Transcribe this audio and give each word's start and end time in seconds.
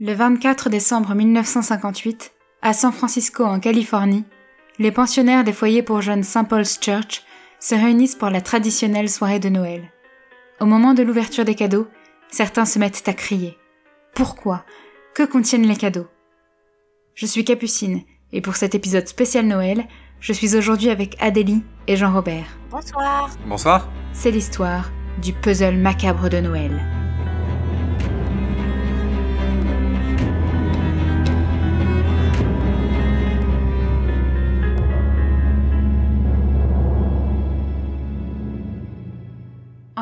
Le 0.00 0.12
24 0.12 0.70
décembre 0.70 1.14
1958, 1.14 2.32
à 2.62 2.72
San 2.72 2.90
Francisco 2.90 3.44
en 3.44 3.60
Californie, 3.60 4.24
les 4.80 4.90
pensionnaires 4.90 5.44
des 5.44 5.52
foyers 5.52 5.84
pour 5.84 6.00
jeunes 6.00 6.24
St. 6.24 6.48
Paul's 6.48 6.80
Church 6.80 7.22
se 7.60 7.76
réunissent 7.76 8.16
pour 8.16 8.28
la 8.28 8.40
traditionnelle 8.40 9.08
soirée 9.08 9.38
de 9.38 9.48
Noël. 9.48 9.92
Au 10.58 10.66
moment 10.66 10.94
de 10.94 11.04
l'ouverture 11.04 11.44
des 11.44 11.54
cadeaux, 11.54 11.86
certains 12.28 12.64
se 12.64 12.80
mettent 12.80 13.06
à 13.06 13.12
crier. 13.12 13.56
Pourquoi? 14.16 14.64
Que 15.14 15.22
contiennent 15.22 15.68
les 15.68 15.76
cadeaux? 15.76 16.08
Je 17.14 17.26
suis 17.26 17.44
Capucine, 17.44 18.02
et 18.32 18.40
pour 18.40 18.56
cet 18.56 18.74
épisode 18.74 19.06
spécial 19.06 19.46
Noël, 19.46 19.86
je 20.18 20.32
suis 20.32 20.56
aujourd'hui 20.56 20.90
avec 20.90 21.16
Adélie 21.20 21.62
et 21.86 21.94
Jean-Robert. 21.94 22.58
Bonsoir. 22.68 23.30
Bonsoir. 23.46 23.88
C'est 24.12 24.32
l'histoire 24.32 24.90
du 25.22 25.32
puzzle 25.32 25.76
macabre 25.76 26.28
de 26.28 26.40
Noël. 26.40 27.03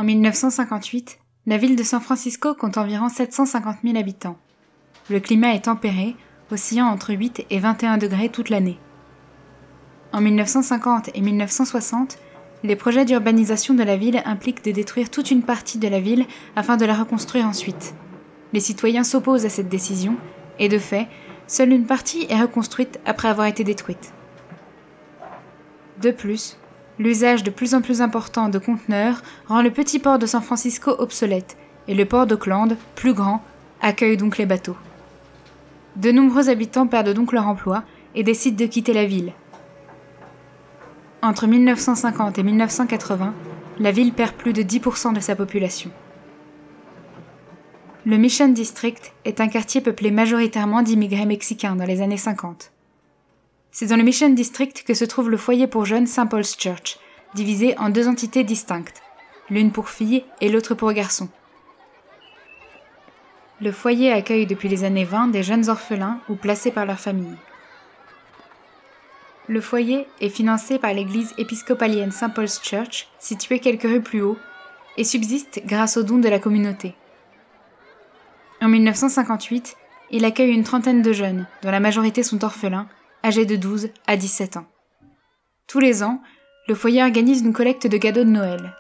En 0.02 0.04
1958, 0.04 1.20
la 1.46 1.58
ville 1.58 1.76
de 1.76 1.84
San 1.84 2.00
Francisco 2.00 2.56
compte 2.56 2.76
environ 2.76 3.08
750 3.08 3.76
000 3.84 3.96
habitants. 3.96 4.36
Le 5.08 5.20
climat 5.20 5.54
est 5.54 5.66
tempéré, 5.66 6.16
oscillant 6.50 6.88
entre 6.88 7.14
8 7.14 7.46
et 7.48 7.60
21 7.60 7.98
degrés 7.98 8.28
toute 8.28 8.50
l'année. 8.50 8.80
En 10.12 10.20
1950 10.20 11.10
et 11.14 11.20
1960, 11.20 12.18
les 12.64 12.74
projets 12.74 13.04
d'urbanisation 13.04 13.74
de 13.74 13.84
la 13.84 13.96
ville 13.96 14.20
impliquent 14.24 14.64
de 14.64 14.72
détruire 14.72 15.08
toute 15.08 15.30
une 15.30 15.44
partie 15.44 15.78
de 15.78 15.86
la 15.86 16.00
ville 16.00 16.26
afin 16.56 16.76
de 16.76 16.84
la 16.84 16.94
reconstruire 16.94 17.46
ensuite. 17.46 17.94
Les 18.52 18.58
citoyens 18.58 19.04
s'opposent 19.04 19.46
à 19.46 19.50
cette 19.50 19.68
décision, 19.68 20.16
et 20.58 20.68
de 20.68 20.78
fait, 20.78 21.06
seule 21.46 21.70
une 21.70 21.86
partie 21.86 22.26
est 22.28 22.42
reconstruite 22.42 22.98
après 23.06 23.28
avoir 23.28 23.46
été 23.46 23.62
détruite. 23.62 24.12
De 26.00 26.10
plus, 26.10 26.58
l'usage 26.98 27.42
de 27.42 27.50
plus 27.50 27.74
en 27.74 27.80
plus 27.80 28.00
important 28.00 28.48
de 28.48 28.58
conteneurs 28.58 29.22
rend 29.46 29.62
le 29.62 29.70
petit 29.70 29.98
port 29.98 30.18
de 30.18 30.26
San 30.26 30.42
Francisco 30.42 30.94
obsolète, 30.98 31.56
et 31.88 31.94
le 31.94 32.04
port 32.04 32.26
d'Oakland, 32.26 32.76
plus 32.94 33.14
grand, 33.14 33.42
accueille 33.80 34.16
donc 34.16 34.38
les 34.38 34.46
bateaux. 34.46 34.76
De 35.96 36.12
nombreux 36.12 36.48
habitants 36.48 36.86
perdent 36.86 37.14
donc 37.14 37.32
leur 37.32 37.48
emploi 37.48 37.82
et 38.14 38.22
décident 38.22 38.56
de 38.56 38.66
quitter 38.66 38.92
la 38.92 39.06
ville, 39.06 39.32
entre 41.24 41.46
1950 41.46 42.38
et 42.38 42.42
1980, 42.42 43.32
la 43.78 43.92
ville 43.92 44.12
perd 44.12 44.32
plus 44.32 44.52
de 44.52 44.62
10% 44.62 45.14
de 45.14 45.20
sa 45.20 45.36
population. 45.36 45.92
Le 48.04 48.16
Mission 48.16 48.48
District 48.48 49.12
est 49.24 49.40
un 49.40 49.46
quartier 49.46 49.80
peuplé 49.80 50.10
majoritairement 50.10 50.82
d'immigrés 50.82 51.26
mexicains 51.26 51.76
dans 51.76 51.84
les 51.84 52.02
années 52.02 52.16
50. 52.16 52.72
C'est 53.74 53.86
dans 53.86 53.96
le 53.96 54.02
Mission 54.02 54.28
District 54.28 54.84
que 54.86 54.92
se 54.92 55.06
trouve 55.06 55.30
le 55.30 55.38
foyer 55.38 55.66
pour 55.66 55.86
jeunes 55.86 56.06
St. 56.06 56.28
Paul's 56.28 56.58
Church, 56.58 56.98
divisé 57.34 57.74
en 57.78 57.88
deux 57.88 58.06
entités 58.06 58.44
distinctes, 58.44 59.02
l'une 59.48 59.72
pour 59.72 59.88
filles 59.88 60.24
et 60.42 60.50
l'autre 60.50 60.74
pour 60.74 60.92
garçons. 60.92 61.30
Le 63.62 63.72
foyer 63.72 64.12
accueille 64.12 64.44
depuis 64.44 64.68
les 64.68 64.84
années 64.84 65.06
20 65.06 65.28
des 65.28 65.42
jeunes 65.42 65.70
orphelins 65.70 66.20
ou 66.28 66.34
placés 66.34 66.70
par 66.70 66.84
leur 66.84 67.00
famille. 67.00 67.36
Le 69.48 69.62
foyer 69.62 70.06
est 70.20 70.28
financé 70.28 70.78
par 70.78 70.92
l'église 70.92 71.32
épiscopalienne 71.38 72.12
St. 72.12 72.34
Paul's 72.34 72.60
Church, 72.62 73.08
située 73.18 73.58
quelques 73.58 73.84
rues 73.84 74.02
plus 74.02 74.20
haut, 74.20 74.38
et 74.98 75.04
subsiste 75.04 75.62
grâce 75.64 75.96
aux 75.96 76.02
dons 76.02 76.18
de 76.18 76.28
la 76.28 76.38
communauté. 76.38 76.94
En 78.60 78.68
1958, 78.68 79.76
il 80.10 80.26
accueille 80.26 80.52
une 80.52 80.62
trentaine 80.62 81.00
de 81.00 81.12
jeunes, 81.14 81.46
dont 81.62 81.70
la 81.70 81.80
majorité 81.80 82.22
sont 82.22 82.44
orphelins, 82.44 82.86
âgés 83.24 83.46
de 83.46 83.56
12 83.56 83.90
à 84.06 84.16
17 84.16 84.56
ans. 84.56 84.66
Tous 85.66 85.80
les 85.80 86.02
ans, 86.02 86.20
le 86.68 86.74
foyer 86.74 87.02
organise 87.02 87.42
une 87.42 87.52
collecte 87.52 87.86
de 87.86 87.96
cadeaux 87.96 88.24
de 88.24 88.30
Noël. 88.30 88.74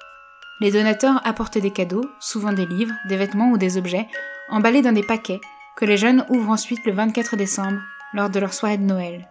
Les 0.60 0.70
donateurs 0.70 1.20
apportent 1.26 1.58
des 1.58 1.70
cadeaux, 1.70 2.04
souvent 2.20 2.52
des 2.52 2.66
livres, 2.66 2.94
des 3.08 3.16
vêtements 3.16 3.50
ou 3.50 3.58
des 3.58 3.76
objets, 3.76 4.06
emballés 4.50 4.82
dans 4.82 4.92
des 4.92 5.02
paquets 5.02 5.40
que 5.76 5.84
les 5.84 5.96
jeunes 5.96 6.24
ouvrent 6.28 6.50
ensuite 6.50 6.84
le 6.84 6.92
24 6.92 7.36
décembre, 7.36 7.80
lors 8.12 8.30
de 8.30 8.38
leur 8.38 8.52
soirée 8.52 8.78
de 8.78 8.84
Noël. 8.84 9.28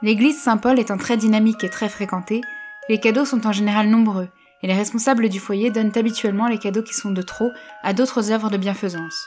L'église 0.00 0.40
Saint-Paul 0.40 0.78
étant 0.78 0.96
très 0.96 1.16
dynamique 1.16 1.62
et 1.64 1.70
très 1.70 1.88
fréquentée, 1.88 2.40
les 2.88 3.00
cadeaux 3.00 3.24
sont 3.24 3.46
en 3.46 3.52
général 3.52 3.88
nombreux, 3.88 4.28
et 4.62 4.66
les 4.66 4.74
responsables 4.74 5.28
du 5.28 5.40
foyer 5.40 5.70
donnent 5.70 5.92
habituellement 5.94 6.48
les 6.48 6.58
cadeaux 6.58 6.82
qui 6.82 6.94
sont 6.94 7.10
de 7.10 7.22
trop 7.22 7.50
à 7.82 7.92
d'autres 7.92 8.30
œuvres 8.30 8.50
de 8.50 8.56
bienfaisance. 8.56 9.26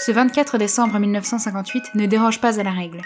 Ce 0.00 0.12
24 0.12 0.58
décembre 0.58 0.96
1958 0.96 1.96
ne 1.96 2.06
déroge 2.06 2.40
pas 2.40 2.60
à 2.60 2.62
la 2.62 2.70
règle, 2.70 3.02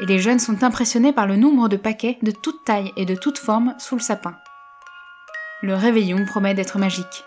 et 0.00 0.06
les 0.06 0.18
jeunes 0.18 0.38
sont 0.38 0.64
impressionnés 0.64 1.12
par 1.12 1.26
le 1.26 1.36
nombre 1.36 1.68
de 1.68 1.76
paquets 1.76 2.16
de 2.22 2.30
toute 2.30 2.64
taille 2.64 2.92
et 2.96 3.04
de 3.04 3.14
toute 3.14 3.36
forme 3.36 3.74
sous 3.78 3.94
le 3.94 4.00
sapin. 4.00 4.34
Le 5.62 5.74
réveillon 5.74 6.24
promet 6.24 6.54
d'être 6.54 6.78
magique. 6.78 7.24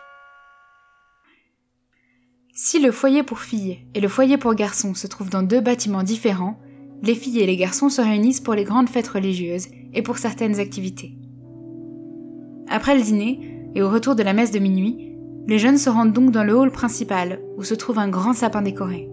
Si 2.56 2.80
le 2.80 2.92
foyer 2.92 3.22
pour 3.22 3.40
filles 3.40 3.86
et 3.94 4.00
le 4.00 4.08
foyer 4.08 4.38
pour 4.38 4.56
garçons 4.56 4.96
se 4.96 5.06
trouvent 5.06 5.30
dans 5.30 5.44
deux 5.44 5.62
bâtiments 5.62 6.02
différents, 6.02 6.60
les 7.04 7.14
filles 7.14 7.42
et 7.42 7.46
les 7.46 7.58
garçons 7.58 7.90
se 7.90 8.02
réunissent 8.02 8.42
pour 8.42 8.56
les 8.56 8.64
grandes 8.64 8.90
fêtes 8.90 9.10
religieuses 9.10 9.68
et 9.94 10.02
pour 10.02 10.18
certaines 10.18 10.60
activités. 10.60 11.14
Après 12.68 12.96
le 12.96 13.04
dîner, 13.04 13.70
et 13.76 13.84
au 13.84 13.90
retour 13.90 14.16
de 14.16 14.24
la 14.24 14.34
messe 14.34 14.52
de 14.52 14.60
minuit, 14.60 15.13
les 15.48 15.60
jeunes 15.60 15.78
se 15.78 15.90
rendent 15.90 16.14
donc 16.14 16.32
dans 16.32 16.44
le 16.44 16.56
hall 16.56 16.72
principal, 16.72 17.40
où 17.58 17.64
se 17.64 17.74
trouve 17.74 18.00
un 18.00 18.08
grand 18.08 18.34
sapin 18.34 18.62
décoré. 18.62 19.10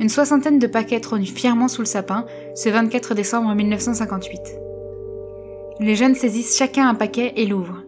Une 0.00 0.08
soixantaine 0.08 0.58
de 0.58 0.66
paquets 0.66 1.00
trônent 1.00 1.24
fièrement 1.24 1.68
sous 1.68 1.82
le 1.82 1.86
sapin 1.86 2.24
ce 2.54 2.68
24 2.68 3.14
décembre 3.14 3.54
1958. 3.54 4.40
Les 5.80 5.96
jeunes 5.96 6.14
saisissent 6.14 6.56
chacun 6.56 6.88
un 6.88 6.94
paquet 6.94 7.32
et 7.36 7.46
l'ouvrent. 7.46 7.82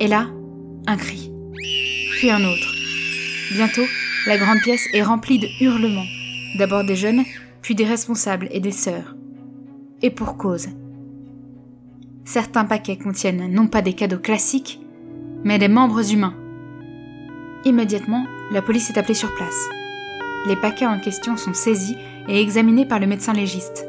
Et 0.00 0.08
là, 0.08 0.26
un 0.86 0.96
cri. 0.96 1.32
Puis 2.16 2.30
un 2.30 2.44
autre. 2.44 2.74
Bientôt, 3.52 3.86
la 4.26 4.36
grande 4.36 4.58
pièce 4.58 4.86
est 4.92 5.02
remplie 5.02 5.38
de 5.38 5.48
hurlements, 5.60 6.06
d'abord 6.58 6.84
des 6.84 6.96
jeunes, 6.96 7.22
puis 7.62 7.74
des 7.74 7.84
responsables 7.84 8.48
et 8.50 8.60
des 8.60 8.72
sœurs. 8.72 9.14
Et 10.02 10.10
pour 10.10 10.36
cause. 10.36 10.68
Certains 12.24 12.64
paquets 12.64 12.98
contiennent 12.98 13.52
non 13.52 13.68
pas 13.68 13.82
des 13.82 13.94
cadeaux 13.94 14.18
classiques, 14.18 14.80
mais 15.44 15.58
des 15.58 15.68
membres 15.68 16.12
humains. 16.12 16.34
Immédiatement, 17.68 18.24
la 18.50 18.62
police 18.62 18.88
est 18.88 18.96
appelée 18.96 19.12
sur 19.12 19.34
place. 19.34 19.68
Les 20.46 20.56
paquets 20.56 20.86
en 20.86 20.98
question 20.98 21.36
sont 21.36 21.52
saisis 21.52 21.98
et 22.26 22.40
examinés 22.40 22.86
par 22.86 22.98
le 22.98 23.06
médecin 23.06 23.34
légiste. 23.34 23.86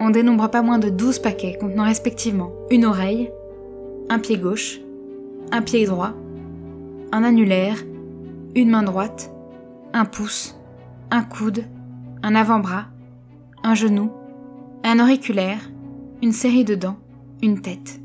On 0.00 0.10
dénombre 0.10 0.50
pas 0.50 0.62
moins 0.62 0.80
de 0.80 0.88
12 0.88 1.20
paquets 1.20 1.56
contenant 1.56 1.84
respectivement 1.84 2.50
une 2.68 2.84
oreille, 2.84 3.30
un 4.08 4.18
pied 4.18 4.36
gauche, 4.36 4.80
un 5.52 5.62
pied 5.62 5.86
droit, 5.86 6.14
un 7.12 7.22
annulaire, 7.22 7.76
une 8.56 8.70
main 8.70 8.82
droite, 8.82 9.30
un 9.92 10.04
pouce, 10.04 10.58
un 11.12 11.22
coude, 11.22 11.62
un 12.24 12.34
avant-bras, 12.34 12.86
un 13.62 13.76
genou, 13.76 14.10
un 14.82 14.98
auriculaire, 14.98 15.70
une 16.24 16.32
série 16.32 16.64
de 16.64 16.74
dents, 16.74 16.98
une 17.40 17.60
tête. 17.60 18.00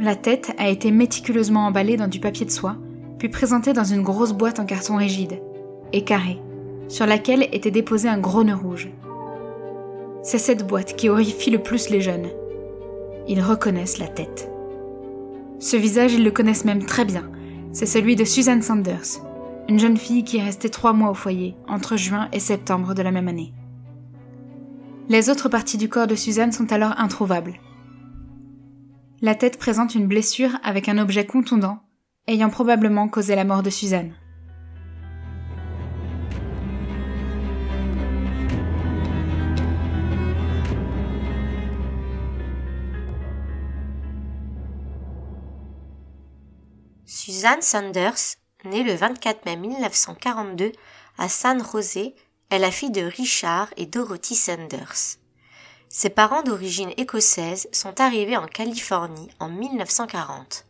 La 0.00 0.16
tête 0.16 0.52
a 0.58 0.68
été 0.68 0.90
méticuleusement 0.90 1.64
emballée 1.64 1.96
dans 1.96 2.08
du 2.08 2.18
papier 2.18 2.44
de 2.44 2.50
soie, 2.50 2.76
puis 3.18 3.28
présentée 3.28 3.72
dans 3.72 3.84
une 3.84 4.02
grosse 4.02 4.32
boîte 4.32 4.60
en 4.60 4.66
carton 4.66 4.96
rigide 4.96 5.40
et 5.92 6.04
carré, 6.04 6.40
sur 6.88 7.06
laquelle 7.06 7.48
était 7.52 7.70
déposé 7.70 8.08
un 8.08 8.18
gros 8.18 8.44
nœud 8.44 8.54
rouge. 8.54 8.90
C'est 10.22 10.38
cette 10.38 10.66
boîte 10.66 10.96
qui 10.96 11.08
horrifie 11.08 11.50
le 11.50 11.62
plus 11.62 11.90
les 11.90 12.00
jeunes. 12.00 12.28
Ils 13.28 13.42
reconnaissent 13.42 13.98
la 13.98 14.08
tête. 14.08 14.50
Ce 15.58 15.76
visage, 15.76 16.14
ils 16.14 16.24
le 16.24 16.30
connaissent 16.30 16.64
même 16.64 16.84
très 16.84 17.04
bien. 17.04 17.30
C'est 17.72 17.86
celui 17.86 18.16
de 18.16 18.24
Susan 18.24 18.60
Sanders, 18.60 19.20
une 19.68 19.78
jeune 19.78 19.96
fille 19.96 20.24
qui 20.24 20.38
est 20.38 20.44
restée 20.44 20.68
trois 20.68 20.92
mois 20.92 21.10
au 21.10 21.14
foyer, 21.14 21.56
entre 21.68 21.96
juin 21.96 22.28
et 22.32 22.40
septembre 22.40 22.94
de 22.94 23.02
la 23.02 23.10
même 23.10 23.28
année. 23.28 23.52
Les 25.08 25.28
autres 25.28 25.48
parties 25.48 25.76
du 25.76 25.88
corps 25.88 26.06
de 26.06 26.14
Suzanne 26.14 26.52
sont 26.52 26.72
alors 26.72 26.94
introuvables. 26.98 27.60
La 29.20 29.34
tête 29.34 29.58
présente 29.58 29.94
une 29.94 30.06
blessure 30.06 30.58
avec 30.62 30.88
un 30.88 30.98
objet 30.98 31.26
contondant, 31.26 31.80
ayant 32.26 32.50
probablement 32.50 33.08
causé 33.08 33.34
la 33.34 33.44
mort 33.44 33.62
de 33.62 33.70
Suzanne. 33.70 34.14
Suzanne 47.06 47.62
Sanders 47.62 48.36
Née 48.64 48.82
le 48.82 48.94
24 48.94 49.44
mai 49.44 49.56
1942 49.56 50.72
à 51.18 51.28
San 51.28 51.62
José, 51.62 52.14
est 52.50 52.58
la 52.58 52.70
fille 52.70 52.90
de 52.90 53.02
Richard 53.02 53.68
et 53.76 53.84
Dorothy 53.84 54.34
Sanders. 54.34 55.18
Ses 55.90 56.10
parents 56.10 56.42
d'origine 56.42 56.92
écossaise 56.96 57.68
sont 57.72 58.00
arrivés 58.00 58.36
en 58.36 58.46
Californie 58.46 59.28
en 59.38 59.50
1940. 59.50 60.66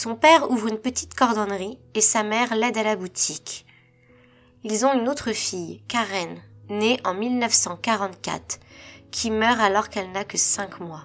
Son 0.00 0.14
père 0.14 0.48
ouvre 0.48 0.68
une 0.68 0.78
petite 0.78 1.14
cordonnerie 1.14 1.76
et 1.94 2.00
sa 2.00 2.22
mère 2.22 2.54
l'aide 2.54 2.78
à 2.78 2.84
la 2.84 2.94
boutique. 2.94 3.66
Ils 4.62 4.86
ont 4.86 4.94
une 4.94 5.08
autre 5.08 5.32
fille, 5.32 5.82
Karen, 5.88 6.40
née 6.70 7.00
en 7.04 7.14
1944, 7.14 8.60
qui 9.10 9.32
meurt 9.32 9.58
alors 9.58 9.88
qu'elle 9.88 10.12
n'a 10.12 10.22
que 10.22 10.38
cinq 10.38 10.78
mois. 10.78 11.02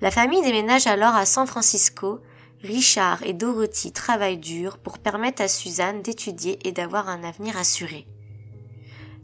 La 0.00 0.12
famille 0.12 0.40
déménage 0.40 0.86
alors 0.86 1.16
à 1.16 1.26
San 1.26 1.48
Francisco. 1.48 2.20
Richard 2.62 3.24
et 3.24 3.32
Dorothy 3.32 3.90
travaillent 3.90 4.38
dur 4.38 4.78
pour 4.78 5.00
permettre 5.00 5.42
à 5.42 5.48
Suzanne 5.48 6.00
d'étudier 6.00 6.60
et 6.62 6.70
d'avoir 6.70 7.08
un 7.08 7.24
avenir 7.24 7.58
assuré. 7.58 8.06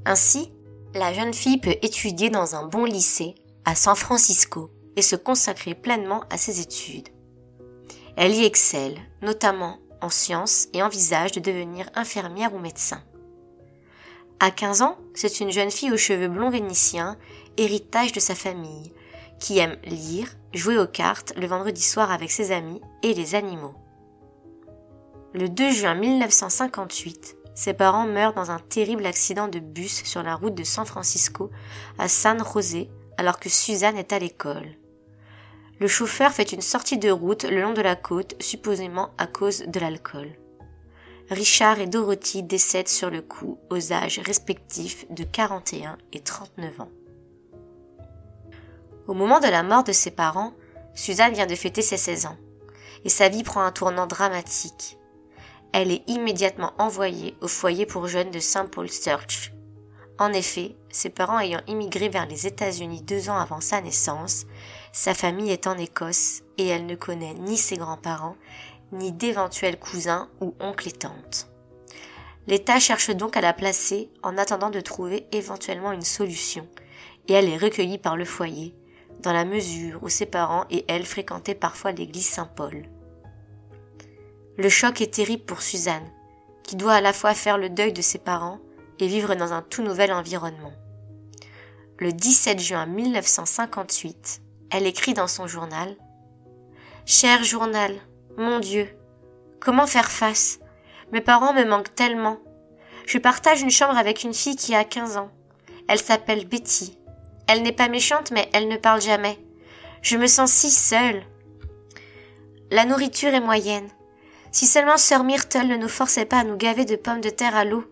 Ainsi, 0.04 0.50
la 0.92 1.14
jeune 1.14 1.34
fille 1.34 1.58
peut 1.58 1.76
étudier 1.82 2.30
dans 2.30 2.56
un 2.56 2.66
bon 2.66 2.84
lycée 2.84 3.36
à 3.64 3.76
San 3.76 3.94
Francisco 3.94 4.72
et 4.96 5.02
se 5.02 5.14
consacrer 5.14 5.76
pleinement 5.76 6.24
à 6.30 6.36
ses 6.36 6.60
études. 6.60 7.10
Elle 8.16 8.34
y 8.34 8.44
excelle, 8.44 8.98
notamment 9.20 9.78
en 10.00 10.08
sciences 10.08 10.68
et 10.72 10.82
envisage 10.82 11.32
de 11.32 11.40
devenir 11.40 11.88
infirmière 11.94 12.54
ou 12.54 12.58
médecin. 12.58 13.02
À 14.40 14.50
15 14.50 14.82
ans, 14.82 14.98
c'est 15.14 15.40
une 15.40 15.50
jeune 15.50 15.70
fille 15.70 15.92
aux 15.92 15.98
cheveux 15.98 16.28
blonds 16.28 16.50
vénitiens, 16.50 17.16
héritage 17.56 18.12
de 18.12 18.20
sa 18.20 18.34
famille, 18.34 18.92
qui 19.38 19.58
aime 19.58 19.76
lire, 19.84 20.28
jouer 20.54 20.78
aux 20.78 20.86
cartes 20.86 21.34
le 21.36 21.46
vendredi 21.46 21.82
soir 21.82 22.10
avec 22.10 22.30
ses 22.30 22.52
amis 22.52 22.80
et 23.02 23.14
les 23.14 23.34
animaux. 23.34 23.74
Le 25.34 25.48
2 25.48 25.70
juin 25.70 25.94
1958, 25.94 27.36
ses 27.54 27.74
parents 27.74 28.06
meurent 28.06 28.34
dans 28.34 28.50
un 28.50 28.58
terrible 28.58 29.04
accident 29.04 29.48
de 29.48 29.58
bus 29.58 30.04
sur 30.04 30.22
la 30.22 30.34
route 30.34 30.54
de 30.54 30.64
San 30.64 30.86
Francisco 30.86 31.50
à 31.98 32.08
San 32.08 32.42
José 32.42 32.88
alors 33.18 33.38
que 33.38 33.48
Suzanne 33.48 33.96
est 33.96 34.12
à 34.12 34.18
l'école. 34.18 34.76
Le 35.78 35.88
chauffeur 35.88 36.32
fait 36.32 36.52
une 36.52 36.62
sortie 36.62 36.96
de 36.96 37.10
route 37.10 37.44
le 37.44 37.60
long 37.60 37.74
de 37.74 37.82
la 37.82 37.96
côte, 37.96 38.34
supposément 38.40 39.10
à 39.18 39.26
cause 39.26 39.64
de 39.66 39.78
l'alcool. 39.78 40.30
Richard 41.28 41.80
et 41.80 41.86
Dorothy 41.86 42.42
décèdent 42.42 42.88
sur 42.88 43.10
le 43.10 43.20
coup 43.20 43.58
aux 43.68 43.92
âges 43.92 44.20
respectifs 44.20 45.04
de 45.10 45.24
41 45.24 45.98
et 46.12 46.20
39 46.20 46.80
ans. 46.80 46.90
Au 49.06 49.12
moment 49.12 49.38
de 49.38 49.48
la 49.48 49.62
mort 49.62 49.84
de 49.84 49.92
ses 49.92 50.12
parents, 50.12 50.54
Suzanne 50.94 51.34
vient 51.34 51.46
de 51.46 51.54
fêter 51.54 51.82
ses 51.82 51.98
16 51.98 52.26
ans, 52.26 52.36
et 53.04 53.08
sa 53.10 53.28
vie 53.28 53.42
prend 53.42 53.60
un 53.60 53.72
tournant 53.72 54.06
dramatique. 54.06 54.98
Elle 55.72 55.90
est 55.90 56.08
immédiatement 56.08 56.72
envoyée 56.78 57.36
au 57.42 57.48
foyer 57.48 57.84
pour 57.84 58.06
jeunes 58.06 58.30
de 58.30 58.40
St. 58.40 58.70
Paul's 58.70 59.04
Church. 59.04 59.52
En 60.18 60.32
effet, 60.32 60.76
ses 60.90 61.10
parents 61.10 61.38
ayant 61.38 61.60
immigré 61.66 62.08
vers 62.08 62.26
les 62.26 62.46
États-Unis 62.46 63.02
deux 63.02 63.28
ans 63.28 63.36
avant 63.36 63.60
sa 63.60 63.82
naissance, 63.82 64.46
sa 64.96 65.12
famille 65.12 65.50
est 65.50 65.66
en 65.66 65.76
Écosse 65.76 66.40
et 66.56 66.68
elle 66.68 66.86
ne 66.86 66.94
connaît 66.94 67.34
ni 67.34 67.58
ses 67.58 67.76
grands-parents, 67.76 68.34
ni 68.92 69.12
d'éventuels 69.12 69.78
cousins 69.78 70.30
ou 70.40 70.54
oncles 70.58 70.88
et 70.88 70.92
tantes. 70.92 71.48
L'État 72.46 72.80
cherche 72.80 73.10
donc 73.10 73.36
à 73.36 73.42
la 73.42 73.52
placer 73.52 74.08
en 74.22 74.38
attendant 74.38 74.70
de 74.70 74.80
trouver 74.80 75.26
éventuellement 75.32 75.92
une 75.92 76.00
solution, 76.00 76.66
et 77.28 77.34
elle 77.34 77.50
est 77.50 77.58
recueillie 77.58 77.98
par 77.98 78.16
le 78.16 78.24
foyer, 78.24 78.74
dans 79.20 79.34
la 79.34 79.44
mesure 79.44 80.02
où 80.02 80.08
ses 80.08 80.24
parents 80.24 80.64
et 80.70 80.86
elle 80.88 81.04
fréquentaient 81.04 81.54
parfois 81.54 81.92
l'église 81.92 82.28
Saint-Paul. 82.28 82.88
Le 84.56 84.68
choc 84.70 85.02
est 85.02 85.12
terrible 85.12 85.44
pour 85.44 85.60
Suzanne, 85.60 86.10
qui 86.62 86.74
doit 86.74 86.94
à 86.94 87.02
la 87.02 87.12
fois 87.12 87.34
faire 87.34 87.58
le 87.58 87.68
deuil 87.68 87.92
de 87.92 88.00
ses 88.00 88.18
parents 88.18 88.60
et 88.98 89.08
vivre 89.08 89.34
dans 89.34 89.52
un 89.52 89.60
tout 89.60 89.82
nouvel 89.82 90.10
environnement. 90.10 90.72
Le 91.98 92.12
17 92.12 92.58
juin 92.58 92.86
1958, 92.86 94.40
elle 94.70 94.86
écrit 94.86 95.14
dans 95.14 95.26
son 95.26 95.46
journal 95.46 95.96
Cher 97.04 97.44
journal, 97.44 97.94
mon 98.36 98.58
Dieu, 98.58 98.88
comment 99.60 99.86
faire 99.86 100.10
face? 100.10 100.58
Mes 101.12 101.20
parents 101.20 101.52
me 101.52 101.64
manquent 101.64 101.94
tellement. 101.94 102.38
Je 103.06 103.18
partage 103.18 103.62
une 103.62 103.70
chambre 103.70 103.96
avec 103.96 104.24
une 104.24 104.34
fille 104.34 104.56
qui 104.56 104.74
a 104.74 104.84
15 104.84 105.16
ans. 105.16 105.30
Elle 105.88 106.00
s'appelle 106.00 106.46
Betty. 106.46 106.98
Elle 107.46 107.62
n'est 107.62 107.72
pas 107.72 107.88
méchante, 107.88 108.32
mais 108.32 108.48
elle 108.52 108.66
ne 108.66 108.76
parle 108.76 109.00
jamais. 109.00 109.38
Je 110.02 110.16
me 110.16 110.26
sens 110.26 110.50
si 110.50 110.70
seule. 110.70 111.22
La 112.72 112.84
nourriture 112.84 113.32
est 113.34 113.40
moyenne. 113.40 113.88
Si 114.50 114.66
seulement 114.66 114.96
sœur 114.96 115.22
Myrtle 115.22 115.68
ne 115.68 115.76
nous 115.76 115.88
forçait 115.88 116.24
pas 116.24 116.40
à 116.40 116.44
nous 116.44 116.56
gaver 116.56 116.84
de 116.84 116.96
pommes 116.96 117.20
de 117.20 117.30
terre 117.30 117.54
à 117.54 117.64
l'eau. 117.64 117.84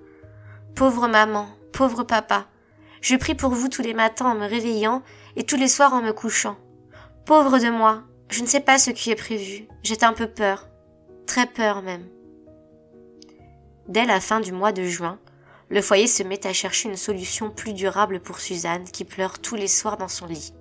Pauvre 0.74 1.06
maman, 1.06 1.46
pauvre 1.72 2.02
papa. 2.02 2.46
Je 3.00 3.14
prie 3.14 3.34
pour 3.34 3.50
vous 3.50 3.68
tous 3.68 3.82
les 3.82 3.94
matins 3.94 4.30
en 4.30 4.34
me 4.34 4.48
réveillant 4.48 5.02
et 5.36 5.44
tous 5.44 5.56
les 5.56 5.68
soirs 5.68 5.92
en 5.92 6.02
me 6.02 6.12
couchant. 6.12 6.56
Pauvre 7.26 7.58
de 7.58 7.70
moi, 7.70 8.02
je 8.28 8.42
ne 8.42 8.46
sais 8.46 8.60
pas 8.60 8.78
ce 8.78 8.90
qui 8.90 9.10
est 9.10 9.14
prévu. 9.16 9.66
J'ai 9.82 9.96
un 10.02 10.12
peu 10.12 10.26
peur. 10.26 10.68
Très 11.26 11.46
peur 11.46 11.80
même. 11.80 12.06
Dès 13.88 14.04
la 14.04 14.20
fin 14.20 14.40
du 14.40 14.52
mois 14.52 14.72
de 14.72 14.82
juin, 14.82 15.18
le 15.70 15.80
foyer 15.80 16.06
se 16.06 16.22
met 16.22 16.46
à 16.46 16.52
chercher 16.52 16.90
une 16.90 16.98
solution 16.98 17.48
plus 17.48 17.72
durable 17.72 18.20
pour 18.20 18.40
Suzanne 18.40 18.84
qui 18.84 19.06
pleure 19.06 19.38
tous 19.38 19.54
les 19.54 19.68
soirs 19.68 19.96
dans 19.96 20.08
son 20.08 20.26
lit. 20.26 20.52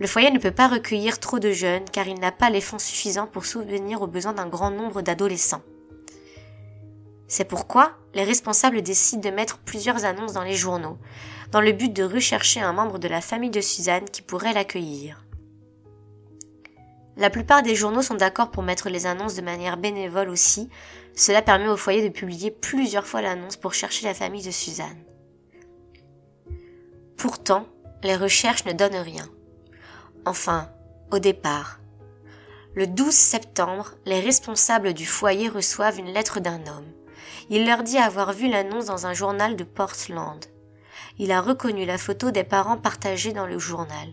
Le 0.00 0.06
foyer 0.06 0.30
ne 0.30 0.38
peut 0.38 0.50
pas 0.50 0.66
recueillir 0.66 1.20
trop 1.20 1.38
de 1.38 1.52
jeunes 1.52 1.84
car 1.92 2.08
il 2.08 2.18
n'a 2.18 2.32
pas 2.32 2.48
les 2.48 2.62
fonds 2.62 2.78
suffisants 2.78 3.26
pour 3.26 3.44
souvenir 3.44 4.00
aux 4.00 4.06
besoins 4.06 4.32
d'un 4.32 4.48
grand 4.48 4.70
nombre 4.70 5.02
d'adolescents. 5.02 5.62
C'est 7.28 7.44
pourquoi 7.44 7.92
les 8.14 8.24
responsables 8.24 8.80
décident 8.80 9.28
de 9.28 9.34
mettre 9.34 9.58
plusieurs 9.58 10.06
annonces 10.06 10.32
dans 10.32 10.42
les 10.42 10.56
journaux, 10.56 10.96
dans 11.52 11.60
le 11.60 11.72
but 11.72 11.92
de 11.92 12.02
rechercher 12.02 12.60
un 12.60 12.72
membre 12.72 12.98
de 12.98 13.08
la 13.08 13.20
famille 13.20 13.50
de 13.50 13.60
Suzanne 13.60 14.08
qui 14.10 14.22
pourrait 14.22 14.54
l'accueillir. 14.54 15.23
La 17.16 17.30
plupart 17.30 17.62
des 17.62 17.76
journaux 17.76 18.02
sont 18.02 18.14
d'accord 18.14 18.50
pour 18.50 18.62
mettre 18.62 18.88
les 18.88 19.06
annonces 19.06 19.36
de 19.36 19.42
manière 19.42 19.76
bénévole 19.76 20.28
aussi, 20.28 20.68
cela 21.14 21.42
permet 21.42 21.68
au 21.68 21.76
foyer 21.76 22.02
de 22.02 22.12
publier 22.12 22.50
plusieurs 22.50 23.06
fois 23.06 23.22
l'annonce 23.22 23.56
pour 23.56 23.72
chercher 23.72 24.06
la 24.06 24.14
famille 24.14 24.44
de 24.44 24.50
Suzanne. 24.50 25.04
Pourtant, 27.16 27.66
les 28.02 28.16
recherches 28.16 28.64
ne 28.64 28.72
donnent 28.72 28.96
rien. 28.96 29.28
Enfin, 30.26 30.70
au 31.12 31.18
départ. 31.20 31.78
Le 32.74 32.88
12 32.88 33.14
septembre, 33.14 33.92
les 34.04 34.18
responsables 34.18 34.94
du 34.94 35.06
foyer 35.06 35.48
reçoivent 35.48 36.00
une 36.00 36.12
lettre 36.12 36.40
d'un 36.40 36.66
homme. 36.66 36.92
Il 37.48 37.66
leur 37.66 37.84
dit 37.84 37.98
avoir 37.98 38.32
vu 38.32 38.48
l'annonce 38.48 38.86
dans 38.86 39.06
un 39.06 39.14
journal 39.14 39.54
de 39.54 39.64
Portland. 39.64 40.44
Il 41.18 41.30
a 41.30 41.40
reconnu 41.40 41.84
la 41.84 41.98
photo 41.98 42.32
des 42.32 42.42
parents 42.42 42.76
partagés 42.76 43.32
dans 43.32 43.46
le 43.46 43.58
journal. 43.58 44.08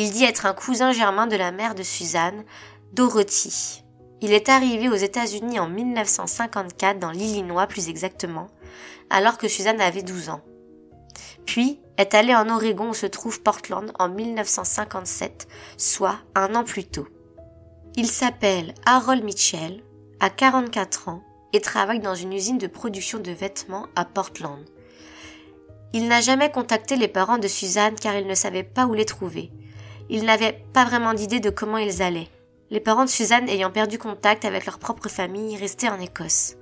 Il 0.00 0.12
dit 0.12 0.22
être 0.22 0.46
un 0.46 0.54
cousin 0.54 0.92
germain 0.92 1.26
de 1.26 1.34
la 1.34 1.50
mère 1.50 1.74
de 1.74 1.82
Suzanne, 1.82 2.44
Dorothy. 2.92 3.82
Il 4.20 4.32
est 4.32 4.48
arrivé 4.48 4.88
aux 4.88 4.94
États-Unis 4.94 5.58
en 5.58 5.68
1954 5.68 7.00
dans 7.00 7.10
l'Illinois 7.10 7.66
plus 7.66 7.88
exactement, 7.88 8.46
alors 9.10 9.38
que 9.38 9.48
Suzanne 9.48 9.80
avait 9.80 10.04
12 10.04 10.28
ans. 10.28 10.40
Puis 11.46 11.80
est 11.96 12.14
allé 12.14 12.32
en 12.32 12.48
Oregon 12.48 12.90
où 12.90 12.94
se 12.94 13.06
trouve 13.06 13.42
Portland 13.42 13.90
en 13.98 14.08
1957, 14.08 15.48
soit 15.76 16.20
un 16.36 16.54
an 16.54 16.62
plus 16.62 16.84
tôt. 16.84 17.08
Il 17.96 18.06
s'appelle 18.06 18.74
Harold 18.86 19.24
Mitchell, 19.24 19.82
a 20.20 20.30
44 20.30 21.08
ans 21.08 21.24
et 21.52 21.60
travaille 21.60 21.98
dans 21.98 22.14
une 22.14 22.32
usine 22.32 22.58
de 22.58 22.68
production 22.68 23.18
de 23.18 23.32
vêtements 23.32 23.88
à 23.96 24.04
Portland. 24.04 24.64
Il 25.92 26.06
n'a 26.06 26.20
jamais 26.20 26.52
contacté 26.52 26.94
les 26.94 27.08
parents 27.08 27.38
de 27.38 27.48
Suzanne 27.48 27.96
car 28.00 28.14
il 28.14 28.28
ne 28.28 28.34
savait 28.36 28.62
pas 28.62 28.86
où 28.86 28.94
les 28.94 29.04
trouver. 29.04 29.50
Il 30.08 30.24
n'avait 30.24 30.64
pas 30.72 30.84
vraiment 30.84 31.14
d'idée 31.14 31.40
de 31.40 31.50
comment 31.50 31.78
ils 31.78 32.02
allaient 32.02 32.28
les 32.70 32.80
parents 32.80 33.04
de 33.04 33.10
Suzanne 33.10 33.48
ayant 33.48 33.70
perdu 33.70 33.98
contact 33.98 34.44
avec 34.44 34.66
leur 34.66 34.78
propre 34.78 35.08
famille 35.08 35.56
restaient 35.56 35.88
en 35.88 36.00
Écosse. 36.00 36.56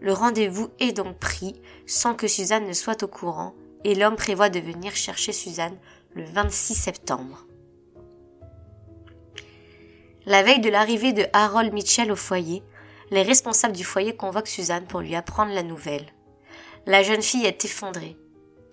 Le 0.00 0.12
rendez-vous 0.12 0.70
est 0.80 0.92
donc 0.92 1.18
pris 1.18 1.60
sans 1.86 2.14
que 2.14 2.28
Suzanne 2.28 2.66
ne 2.66 2.72
soit 2.72 3.02
au 3.02 3.08
courant 3.08 3.54
et 3.84 3.94
l'homme 3.94 4.16
prévoit 4.16 4.50
de 4.50 4.60
venir 4.60 4.94
chercher 4.94 5.32
Suzanne 5.32 5.76
le 6.14 6.24
26 6.24 6.74
septembre. 6.74 7.46
La 10.26 10.42
veille 10.42 10.60
de 10.60 10.68
l'arrivée 10.68 11.12
de 11.12 11.24
Harold 11.32 11.72
Mitchell 11.72 12.12
au 12.12 12.16
foyer, 12.16 12.62
les 13.10 13.22
responsables 13.22 13.74
du 13.74 13.84
foyer 13.84 14.14
convoquent 14.14 14.48
Suzanne 14.48 14.86
pour 14.86 15.00
lui 15.00 15.16
apprendre 15.16 15.52
la 15.52 15.62
nouvelle. 15.62 16.06
La 16.86 17.02
jeune 17.02 17.22
fille 17.22 17.46
est 17.46 17.64
effondrée. 17.64 18.16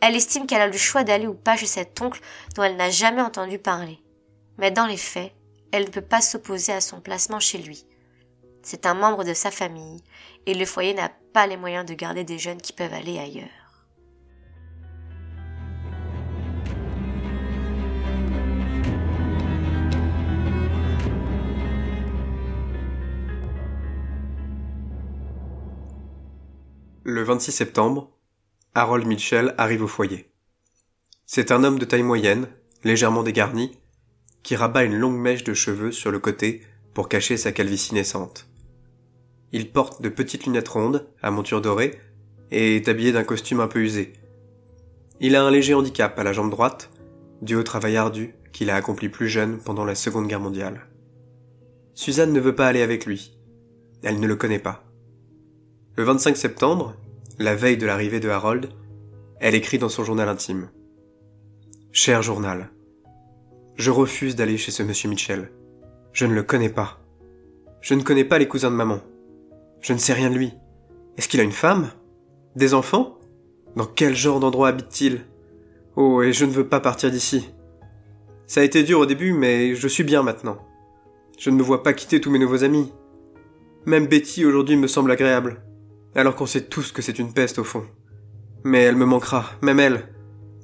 Elle 0.02 0.16
estime 0.16 0.48
qu'elle 0.48 0.62
a 0.62 0.68
le 0.68 0.78
choix 0.78 1.04
d'aller 1.04 1.28
ou 1.28 1.34
pas 1.34 1.58
chez 1.58 1.66
cet 1.66 2.02
oncle 2.02 2.22
dont 2.56 2.64
elle 2.64 2.78
n'a 2.78 2.90
jamais 2.90 3.22
entendu 3.22 3.60
parler. 3.60 4.00
Mais 4.58 4.72
dans 4.72 4.86
les 4.86 4.98
faits, 4.98 5.34
elle 5.72 5.84
ne 5.84 5.90
peut 5.90 6.02
pas 6.02 6.22
s'opposer 6.22 6.72
à 6.72 6.82
son 6.82 7.02
placement 7.02 7.40
chez 7.40 7.58
lui. 7.58 7.86
C'est 8.64 8.86
un 8.86 8.94
membre 8.94 9.24
de 9.24 9.34
sa 9.34 9.52
famille, 9.52 10.02
et 10.46 10.54
le 10.54 10.66
foyer 10.66 10.94
n'a 10.94 11.10
pas 11.34 11.48
les 11.48 11.58
moyens 11.58 11.86
de 11.86 11.94
garder 11.94 12.24
des 12.24 12.40
jeunes 12.40 12.62
qui 12.62 12.74
peuvent 12.74 12.94
aller 12.94 13.20
ailleurs. 13.20 13.48
Le 27.04 27.24
26 27.24 27.52
septembre, 27.52 28.12
Harold 28.76 29.08
Mitchell 29.08 29.56
arrive 29.58 29.84
au 29.84 29.88
foyer. 29.88 30.30
C'est 31.26 31.52
un 31.52 31.64
homme 31.64 31.80
de 31.80 31.86
taille 31.86 32.04
moyenne, 32.04 32.48
légèrement 32.84 33.24
dégarni, 33.24 33.72
qui 34.44 34.56
rabat 34.56 34.84
une 34.84 34.96
longue 34.96 35.18
mèche 35.18 35.44
de 35.44 35.56
cheveux 35.56 35.92
sur 35.92 36.12
le 36.12 36.20
côté 36.20 36.62
pour 36.94 37.10
cacher 37.10 37.36
sa 37.36 37.52
calvitie 37.52 37.96
naissante. 37.96 38.48
Il 39.52 39.72
porte 39.72 40.04
de 40.04 40.10
petites 40.10 40.46
lunettes 40.46 40.68
rondes, 40.68 41.08
à 41.24 41.32
monture 41.32 41.62
dorée, 41.62 42.00
et 42.52 42.76
est 42.76 42.88
habillé 42.88 43.12
d'un 43.12 43.24
costume 43.24 43.60
un 43.60 43.68
peu 43.68 43.80
usé. 43.80 44.14
Il 45.20 45.36
a 45.36 45.44
un 45.44 45.50
léger 45.50 45.74
handicap 45.74 46.18
à 46.20 46.24
la 46.24 46.34
jambe 46.34 46.52
droite, 46.52 46.92
dû 47.42 47.56
au 47.56 47.64
travail 47.64 47.98
ardu 47.98 48.36
qu'il 48.54 48.70
a 48.70 48.76
accompli 48.76 49.10
plus 49.10 49.30
jeune 49.30 49.58
pendant 49.58 49.86
la 49.86 49.96
Seconde 49.96 50.28
Guerre 50.28 50.40
mondiale. 50.40 50.88
Suzanne 51.96 52.34
ne 52.34 52.40
veut 52.40 52.56
pas 52.56 52.68
aller 52.68 52.84
avec 52.84 53.08
lui. 53.08 53.36
Elle 54.04 54.20
ne 54.20 54.28
le 54.28 54.36
connaît 54.36 54.60
pas. 54.60 54.84
Le 55.96 56.04
25 56.04 56.38
septembre, 56.38 56.96
la 57.40 57.56
veille 57.56 57.78
de 57.78 57.86
l'arrivée 57.86 58.20
de 58.20 58.28
Harold, 58.28 58.68
elle 59.40 59.56
écrit 59.56 59.80
dans 59.80 59.88
son 59.88 60.04
journal 60.04 60.28
intime. 60.28 60.70
Cher 61.94 62.22
journal, 62.22 62.70
je 63.76 63.92
refuse 63.92 64.36
d'aller 64.36 64.58
chez 64.58 64.72
ce 64.72 64.84
monsieur 64.84 65.10
Mitchell. 65.10 65.50
Je 66.12 66.26
ne 66.26 66.34
le 66.34 66.44
connais 66.44 66.70
pas. 66.70 67.00
Je 67.80 67.94
ne 67.94 68.04
connais 68.04 68.26
pas 68.26 68.40
les 68.40 68.48
cousins 68.50 68.70
de 68.70 68.76
maman. 68.76 69.00
Je 69.80 69.94
ne 69.94 69.98
sais 69.98 70.12
rien 70.12 70.30
de 70.30 70.36
lui. 70.36 70.52
Est-ce 71.18 71.30
qu'il 71.30 71.40
a 71.40 71.44
une 71.44 71.54
femme? 71.54 71.90
Des 72.58 72.74
enfants? 72.74 73.18
Dans 73.78 73.86
quel 73.86 74.18
genre 74.18 74.42
d'endroit 74.42 74.68
habite-t-il? 74.68 75.22
Oh, 75.96 76.22
et 76.22 76.34
je 76.34 76.44
ne 76.44 76.52
veux 76.52 76.68
pas 76.68 76.82
partir 76.82 77.10
d'ici. 77.10 77.50
Ça 78.48 78.60
a 78.60 78.66
été 78.66 78.84
dur 78.84 79.00
au 79.00 79.06
début, 79.06 79.32
mais 79.32 79.76
je 79.76 79.88
suis 79.88 80.04
bien 80.04 80.24
maintenant. 80.24 80.58
Je 81.38 81.52
ne 81.52 81.56
me 81.56 81.64
vois 81.64 81.84
pas 81.84 81.94
quitter 81.94 82.20
tous 82.20 82.32
mes 82.32 82.40
nouveaux 82.40 82.66
amis. 82.66 82.92
Même 83.86 84.08
Betty 84.08 84.44
aujourd'hui 84.44 84.76
me 84.76 84.88
semble 84.88 85.12
agréable, 85.12 85.62
alors 86.16 86.36
qu'on 86.36 86.46
sait 86.46 86.66
tous 86.66 86.92
que 86.92 87.02
c'est 87.02 87.20
une 87.20 87.34
peste 87.34 87.60
au 87.60 87.64
fond. 87.64 87.86
Mais 88.64 88.82
elle 88.84 88.96
me 88.96 89.06
manquera, 89.06 89.46
même 89.62 89.80
elle. 89.80 90.14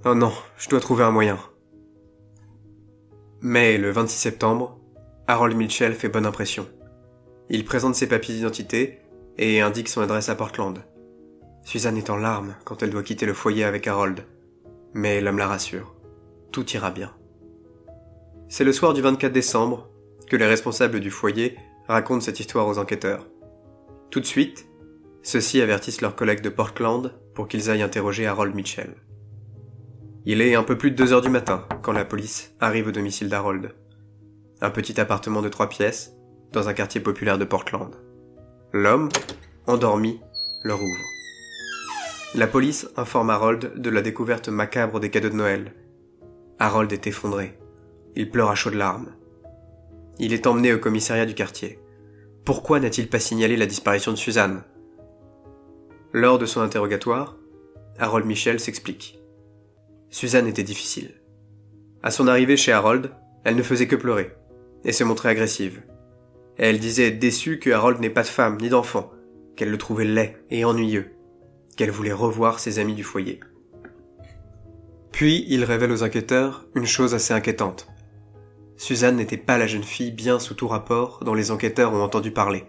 Oh 0.05 0.15
non, 0.15 0.33
je 0.57 0.69
dois 0.69 0.79
trouver 0.79 1.03
un 1.03 1.11
moyen. 1.11 1.39
Mais 3.41 3.77
le 3.77 3.91
26 3.91 4.17
septembre, 4.17 4.79
Harold 5.27 5.55
Mitchell 5.55 5.93
fait 5.93 6.09
bonne 6.09 6.25
impression. 6.25 6.67
Il 7.49 7.63
présente 7.63 7.95
ses 7.95 8.07
papiers 8.07 8.35
d'identité 8.35 8.99
et 9.37 9.61
indique 9.61 9.89
son 9.89 10.01
adresse 10.01 10.29
à 10.29 10.35
Portland. 10.35 10.79
Suzanne 11.63 11.97
est 11.97 12.09
en 12.09 12.17
larmes 12.17 12.55
quand 12.63 12.83
elle 12.83 12.89
doit 12.89 13.03
quitter 13.03 13.25
le 13.25 13.33
foyer 13.33 13.63
avec 13.63 13.87
Harold. 13.87 14.25
Mais 14.93 15.21
l'homme 15.21 15.37
la 15.37 15.47
rassure. 15.47 15.95
Tout 16.51 16.69
ira 16.71 16.91
bien. 16.91 17.11
C'est 18.47 18.63
le 18.63 18.71
soir 18.71 18.93
du 18.93 19.01
24 19.01 19.33
décembre 19.33 19.89
que 20.27 20.35
les 20.35 20.45
responsables 20.45 20.99
du 20.99 21.11
foyer 21.11 21.57
racontent 21.87 22.21
cette 22.21 22.39
histoire 22.39 22.67
aux 22.67 22.77
enquêteurs. 22.77 23.27
Tout 24.11 24.19
de 24.19 24.25
suite, 24.25 24.67
ceux-ci 25.25 25.59
avertissent 25.59 26.01
leurs 26.01 26.15
collègues 26.15 26.41
de 26.41 26.49
Portland 26.49 27.11
pour 27.33 27.47
qu'ils 27.47 27.71
aillent 27.71 27.81
interroger 27.81 28.27
Harold 28.27 28.53
Mitchell. 28.53 28.93
Il 30.23 30.39
est 30.39 30.53
un 30.53 30.61
peu 30.61 30.77
plus 30.77 30.91
de 30.91 30.95
deux 30.95 31.13
heures 31.13 31.21
du 31.21 31.29
matin 31.29 31.67
quand 31.81 31.93
la 31.93 32.05
police 32.05 32.53
arrive 32.59 32.87
au 32.87 32.91
domicile 32.91 33.27
d'Harold. 33.27 33.73
Un 34.61 34.69
petit 34.69 35.01
appartement 35.01 35.41
de 35.41 35.49
trois 35.49 35.67
pièces, 35.67 36.13
dans 36.51 36.69
un 36.69 36.73
quartier 36.73 37.01
populaire 37.01 37.39
de 37.39 37.43
Portland. 37.43 37.95
L'homme, 38.71 39.09
endormi, 39.65 40.21
leur 40.63 40.77
ouvre. 40.77 41.03
La 42.35 42.45
police 42.45 42.87
informe 42.95 43.31
Harold 43.31 43.81
de 43.81 43.89
la 43.89 44.03
découverte 44.03 44.49
macabre 44.49 44.99
des 44.99 45.09
cadeaux 45.09 45.29
de 45.29 45.35
Noël. 45.35 45.73
Harold 46.59 46.93
est 46.93 47.07
effondré. 47.07 47.57
Il 48.15 48.29
pleure 48.29 48.51
à 48.51 48.55
chaudes 48.55 48.75
larmes. 48.75 49.09
Il 50.19 50.33
est 50.33 50.45
emmené 50.45 50.71
au 50.71 50.77
commissariat 50.77 51.25
du 51.25 51.33
quartier. 51.33 51.79
Pourquoi 52.45 52.79
n'a-t-il 52.79 53.09
pas 53.09 53.19
signalé 53.19 53.57
la 53.57 53.65
disparition 53.65 54.11
de 54.11 54.17
Suzanne? 54.17 54.61
Lors 56.17 56.39
de 56.39 56.45
son 56.45 56.61
interrogatoire, 56.61 57.35
Harold 57.99 58.25
Michel 58.25 58.61
s'explique. 58.61 59.19
Suzanne 60.09 60.47
était 60.47 60.63
difficile. 60.63 61.15
À 62.03 62.09
son 62.09 62.29
arrivée 62.29 62.55
chez 62.55 62.71
Harold, 62.71 63.11
elle 63.43 63.57
ne 63.57 63.61
faisait 63.61 63.89
que 63.89 63.97
pleurer, 63.97 64.31
et 64.85 64.93
se 64.93 65.03
montrait 65.03 65.27
agressive. 65.27 65.81
elle 66.55 66.79
disait 66.79 67.09
être 67.09 67.19
déçue 67.19 67.59
que 67.59 67.69
Harold 67.69 67.99
n'ait 67.99 68.09
pas 68.09 68.21
de 68.21 68.27
femme 68.27 68.57
ni 68.61 68.69
d'enfant, 68.69 69.11
qu'elle 69.57 69.69
le 69.69 69.77
trouvait 69.77 70.05
laid 70.05 70.37
et 70.51 70.63
ennuyeux, 70.63 71.11
qu'elle 71.75 71.91
voulait 71.91 72.13
revoir 72.13 72.59
ses 72.59 72.79
amis 72.79 72.95
du 72.95 73.03
foyer. 73.03 73.41
Puis 75.11 75.45
il 75.49 75.65
révèle 75.65 75.91
aux 75.91 76.03
enquêteurs 76.03 76.65
une 76.75 76.85
chose 76.85 77.13
assez 77.13 77.33
inquiétante. 77.33 77.89
Suzanne 78.77 79.17
n'était 79.17 79.35
pas 79.35 79.57
la 79.57 79.67
jeune 79.67 79.83
fille 79.83 80.13
bien 80.13 80.39
sous 80.39 80.53
tout 80.53 80.69
rapport 80.69 81.25
dont 81.25 81.33
les 81.33 81.51
enquêteurs 81.51 81.91
ont 81.91 82.01
entendu 82.01 82.31
parler. 82.31 82.63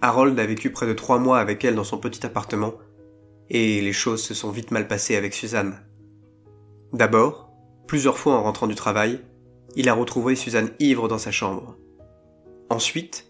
Harold 0.00 0.38
a 0.38 0.46
vécu 0.46 0.70
près 0.70 0.86
de 0.86 0.92
trois 0.92 1.18
mois 1.18 1.40
avec 1.40 1.64
elle 1.64 1.74
dans 1.74 1.84
son 1.84 1.98
petit 1.98 2.24
appartement, 2.24 2.74
et 3.50 3.80
les 3.80 3.92
choses 3.92 4.22
se 4.22 4.34
sont 4.34 4.50
vite 4.50 4.70
mal 4.70 4.86
passées 4.86 5.16
avec 5.16 5.34
Suzanne. 5.34 5.80
D'abord, 6.92 7.50
plusieurs 7.86 8.18
fois 8.18 8.34
en 8.34 8.42
rentrant 8.42 8.66
du 8.66 8.74
travail, 8.74 9.20
il 9.76 9.88
a 9.88 9.94
retrouvé 9.94 10.36
Suzanne 10.36 10.70
ivre 10.78 11.08
dans 11.08 11.18
sa 11.18 11.30
chambre. 11.30 11.76
Ensuite, 12.70 13.26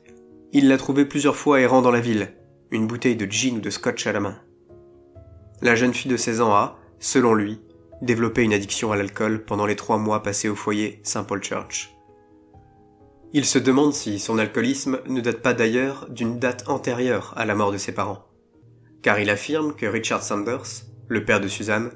il 0.52 0.68
l'a 0.68 0.78
trouvée 0.78 1.04
plusieurs 1.04 1.36
fois 1.36 1.60
errant 1.60 1.82
dans 1.82 1.90
la 1.90 2.00
ville, 2.00 2.34
une 2.70 2.86
bouteille 2.86 3.16
de 3.16 3.26
gin 3.30 3.56
ou 3.56 3.60
de 3.60 3.70
scotch 3.70 4.06
à 4.06 4.12
la 4.12 4.20
main. 4.20 4.38
La 5.62 5.74
jeune 5.74 5.94
fille 5.94 6.10
de 6.10 6.16
16 6.16 6.40
ans 6.40 6.52
a, 6.52 6.78
selon 6.98 7.34
lui, 7.34 7.60
développé 8.02 8.42
une 8.42 8.52
addiction 8.52 8.92
à 8.92 8.96
l'alcool 8.96 9.44
pendant 9.44 9.66
les 9.66 9.76
trois 9.76 9.98
mois 9.98 10.22
passés 10.22 10.48
au 10.48 10.54
foyer 10.54 11.00
St. 11.02 11.26
Paul 11.26 11.42
Church. 11.42 11.97
Il 13.34 13.44
se 13.44 13.58
demande 13.58 13.92
si 13.92 14.18
son 14.18 14.38
alcoolisme 14.38 15.00
ne 15.06 15.20
date 15.20 15.42
pas 15.42 15.52
d'ailleurs 15.52 16.06
d'une 16.08 16.38
date 16.38 16.64
antérieure 16.66 17.34
à 17.36 17.44
la 17.44 17.54
mort 17.54 17.72
de 17.72 17.76
ses 17.76 17.92
parents, 17.92 18.24
car 19.02 19.20
il 19.20 19.28
affirme 19.28 19.74
que 19.74 19.84
Richard 19.84 20.22
Sanders, 20.22 20.86
le 21.08 21.24
père 21.24 21.40
de 21.40 21.48
Suzanne, 21.48 21.90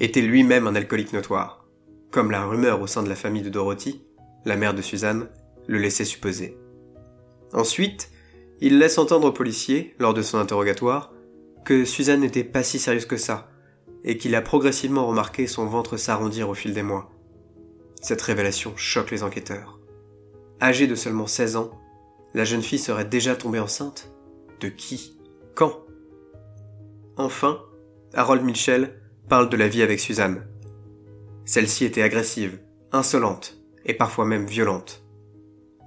était 0.00 0.20
lui-même 0.20 0.66
un 0.66 0.74
alcoolique 0.74 1.12
notoire, 1.12 1.66
comme 2.10 2.32
la 2.32 2.44
rumeur 2.44 2.80
au 2.80 2.88
sein 2.88 3.04
de 3.04 3.08
la 3.08 3.14
famille 3.14 3.42
de 3.42 3.48
Dorothy, 3.48 4.02
la 4.44 4.56
mère 4.56 4.74
de 4.74 4.82
Suzanne, 4.82 5.28
le 5.68 5.78
laissait 5.78 6.04
supposer. 6.04 6.58
Ensuite, 7.52 8.10
il 8.60 8.78
laisse 8.78 8.98
entendre 8.98 9.28
aux 9.28 9.32
policiers, 9.32 9.94
lors 10.00 10.14
de 10.14 10.22
son 10.22 10.38
interrogatoire, 10.38 11.12
que 11.64 11.84
Suzanne 11.84 12.20
n'était 12.20 12.42
pas 12.42 12.64
si 12.64 12.80
sérieuse 12.80 13.06
que 13.06 13.16
ça, 13.16 13.50
et 14.02 14.16
qu'il 14.16 14.34
a 14.34 14.42
progressivement 14.42 15.06
remarqué 15.06 15.46
son 15.46 15.66
ventre 15.66 15.96
s'arrondir 15.96 16.48
au 16.48 16.54
fil 16.54 16.74
des 16.74 16.82
mois. 16.82 17.12
Cette 18.00 18.22
révélation 18.22 18.76
choque 18.76 19.12
les 19.12 19.22
enquêteurs. 19.22 19.78
Âgée 20.62 20.86
de 20.86 20.94
seulement 20.94 21.26
16 21.26 21.56
ans, 21.56 21.72
la 22.34 22.44
jeune 22.44 22.62
fille 22.62 22.78
serait 22.78 23.04
déjà 23.04 23.34
tombée 23.34 23.58
enceinte 23.58 24.12
De 24.60 24.68
qui? 24.68 25.18
Quand? 25.56 25.72
Enfin, 27.16 27.60
Harold 28.14 28.44
Mitchell 28.44 28.94
parle 29.28 29.48
de 29.48 29.56
la 29.56 29.66
vie 29.66 29.82
avec 29.82 29.98
Suzanne. 29.98 30.46
Celle-ci 31.44 31.84
était 31.84 32.02
agressive, 32.02 32.60
insolente 32.92 33.58
et 33.84 33.92
parfois 33.92 34.24
même 34.24 34.46
violente. 34.46 35.04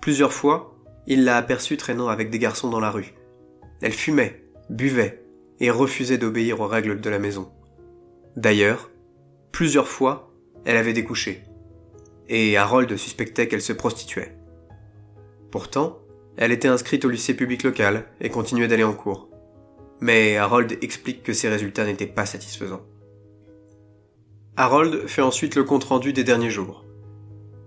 Plusieurs 0.02 0.34
fois, 0.34 0.76
il 1.08 1.24
l'a 1.24 1.38
aperçue 1.38 1.78
traînant 1.78 2.10
avec 2.10 2.30
des 2.30 2.40
garçons 2.40 2.70
dans 2.70 2.82
la 2.82 2.92
rue. 2.92 3.14
Elle 3.82 3.94
fumait, 3.94 4.44
buvait 4.70 5.24
et 5.62 5.72
refusait 5.72 6.18
d'obéir 6.18 6.60
aux 6.60 6.68
règles 6.68 7.00
de 7.00 7.10
la 7.10 7.20
maison. 7.20 7.50
D'ailleurs, 8.36 8.92
plusieurs 9.54 9.88
fois, 9.88 10.34
elle 10.66 10.76
avait 10.76 10.92
découché. 10.92 11.44
Et 12.28 12.58
Harold 12.58 12.98
suspectait 12.98 13.48
qu'elle 13.48 13.62
se 13.62 13.72
prostituait. 13.72 14.36
Pourtant, 15.56 16.02
elle 16.36 16.52
était 16.52 16.68
inscrite 16.68 17.06
au 17.06 17.10
lycée 17.10 17.34
public 17.34 17.64
local 17.64 18.08
et 18.20 18.28
continuait 18.28 18.68
d'aller 18.68 18.84
en 18.84 18.92
cours. 18.92 19.30
Mais 20.02 20.36
Harold 20.36 20.78
explique 20.82 21.24
que 21.24 21.32
ses 21.32 21.48
résultats 21.48 21.86
n'étaient 21.86 22.08
pas 22.08 22.26
satisfaisants. 22.26 22.82
Harold 24.58 25.08
fait 25.08 25.22
ensuite 25.22 25.56
le 25.56 25.64
compte-rendu 25.64 26.12
des 26.12 26.26
derniers 26.26 26.50
jours. 26.50 26.84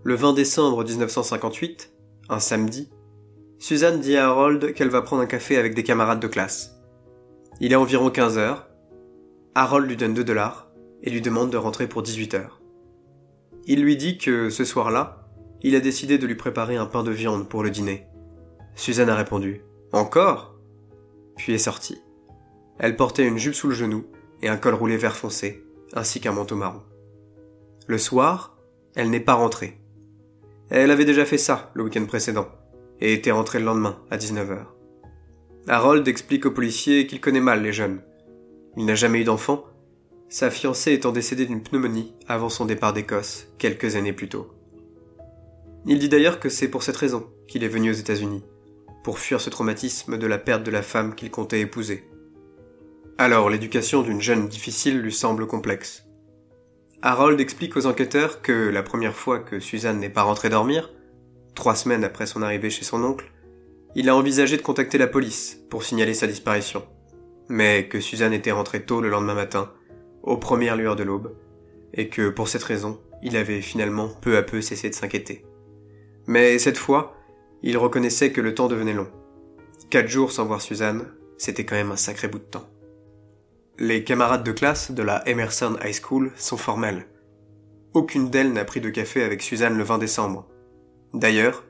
Le 0.02 0.14
20 0.14 0.34
décembre 0.34 0.84
1958, 0.84 1.90
un 2.28 2.40
samedi, 2.40 2.90
Suzanne 3.58 4.00
dit 4.00 4.18
à 4.18 4.26
Harold 4.26 4.74
qu'elle 4.74 4.90
va 4.90 5.00
prendre 5.00 5.22
un 5.22 5.26
café 5.26 5.56
avec 5.56 5.72
des 5.72 5.82
camarades 5.82 6.20
de 6.20 6.28
classe. 6.28 6.78
Il 7.58 7.72
est 7.72 7.76
environ 7.76 8.10
15 8.10 8.36
heures. 8.36 8.68
Harold 9.54 9.88
lui 9.88 9.96
donne 9.96 10.12
2 10.12 10.24
dollars 10.24 10.68
et 11.02 11.08
lui 11.08 11.22
demande 11.22 11.48
de 11.48 11.56
rentrer 11.56 11.86
pour 11.86 12.02
18 12.02 12.34
heures. 12.34 12.60
Il 13.64 13.80
lui 13.80 13.96
dit 13.96 14.18
que 14.18 14.50
ce 14.50 14.66
soir-là, 14.66 15.27
il 15.62 15.74
a 15.74 15.80
décidé 15.80 16.18
de 16.18 16.26
lui 16.26 16.34
préparer 16.34 16.76
un 16.76 16.86
pain 16.86 17.02
de 17.02 17.10
viande 17.10 17.48
pour 17.48 17.62
le 17.62 17.70
dîner. 17.70 18.06
Suzanne 18.74 19.10
a 19.10 19.16
répondu 19.16 19.62
Encore? 19.92 20.54
Puis 21.36 21.52
est 21.52 21.58
sortie. 21.58 22.00
Elle 22.78 22.96
portait 22.96 23.26
une 23.26 23.38
jupe 23.38 23.54
sous 23.54 23.68
le 23.68 23.74
genou 23.74 24.06
et 24.42 24.48
un 24.48 24.56
col 24.56 24.74
roulé 24.74 24.96
vert 24.96 25.16
foncé, 25.16 25.64
ainsi 25.94 26.20
qu'un 26.20 26.32
manteau 26.32 26.56
marron. 26.56 26.82
Le 27.86 27.98
soir, 27.98 28.56
elle 28.94 29.10
n'est 29.10 29.20
pas 29.20 29.34
rentrée. 29.34 29.78
Elle 30.70 30.90
avait 30.90 31.04
déjà 31.04 31.24
fait 31.24 31.38
ça 31.38 31.70
le 31.74 31.82
week-end 31.82 32.04
précédent, 32.04 32.48
et 33.00 33.14
était 33.14 33.30
rentrée 33.30 33.58
le 33.58 33.64
lendemain, 33.64 33.98
à 34.10 34.18
19h. 34.18 34.58
Harold 35.66 36.06
explique 36.06 36.46
aux 36.46 36.50
policiers 36.50 37.06
qu'il 37.06 37.20
connaît 37.20 37.40
mal 37.40 37.62
les 37.62 37.72
jeunes. 37.72 38.02
Il 38.76 38.84
n'a 38.84 38.94
jamais 38.94 39.20
eu 39.20 39.24
d'enfant, 39.24 39.64
sa 40.28 40.50
fiancée 40.50 40.92
étant 40.92 41.10
décédée 41.10 41.46
d'une 41.46 41.62
pneumonie 41.62 42.14
avant 42.28 42.50
son 42.50 42.66
départ 42.66 42.92
d'Écosse, 42.92 43.48
quelques 43.58 43.96
années 43.96 44.12
plus 44.12 44.28
tôt. 44.28 44.50
Il 45.90 45.98
dit 45.98 46.10
d'ailleurs 46.10 46.38
que 46.38 46.50
c'est 46.50 46.68
pour 46.68 46.82
cette 46.82 46.98
raison 46.98 47.26
qu'il 47.46 47.64
est 47.64 47.68
venu 47.68 47.88
aux 47.90 47.94
États-Unis, 47.94 48.44
pour 49.02 49.18
fuir 49.18 49.40
ce 49.40 49.48
traumatisme 49.48 50.18
de 50.18 50.26
la 50.26 50.36
perte 50.36 50.62
de 50.62 50.70
la 50.70 50.82
femme 50.82 51.14
qu'il 51.14 51.30
comptait 51.30 51.62
épouser. 51.62 52.04
Alors 53.16 53.48
l'éducation 53.48 54.02
d'une 54.02 54.20
jeune 54.20 54.48
difficile 54.48 55.00
lui 55.00 55.14
semble 55.14 55.46
complexe. 55.46 56.04
Harold 57.00 57.40
explique 57.40 57.74
aux 57.78 57.86
enquêteurs 57.86 58.42
que 58.42 58.68
la 58.68 58.82
première 58.82 59.14
fois 59.14 59.38
que 59.38 59.60
Suzanne 59.60 59.98
n'est 59.98 60.10
pas 60.10 60.24
rentrée 60.24 60.50
dormir, 60.50 60.92
trois 61.54 61.74
semaines 61.74 62.04
après 62.04 62.26
son 62.26 62.42
arrivée 62.42 62.68
chez 62.68 62.84
son 62.84 63.02
oncle, 63.02 63.32
il 63.94 64.10
a 64.10 64.16
envisagé 64.16 64.58
de 64.58 64.62
contacter 64.62 64.98
la 64.98 65.06
police 65.06 65.58
pour 65.70 65.84
signaler 65.84 66.12
sa 66.12 66.26
disparition. 66.26 66.84
Mais 67.48 67.88
que 67.88 68.00
Suzanne 68.00 68.34
était 68.34 68.52
rentrée 68.52 68.84
tôt 68.84 69.00
le 69.00 69.08
lendemain 69.08 69.34
matin, 69.34 69.72
aux 70.22 70.36
premières 70.36 70.76
lueurs 70.76 70.96
de 70.96 71.04
l'aube, 71.04 71.34
et 71.94 72.10
que 72.10 72.28
pour 72.28 72.48
cette 72.48 72.62
raison, 72.62 73.00
il 73.22 73.38
avait 73.38 73.62
finalement 73.62 74.10
peu 74.20 74.36
à 74.36 74.42
peu 74.42 74.60
cessé 74.60 74.90
de 74.90 74.94
s'inquiéter. 74.94 75.47
Mais 76.28 76.58
cette 76.58 76.76
fois, 76.76 77.16
il 77.62 77.78
reconnaissait 77.78 78.32
que 78.32 78.42
le 78.42 78.54
temps 78.54 78.68
devenait 78.68 78.92
long. 78.92 79.10
Quatre 79.88 80.08
jours 80.08 80.30
sans 80.30 80.44
voir 80.44 80.60
Suzanne, 80.60 81.06
c'était 81.38 81.64
quand 81.64 81.74
même 81.74 81.90
un 81.90 81.96
sacré 81.96 82.28
bout 82.28 82.38
de 82.38 82.44
temps. 82.44 82.68
Les 83.78 84.04
camarades 84.04 84.44
de 84.44 84.52
classe 84.52 84.90
de 84.90 85.02
la 85.02 85.26
Emerson 85.26 85.78
High 85.82 85.98
School 85.98 86.30
sont 86.36 86.58
formels. 86.58 87.06
Aucune 87.94 88.28
d'elles 88.28 88.52
n'a 88.52 88.66
pris 88.66 88.82
de 88.82 88.90
café 88.90 89.22
avec 89.22 89.40
Suzanne 89.40 89.78
le 89.78 89.84
20 89.84 89.96
décembre. 89.96 90.46
D'ailleurs, 91.14 91.64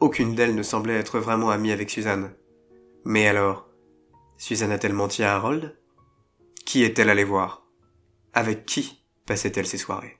aucune 0.00 0.34
d'elles 0.34 0.54
ne 0.54 0.62
semblait 0.62 0.98
être 0.98 1.18
vraiment 1.18 1.48
amie 1.48 1.72
avec 1.72 1.88
Suzanne. 1.88 2.32
Mais 3.06 3.26
alors, 3.26 3.70
Suzanne 4.36 4.72
a-t-elle 4.72 4.92
menti 4.92 5.22
à 5.22 5.34
Harold? 5.34 5.78
Qui 6.66 6.84
est-elle 6.84 7.08
allée 7.08 7.24
voir? 7.24 7.66
Avec 8.34 8.66
qui 8.66 9.02
passait-elle 9.24 9.66
ses 9.66 9.78
soirées? 9.78 10.17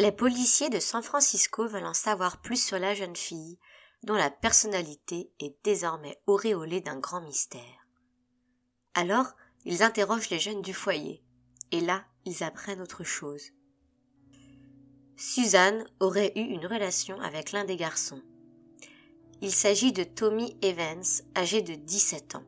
Les 0.00 0.12
policiers 0.12 0.70
de 0.70 0.80
San 0.80 1.02
Francisco 1.02 1.68
veulent 1.68 1.84
en 1.84 1.92
savoir 1.92 2.40
plus 2.40 2.56
sur 2.56 2.78
la 2.78 2.94
jeune 2.94 3.16
fille, 3.16 3.58
dont 4.02 4.14
la 4.14 4.30
personnalité 4.30 5.30
est 5.40 5.54
désormais 5.62 6.18
auréolée 6.26 6.80
d'un 6.80 6.98
grand 6.98 7.20
mystère. 7.20 7.86
Alors, 8.94 9.26
ils 9.66 9.82
interrogent 9.82 10.30
les 10.30 10.38
jeunes 10.38 10.62
du 10.62 10.72
foyer, 10.72 11.22
et 11.70 11.82
là, 11.82 12.02
ils 12.24 12.42
apprennent 12.42 12.80
autre 12.80 13.04
chose. 13.04 13.50
Suzanne 15.18 15.84
aurait 16.00 16.32
eu 16.34 16.44
une 16.44 16.66
relation 16.66 17.20
avec 17.20 17.52
l'un 17.52 17.66
des 17.66 17.76
garçons. 17.76 18.22
Il 19.42 19.52
s'agit 19.52 19.92
de 19.92 20.04
Tommy 20.04 20.56
Evans, 20.62 21.04
âgé 21.36 21.60
de 21.60 21.74
17 21.74 22.36
ans. 22.36 22.46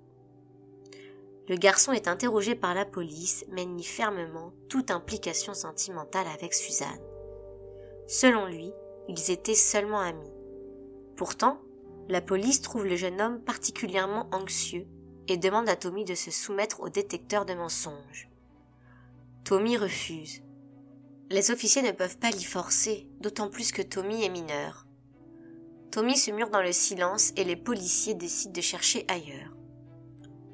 Le 1.50 1.56
garçon 1.56 1.92
est 1.92 2.08
interrogé 2.08 2.54
par 2.54 2.72
la 2.72 2.86
police, 2.86 3.44
mais 3.50 3.66
nie 3.66 3.84
fermement 3.84 4.54
toute 4.70 4.90
implication 4.90 5.52
sentimentale 5.52 6.28
avec 6.28 6.54
Suzanne. 6.54 7.11
Selon 8.12 8.44
lui, 8.44 8.70
ils 9.08 9.30
étaient 9.30 9.54
seulement 9.54 10.00
amis. 10.00 10.34
Pourtant, 11.16 11.62
la 12.10 12.20
police 12.20 12.60
trouve 12.60 12.84
le 12.84 12.94
jeune 12.94 13.22
homme 13.22 13.40
particulièrement 13.40 14.28
anxieux 14.32 14.86
et 15.28 15.38
demande 15.38 15.66
à 15.70 15.76
Tommy 15.76 16.04
de 16.04 16.14
se 16.14 16.30
soumettre 16.30 16.80
au 16.80 16.90
détecteur 16.90 17.46
de 17.46 17.54
mensonges. 17.54 18.28
Tommy 19.44 19.78
refuse. 19.78 20.42
Les 21.30 21.50
officiers 21.50 21.80
ne 21.80 21.92
peuvent 21.92 22.18
pas 22.18 22.28
l'y 22.28 22.44
forcer, 22.44 23.08
d'autant 23.22 23.48
plus 23.48 23.72
que 23.72 23.80
Tommy 23.80 24.22
est 24.22 24.28
mineur. 24.28 24.86
Tommy 25.90 26.18
se 26.18 26.32
mure 26.32 26.50
dans 26.50 26.60
le 26.60 26.72
silence 26.72 27.32
et 27.38 27.44
les 27.44 27.56
policiers 27.56 28.14
décident 28.14 28.52
de 28.52 28.60
chercher 28.60 29.06
ailleurs. 29.08 29.56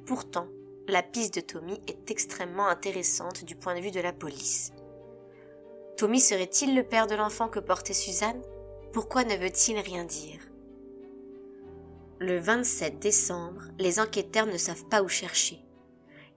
Pourtant, 0.06 0.46
la 0.86 1.02
piste 1.02 1.34
de 1.34 1.40
Tommy 1.40 1.80
est 1.88 2.08
extrêmement 2.12 2.68
intéressante 2.68 3.44
du 3.44 3.56
point 3.56 3.74
de 3.74 3.80
vue 3.80 3.90
de 3.90 4.00
la 4.00 4.12
police. 4.12 4.70
Tommy 5.98 6.20
serait-il 6.20 6.76
le 6.76 6.84
père 6.84 7.08
de 7.08 7.16
l'enfant 7.16 7.48
que 7.48 7.58
portait 7.58 7.92
Suzanne? 7.92 8.40
Pourquoi 8.92 9.24
ne 9.24 9.34
veut-il 9.34 9.80
rien 9.80 10.04
dire? 10.04 10.38
Le 12.20 12.38
27 12.38 13.00
décembre, 13.00 13.62
les 13.80 13.98
enquêteurs 13.98 14.46
ne 14.46 14.56
savent 14.56 14.84
pas 14.84 15.02
où 15.02 15.08
chercher. 15.08 15.58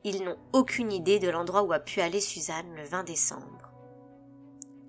Ils 0.04 0.24
n'ont 0.24 0.40
aucune 0.52 0.92
idée 0.92 1.20
de 1.20 1.30
l'endroit 1.30 1.62
où 1.62 1.74
a 1.74 1.80
pu 1.80 2.02
aller 2.02 2.22
Suzanne 2.22 2.76
le 2.76 2.86
20 2.86 3.04
décembre. 3.04 3.72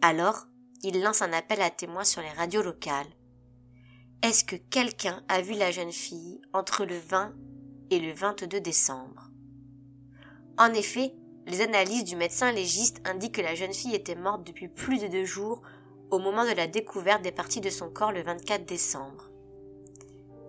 Alors, 0.00 0.46
ils 0.82 1.02
lancent 1.02 1.20
un 1.20 1.35
appel 1.35 1.61
à 1.61 1.68
témoins 1.68 2.04
sur 2.04 2.22
les 2.22 2.30
radios 2.30 2.62
locales. 2.62 3.12
Est-ce 4.22 4.42
que 4.42 4.56
quelqu'un 4.56 5.22
a 5.28 5.42
vu 5.42 5.52
la 5.52 5.70
jeune 5.70 5.92
fille 5.92 6.40
entre 6.54 6.87
le 6.87 6.96
20 6.96 7.35
et 7.90 8.00
le 8.00 8.14
22 8.14 8.58
décembre? 8.62 9.28
En 10.56 10.72
effet, 10.72 11.14
les 11.46 11.61
analyses 11.61 12.05
du 12.05 12.16
médecin 12.16 12.52
légiste 12.52 13.00
indiquent 13.05 13.37
que 13.37 13.40
la 13.40 13.55
jeune 13.55 13.72
fille 13.72 13.94
était 13.94 14.14
morte 14.14 14.44
depuis 14.44 14.68
plus 14.68 14.98
de 14.98 15.09
deux 15.09 15.24
jours 15.24 15.62
au 16.11 16.18
moment 16.18 16.44
de 16.44 16.55
la 16.55 16.66
découverte 16.66 17.22
des 17.22 17.33
parties 17.33 17.61
de 17.61 17.70
son 17.70 17.90
corps 17.90 18.12
le 18.12 18.22
24 18.22 18.64
décembre. 18.64 19.31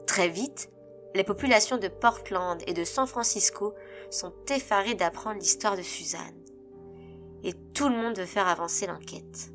Très 0.05 0.27
vite, 0.27 0.69
les 1.15 1.23
populations 1.23 1.77
de 1.77 1.87
Portland 1.87 2.61
et 2.67 2.73
de 2.73 2.83
San 2.83 3.07
Francisco 3.07 3.73
sont 4.09 4.33
effarées 4.49 4.95
d'apprendre 4.95 5.39
l'histoire 5.39 5.77
de 5.77 5.81
Suzanne. 5.81 6.43
Et 7.43 7.53
tout 7.73 7.89
le 7.89 7.95
monde 7.95 8.17
veut 8.17 8.25
faire 8.25 8.47
avancer 8.47 8.87
l'enquête. 8.87 9.51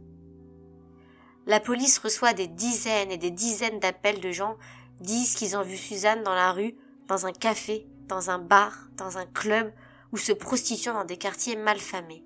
La 1.46 1.60
police 1.60 1.98
reçoit 1.98 2.34
des 2.34 2.46
dizaines 2.46 3.10
et 3.10 3.16
des 3.16 3.30
dizaines 3.30 3.80
d'appels 3.80 4.20
de 4.20 4.30
gens 4.30 4.56
disent 5.00 5.34
qu'ils 5.34 5.56
ont 5.56 5.62
vu 5.62 5.76
Suzanne 5.76 6.22
dans 6.22 6.34
la 6.34 6.52
rue, 6.52 6.76
dans 7.06 7.26
un 7.26 7.32
café, 7.32 7.86
dans 8.06 8.30
un 8.30 8.38
bar, 8.38 8.88
dans 8.96 9.18
un 9.18 9.26
club 9.26 9.72
ou 10.12 10.16
se 10.16 10.32
prostituant 10.32 10.94
dans 10.94 11.04
des 11.04 11.16
quartiers 11.16 11.56
malfamés. 11.56 12.24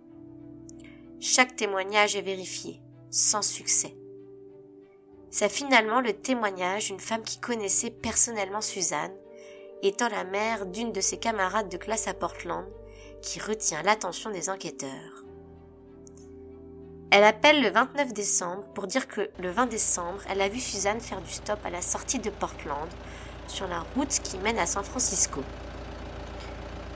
Chaque 1.21 1.57
témoignage 1.57 2.17
est 2.17 2.23
vérifié, 2.23 2.81
sans 3.11 3.43
succès. 3.43 3.95
C'est 5.31 5.49
finalement 5.49 6.01
le 6.01 6.13
témoignage 6.13 6.89
d'une 6.89 7.01
femme 7.01 7.23
qui 7.23 7.41
connaissait 7.41 7.91
personnellement 7.91 8.61
Suzanne, 8.61 9.15
étant 9.83 10.09
la 10.09 10.25
mère 10.25 10.67
d'une 10.67 10.93
de 10.93 11.01
ses 11.01 11.17
camarades 11.17 11.69
de 11.69 11.77
classe 11.77 12.07
à 12.07 12.15
Portland, 12.15 12.67
qui 13.23 13.41
retient 13.41 13.83
l'attention 13.83 14.31
des 14.31 14.51
enquêteurs. 14.51 15.25
Elle 17.11 17.25
appelle 17.25 17.63
le 17.63 17.71
29 17.71 18.13
décembre 18.13 18.65
pour 18.75 18.87
dire 18.87 19.07
que 19.07 19.31
le 19.39 19.51
20 19.51 19.67
décembre, 19.67 20.21
elle 20.29 20.41
a 20.41 20.49
vu 20.49 20.61
Suzanne 20.61 21.01
faire 21.01 21.21
du 21.21 21.31
stop 21.31 21.59
à 21.65 21.71
la 21.71 21.83
sortie 21.83 22.19
de 22.19 22.31
Portland, 22.31 22.89
sur 23.49 23.69
la 23.69 23.81
route 23.95 24.21
qui 24.23 24.39
mène 24.39 24.59
à 24.59 24.67
San 24.67 24.83
Francisco. 24.83 25.43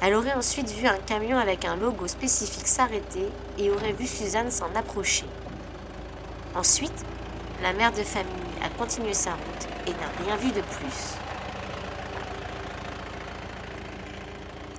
Elle 0.02 0.14
aurait 0.14 0.34
ensuite 0.34 0.70
vu 0.70 0.86
un 0.86 0.98
camion 0.98 1.38
avec 1.38 1.64
un 1.64 1.76
logo 1.76 2.06
spécifique 2.06 2.68
s'arrêter 2.68 3.28
et 3.58 3.70
aurait 3.70 3.92
vu 3.92 4.06
Suzanne 4.06 4.50
s'en 4.50 4.74
approcher. 4.74 5.26
Ensuite, 6.54 7.04
la 7.62 7.72
mère 7.72 7.92
de 7.92 8.02
famille 8.02 8.32
a 8.62 8.68
continué 8.68 9.14
sa 9.14 9.32
route 9.32 9.68
et 9.86 9.90
n'a 9.90 10.24
rien 10.24 10.36
vu 10.36 10.52
de 10.52 10.60
plus. 10.60 11.14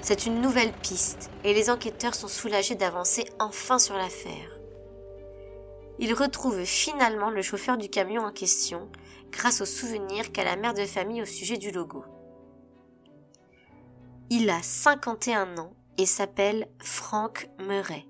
C'est 0.02 0.26
une 0.26 0.40
nouvelle 0.40 0.72
piste 0.72 1.30
et 1.44 1.54
les 1.54 1.70
enquêteurs 1.70 2.16
sont 2.16 2.28
soulagés 2.28 2.76
d'avancer 2.76 3.26
enfin 3.40 3.80
sur 3.80 3.96
l'affaire. 3.96 4.58
Ils 6.00 6.14
retrouvent 6.14 6.64
finalement 6.64 7.32
le 7.32 7.42
chauffeur 7.42 7.78
du 7.78 7.90
camion 7.90 8.24
en 8.24 8.32
question 8.32 8.88
grâce 9.32 9.62
au 9.62 9.66
souvenir 9.66 10.32
qu'a 10.32 10.44
la 10.44 10.56
mère 10.56 10.74
de 10.74 10.86
famille 10.86 11.22
au 11.22 11.26
sujet 11.26 11.58
du 11.58 11.72
logo. 11.72 12.06
Il 14.30 14.50
a 14.50 14.62
51 14.62 15.58
ans 15.58 15.72
et 15.98 16.06
s'appelle 16.06 16.68
Frank 16.80 17.50
Murray. 17.60 18.06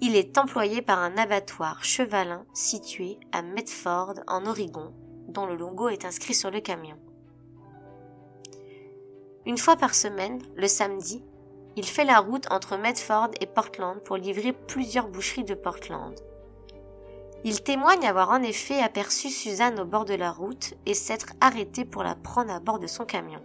Il 0.00 0.16
est 0.16 0.36
employé 0.36 0.82
par 0.82 0.98
un 0.98 1.16
abattoir 1.16 1.84
chevalin 1.84 2.44
situé 2.54 3.20
à 3.30 3.42
Medford 3.42 4.14
en 4.26 4.44
Oregon, 4.46 4.92
dont 5.28 5.46
le 5.46 5.54
logo 5.54 5.90
est 5.90 6.04
inscrit 6.04 6.34
sur 6.34 6.50
le 6.50 6.60
camion. 6.60 6.98
Une 9.46 9.58
fois 9.58 9.76
par 9.76 9.94
semaine, 9.94 10.42
le 10.56 10.66
samedi, 10.66 11.22
il 11.76 11.86
fait 11.86 12.04
la 12.04 12.18
route 12.18 12.50
entre 12.50 12.76
Medford 12.76 13.30
et 13.40 13.46
Portland 13.46 14.02
pour 14.02 14.16
livrer 14.16 14.52
plusieurs 14.52 15.06
boucheries 15.06 15.44
de 15.44 15.54
Portland. 15.54 16.18
Il 17.44 17.62
témoigne 17.62 18.08
avoir 18.08 18.30
en 18.30 18.42
effet 18.42 18.82
aperçu 18.82 19.30
Suzanne 19.30 19.78
au 19.78 19.84
bord 19.84 20.04
de 20.04 20.14
la 20.14 20.32
route 20.32 20.74
et 20.84 20.94
s'être 20.94 21.34
arrêté 21.40 21.84
pour 21.84 22.02
la 22.02 22.16
prendre 22.16 22.52
à 22.52 22.58
bord 22.58 22.80
de 22.80 22.88
son 22.88 23.04
camion. 23.04 23.40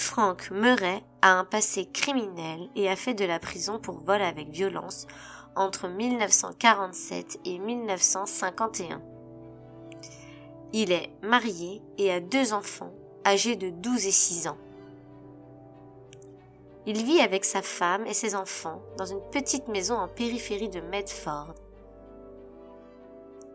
Frank 0.00 0.50
Murray 0.50 1.04
a 1.20 1.38
un 1.38 1.44
passé 1.44 1.84
criminel 1.84 2.70
et 2.74 2.88
a 2.88 2.96
fait 2.96 3.12
de 3.12 3.26
la 3.26 3.38
prison 3.38 3.78
pour 3.78 3.98
vol 3.98 4.22
avec 4.22 4.48
violence 4.48 5.06
entre 5.54 5.88
1947 5.88 7.40
et 7.44 7.58
1951. 7.58 9.02
Il 10.72 10.90
est 10.90 11.12
marié 11.22 11.82
et 11.98 12.10
a 12.10 12.20
deux 12.20 12.54
enfants 12.54 12.94
âgés 13.26 13.56
de 13.56 13.68
12 13.68 14.06
et 14.06 14.10
6 14.10 14.48
ans. 14.48 14.56
Il 16.86 17.04
vit 17.04 17.20
avec 17.20 17.44
sa 17.44 17.60
femme 17.60 18.06
et 18.06 18.14
ses 18.14 18.34
enfants 18.34 18.80
dans 18.96 19.04
une 19.04 19.20
petite 19.30 19.68
maison 19.68 19.96
en 19.96 20.08
périphérie 20.08 20.70
de 20.70 20.80
Medford. 20.80 21.54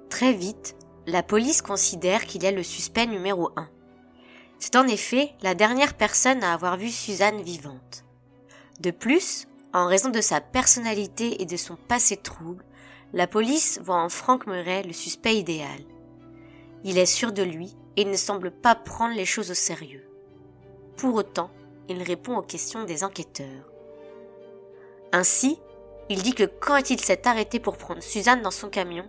Très 0.10 0.32
vite, 0.32 0.76
la 1.08 1.24
police 1.24 1.64
considère 1.64 2.24
qu'il 2.28 2.46
a 2.46 2.52
le 2.52 2.62
suspect 2.62 3.08
numéro 3.08 3.50
1. 3.56 3.68
C'est 4.60 4.76
en 4.76 4.88
effet 4.88 5.34
la 5.42 5.56
dernière 5.56 5.96
personne 5.96 6.44
à 6.44 6.54
avoir 6.54 6.78
vu 6.78 6.90
Suzanne 6.90 7.42
vivante. 7.42 8.04
De 8.80 8.92
plus, 8.92 9.48
en 9.74 9.88
raison 9.88 10.10
de 10.10 10.22
sa 10.22 10.42
personnalité 10.42 11.42
et 11.42 11.46
de 11.46 11.58
son 11.58 11.76
passé 11.76 12.18
trouble, 12.18 12.64
la 13.14 13.28
police 13.28 13.80
voit 13.84 14.02
en 14.02 14.10
Frank 14.10 14.48
Murray 14.48 14.84
le 14.84 14.94
suspect 14.94 15.38
idéal. 15.38 15.80
Il 16.84 16.98
est 16.98 17.06
sûr 17.06 17.32
de 17.32 17.44
lui 17.44 17.76
et 17.98 18.06
ne 18.06 18.16
semble 18.16 18.52
pas 18.52 18.76
prendre 18.76 19.16
les 19.16 19.26
choses 19.26 19.52
au 19.52 19.56
sérieux. 19.56 20.08
Pour 20.98 21.16
autant, 21.16 21.52
il 21.88 22.02
répond 22.04 22.38
aux 22.38 22.42
questions 22.42 22.84
des 22.84 23.04
enquêteurs. 23.04 23.70
Ainsi, 25.12 25.60
il 26.10 26.22
dit 26.22 26.34
que 26.34 26.44
quand 26.44 26.90
il 26.90 27.00
s'est 27.00 27.28
arrêté 27.28 27.60
pour 27.60 27.78
prendre 27.78 28.04
Suzanne 28.04 28.42
dans 28.42 28.52
son 28.52 28.70
camion, 28.70 29.08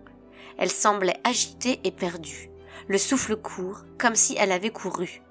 elle 0.58 0.70
semblait 0.70 1.20
agitée 1.24 1.80
et 1.84 1.90
perdue, 1.90 2.50
le 2.88 2.98
souffle 2.98 3.36
court, 3.36 3.84
comme 3.98 4.14
si 4.14 4.36
elle 4.38 4.52
avait 4.52 4.70
couru. 4.70 5.22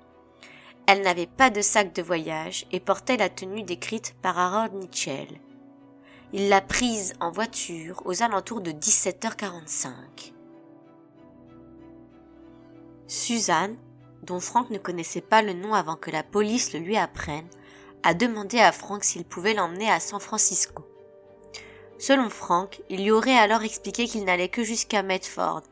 Elle 0.88 1.02
n'avait 1.02 1.26
pas 1.26 1.50
de 1.50 1.62
sac 1.62 1.94
de 1.94 2.02
voyage 2.02 2.68
et 2.72 2.80
portait 2.80 3.18
la 3.18 3.30
tenue 3.30 3.64
décrite 3.64 4.16
par 4.22 4.38
Harold 4.38 4.74
Mitchell. 4.74 5.28
Il 6.34 6.50
l'a 6.50 6.62
prise 6.62 7.14
en 7.20 7.32
voiture 7.32 8.02
aux 8.06 8.22
alentours 8.22 8.62
de 8.62 8.72
17h45. 8.72 10.34
Suzanne, 13.08 13.78
dont 14.24 14.40
Frank 14.40 14.70
ne 14.70 14.78
connaissait 14.78 15.22
pas 15.22 15.42
le 15.42 15.54
nom 15.54 15.74
avant 15.74 15.96
que 15.96 16.12
la 16.12 16.24
police 16.24 16.74
le 16.74 16.80
lui 16.80 16.98
apprenne, 16.98 17.48
a 18.04 18.14
demandé 18.14 18.60
à 18.60 18.72
Frank 18.72 19.04
s'il 19.04 19.26
pouvait 19.26 19.54
l'emmener 19.54 19.90
à 19.90 20.00
San 20.00 20.20
Francisco. 20.20 20.84
Selon 21.98 22.30
Frank, 22.30 22.82
il 22.90 23.04
lui 23.04 23.12
aurait 23.12 23.38
alors 23.38 23.64
expliqué 23.64 24.06
qu'il 24.06 24.26
n'allait 24.26 24.50
que 24.50 24.64
jusqu'à 24.64 25.02
Medford, 25.02 25.64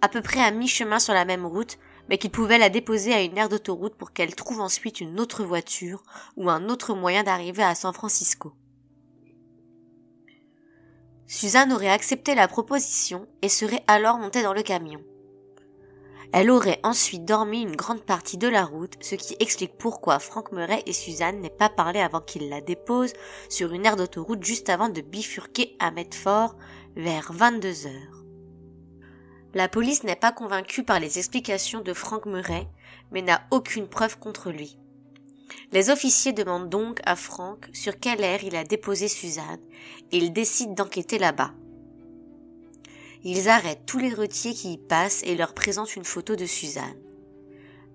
à 0.00 0.08
peu 0.08 0.20
près 0.20 0.40
à 0.40 0.50
mi-chemin 0.50 0.98
sur 0.98 1.14
la 1.14 1.24
même 1.24 1.46
route, 1.46 1.78
mais 2.10 2.18
qu'il 2.18 2.30
pouvait 2.30 2.58
la 2.58 2.68
déposer 2.68 3.14
à 3.14 3.22
une 3.22 3.38
aire 3.38 3.48
d'autoroute 3.48 3.94
pour 3.94 4.12
qu'elle 4.12 4.34
trouve 4.34 4.60
ensuite 4.60 5.00
une 5.00 5.20
autre 5.20 5.44
voiture 5.44 6.02
ou 6.36 6.50
un 6.50 6.68
autre 6.68 6.94
moyen 6.94 7.22
d'arriver 7.22 7.62
à 7.62 7.76
San 7.76 7.94
Francisco. 7.94 8.52
Suzanne 11.28 11.72
aurait 11.72 11.88
accepté 11.88 12.34
la 12.34 12.48
proposition 12.48 13.28
et 13.40 13.48
serait 13.48 13.84
alors 13.86 14.18
montée 14.18 14.42
dans 14.42 14.52
le 14.52 14.64
camion. 14.64 15.00
Elle 16.32 16.50
aurait 16.50 16.80
ensuite 16.82 17.24
dormi 17.24 17.62
une 17.62 17.76
grande 17.76 18.02
partie 18.02 18.38
de 18.38 18.48
la 18.48 18.64
route, 18.64 18.94
ce 19.00 19.14
qui 19.14 19.36
explique 19.38 19.78
pourquoi 19.78 20.18
Franck 20.18 20.50
Murray 20.50 20.82
et 20.86 20.92
Suzanne 20.92 21.40
n'aient 21.40 21.50
pas 21.50 21.68
parlé 21.68 22.00
avant 22.00 22.20
qu'ils 22.20 22.48
la 22.48 22.60
déposent 22.60 23.14
sur 23.48 23.72
une 23.72 23.86
aire 23.86 23.96
d'autoroute 23.96 24.42
juste 24.42 24.68
avant 24.68 24.88
de 24.88 25.00
bifurquer 25.00 25.76
à 25.78 25.92
Medford 25.92 26.56
vers 26.96 27.32
22 27.32 27.86
heures. 27.86 28.19
La 29.52 29.68
police 29.68 30.04
n'est 30.04 30.16
pas 30.16 30.30
convaincue 30.30 30.84
par 30.84 31.00
les 31.00 31.18
explications 31.18 31.80
de 31.80 31.92
Frank 31.92 32.24
Murray, 32.26 32.68
mais 33.10 33.22
n'a 33.22 33.42
aucune 33.50 33.88
preuve 33.88 34.18
contre 34.18 34.50
lui. 34.50 34.78
Les 35.72 35.90
officiers 35.90 36.32
demandent 36.32 36.68
donc 36.68 37.00
à 37.04 37.16
Frank 37.16 37.68
sur 37.72 37.98
quelle 37.98 38.22
aire 38.22 38.44
il 38.44 38.54
a 38.54 38.64
déposé 38.64 39.08
Suzanne, 39.08 39.60
et 40.12 40.18
il 40.18 40.32
décide 40.32 40.74
d'enquêter 40.74 41.18
là-bas. 41.18 41.52
Ils 43.24 43.48
arrêtent 43.48 43.86
tous 43.86 43.98
les 43.98 44.14
retiers 44.14 44.54
qui 44.54 44.72
y 44.72 44.78
passent 44.78 45.22
et 45.24 45.36
leur 45.36 45.52
présentent 45.52 45.96
une 45.96 46.04
photo 46.04 46.36
de 46.36 46.46
Suzanne. 46.46 47.00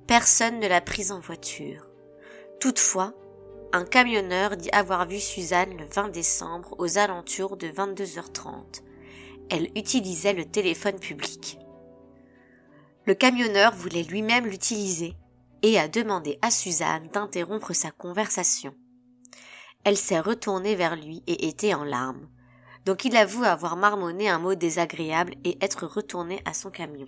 Personne 0.07 0.59
ne 0.59 0.67
l'a 0.67 0.81
prise 0.81 1.11
en 1.11 1.19
voiture. 1.19 1.87
Toutefois, 2.59 3.13
un 3.73 3.85
camionneur 3.85 4.55
dit 4.55 4.69
avoir 4.71 5.07
vu 5.07 5.19
Suzanne 5.19 5.75
le 5.77 5.85
20 5.85 6.09
décembre 6.09 6.75
aux 6.77 6.97
alentours 6.97 7.57
de 7.57 7.67
22h30. 7.67 8.83
Elle 9.49 9.69
utilisait 9.75 10.33
le 10.33 10.45
téléphone 10.45 10.99
public. 10.99 11.59
Le 13.05 13.13
camionneur 13.13 13.73
voulait 13.75 14.03
lui-même 14.03 14.45
l'utiliser 14.45 15.15
et 15.61 15.79
a 15.79 15.87
demandé 15.87 16.39
à 16.41 16.51
Suzanne 16.51 17.07
d'interrompre 17.13 17.73
sa 17.73 17.91
conversation. 17.91 18.73
Elle 19.83 19.97
s'est 19.97 20.19
retournée 20.19 20.75
vers 20.75 20.95
lui 20.95 21.23
et 21.27 21.47
était 21.47 21.73
en 21.73 21.83
larmes 21.83 22.27
donc 22.85 23.03
il 23.03 23.17
avoue 23.17 23.43
avoir 23.43 23.75
marmonné 23.75 24.29
un 24.29 24.37
mot 24.37 24.55
désagréable 24.55 25.33
et 25.43 25.57
être 25.61 25.87
retourné 25.87 26.41
à 26.45 26.53
son 26.53 26.69
camion. 26.69 27.07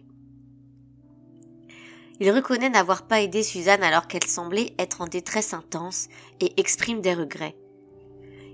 Il 2.19 2.31
reconnaît 2.31 2.71
n'avoir 2.71 3.05
pas 3.07 3.21
aidé 3.21 3.43
Suzanne 3.43 3.83
alors 3.83 4.07
qu'elle 4.07 4.25
semblait 4.25 4.73
être 4.79 5.01
en 5.01 5.07
détresse 5.07 5.53
intense 5.53 6.07
et 6.39 6.59
exprime 6.59 6.99
des 6.99 7.13
regrets. 7.13 7.55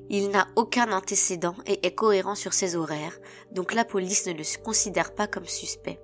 Il 0.10 0.30
n'a 0.30 0.48
aucun 0.56 0.92
antécédent 0.92 1.56
et 1.66 1.86
est 1.86 1.96
cohérent 1.96 2.36
sur 2.36 2.54
ses 2.54 2.76
horaires, 2.76 3.18
donc 3.52 3.74
la 3.74 3.86
police 3.86 4.26
ne 4.28 4.34
le 4.34 4.44
considère 4.64 5.16
pas 5.16 5.28
comme 5.28 5.46
suspect. 5.46 6.00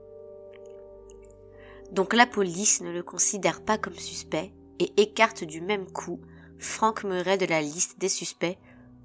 Donc 1.91 2.13
la 2.13 2.25
police 2.25 2.81
ne 2.81 2.91
le 2.91 3.03
considère 3.03 3.63
pas 3.63 3.77
comme 3.77 3.95
suspect 3.95 4.53
et 4.79 5.01
écarte 5.01 5.43
du 5.43 5.61
même 5.61 5.91
coup 5.91 6.19
Franck 6.57 7.03
Murray 7.03 7.37
de 7.37 7.45
la 7.45 7.61
liste 7.61 7.99
des 7.99 8.09
suspects 8.09 8.57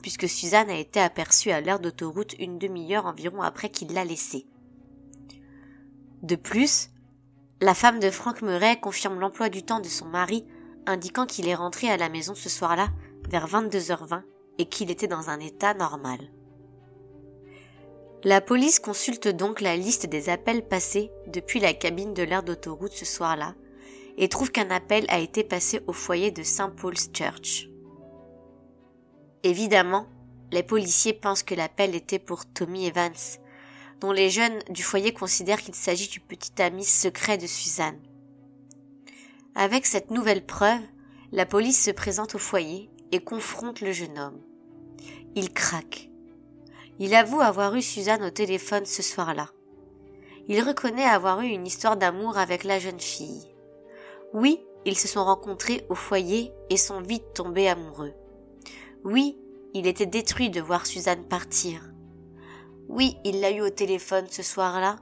puisque 0.03 0.29
Suzanne 0.29 0.69
a 0.69 0.79
été 0.79 1.01
aperçue 1.01 1.51
à 1.51 1.63
l'aire 1.63 1.81
d'autoroute 1.81 2.35
une 2.39 2.59
demi-heure 2.59 3.07
environ 3.07 3.41
après 3.41 3.71
qu'il 3.71 3.95
l'a 3.95 4.05
laissée. 4.05 4.47
De 6.23 6.37
plus, 6.37 6.91
la 7.63 7.73
femme 7.73 8.01
de 8.01 8.11
Franck 8.11 8.43
Murray 8.43 8.79
confirme 8.79 9.19
l'emploi 9.19 9.49
du 9.49 9.63
temps 9.63 9.81
de 9.81 9.89
son 9.89 10.05
mari, 10.05 10.45
indiquant 10.85 11.25
qu'il 11.25 11.49
est 11.49 11.55
rentré 11.55 11.89
à 11.89 11.97
la 11.97 12.11
maison 12.11 12.35
ce 12.35 12.51
soir-là 12.51 12.91
vers 13.31 13.49
22h20 13.49 14.23
et 14.59 14.67
qu'il 14.67 14.91
était 14.91 15.09
dans 15.09 15.31
un 15.31 15.41
état 15.41 15.75
normal. 15.75 16.19
La 18.23 18.41
police 18.41 18.79
consulte 18.79 19.29
donc 19.29 19.61
la 19.61 19.77
liste 19.77 20.07
des 20.07 20.31
appels 20.31 20.67
passés 20.67 21.11
depuis 21.27 21.61
la 21.61 21.75
cabine 21.75 22.15
de 22.15 22.23
l'aire 22.23 22.43
d'autoroute 22.43 22.93
ce 22.93 23.05
soir-là 23.05 23.55
et 24.17 24.29
trouve 24.29 24.51
qu'un 24.51 24.71
appel 24.71 25.05
a 25.09 25.19
été 25.19 25.45
passé 25.45 25.81
au 25.87 25.93
foyer 25.93 26.31
de 26.31 26.43
St. 26.43 26.75
Paul's 26.77 27.11
Church. 27.13 27.69
Évidemment, 29.43 30.07
les 30.53 30.63
policiers 30.63 31.13
pensent 31.13 31.43
que 31.43 31.55
l'appel 31.55 31.95
était 31.95 32.19
pour 32.19 32.47
Tommy 32.47 32.87
Evans, 32.87 33.13
dont 34.01 34.13
les 34.13 34.31
jeunes 34.31 34.61
du 34.71 34.83
foyer 34.83 35.13
considèrent 35.13 35.61
qu'il 35.61 35.75
s'agit 35.75 36.09
du 36.09 36.21
petit 36.21 36.63
ami 36.63 36.85
secret 36.85 37.37
de 37.37 37.47
Suzanne. 37.47 38.01
Avec 39.55 39.85
cette 39.85 40.11
nouvelle 40.11 40.47
preuve, 40.47 40.81
la 41.33 41.45
police 41.45 41.83
se 41.85 41.91
présente 41.91 42.35
au 42.35 42.39
foyer 42.39 42.89
et 43.13 43.21
confronte 43.21 43.81
le 43.81 43.93
jeune 43.93 44.19
homme. 44.19 44.41
Il 45.35 45.53
craque. 45.53 46.11
Il 46.99 47.15
avoue 47.15 47.41
avoir 47.41 47.75
eu 47.75 47.83
Suzanne 47.83 48.25
au 48.25 48.31
téléphone 48.31 48.87
ce 48.87 49.03
soir-là. 49.03 49.51
Il 50.49 50.63
reconnaît 50.63 51.05
avoir 51.05 51.41
eu 51.41 51.49
une 51.49 51.67
histoire 51.67 51.97
d'amour 51.97 52.39
avec 52.39 52.65
la 52.65 52.79
jeune 52.79 53.01
fille. 53.01 53.49
Oui, 54.33 54.61
ils 54.85 54.99
se 54.99 55.09
sont 55.09 55.25
rencontrés 55.25 55.87
au 55.89 55.95
foyer 55.95 56.53
et 56.71 56.77
sont 56.77 57.01
vite 57.01 57.35
tombés 57.35 57.69
amoureux. 57.69 58.13
Oui, 59.05 59.39
il 59.73 59.87
était 59.87 60.07
détruit 60.07 60.51
de 60.51 60.61
voir 60.61 60.87
Suzanne 60.87 61.25
partir. 61.25 61.91
Oui, 62.89 63.17
il 63.25 63.41
l'a 63.41 63.51
eu 63.51 63.63
au 63.63 63.71
téléphone 63.71 64.27
ce 64.31 64.43
soir-là. 64.43 64.97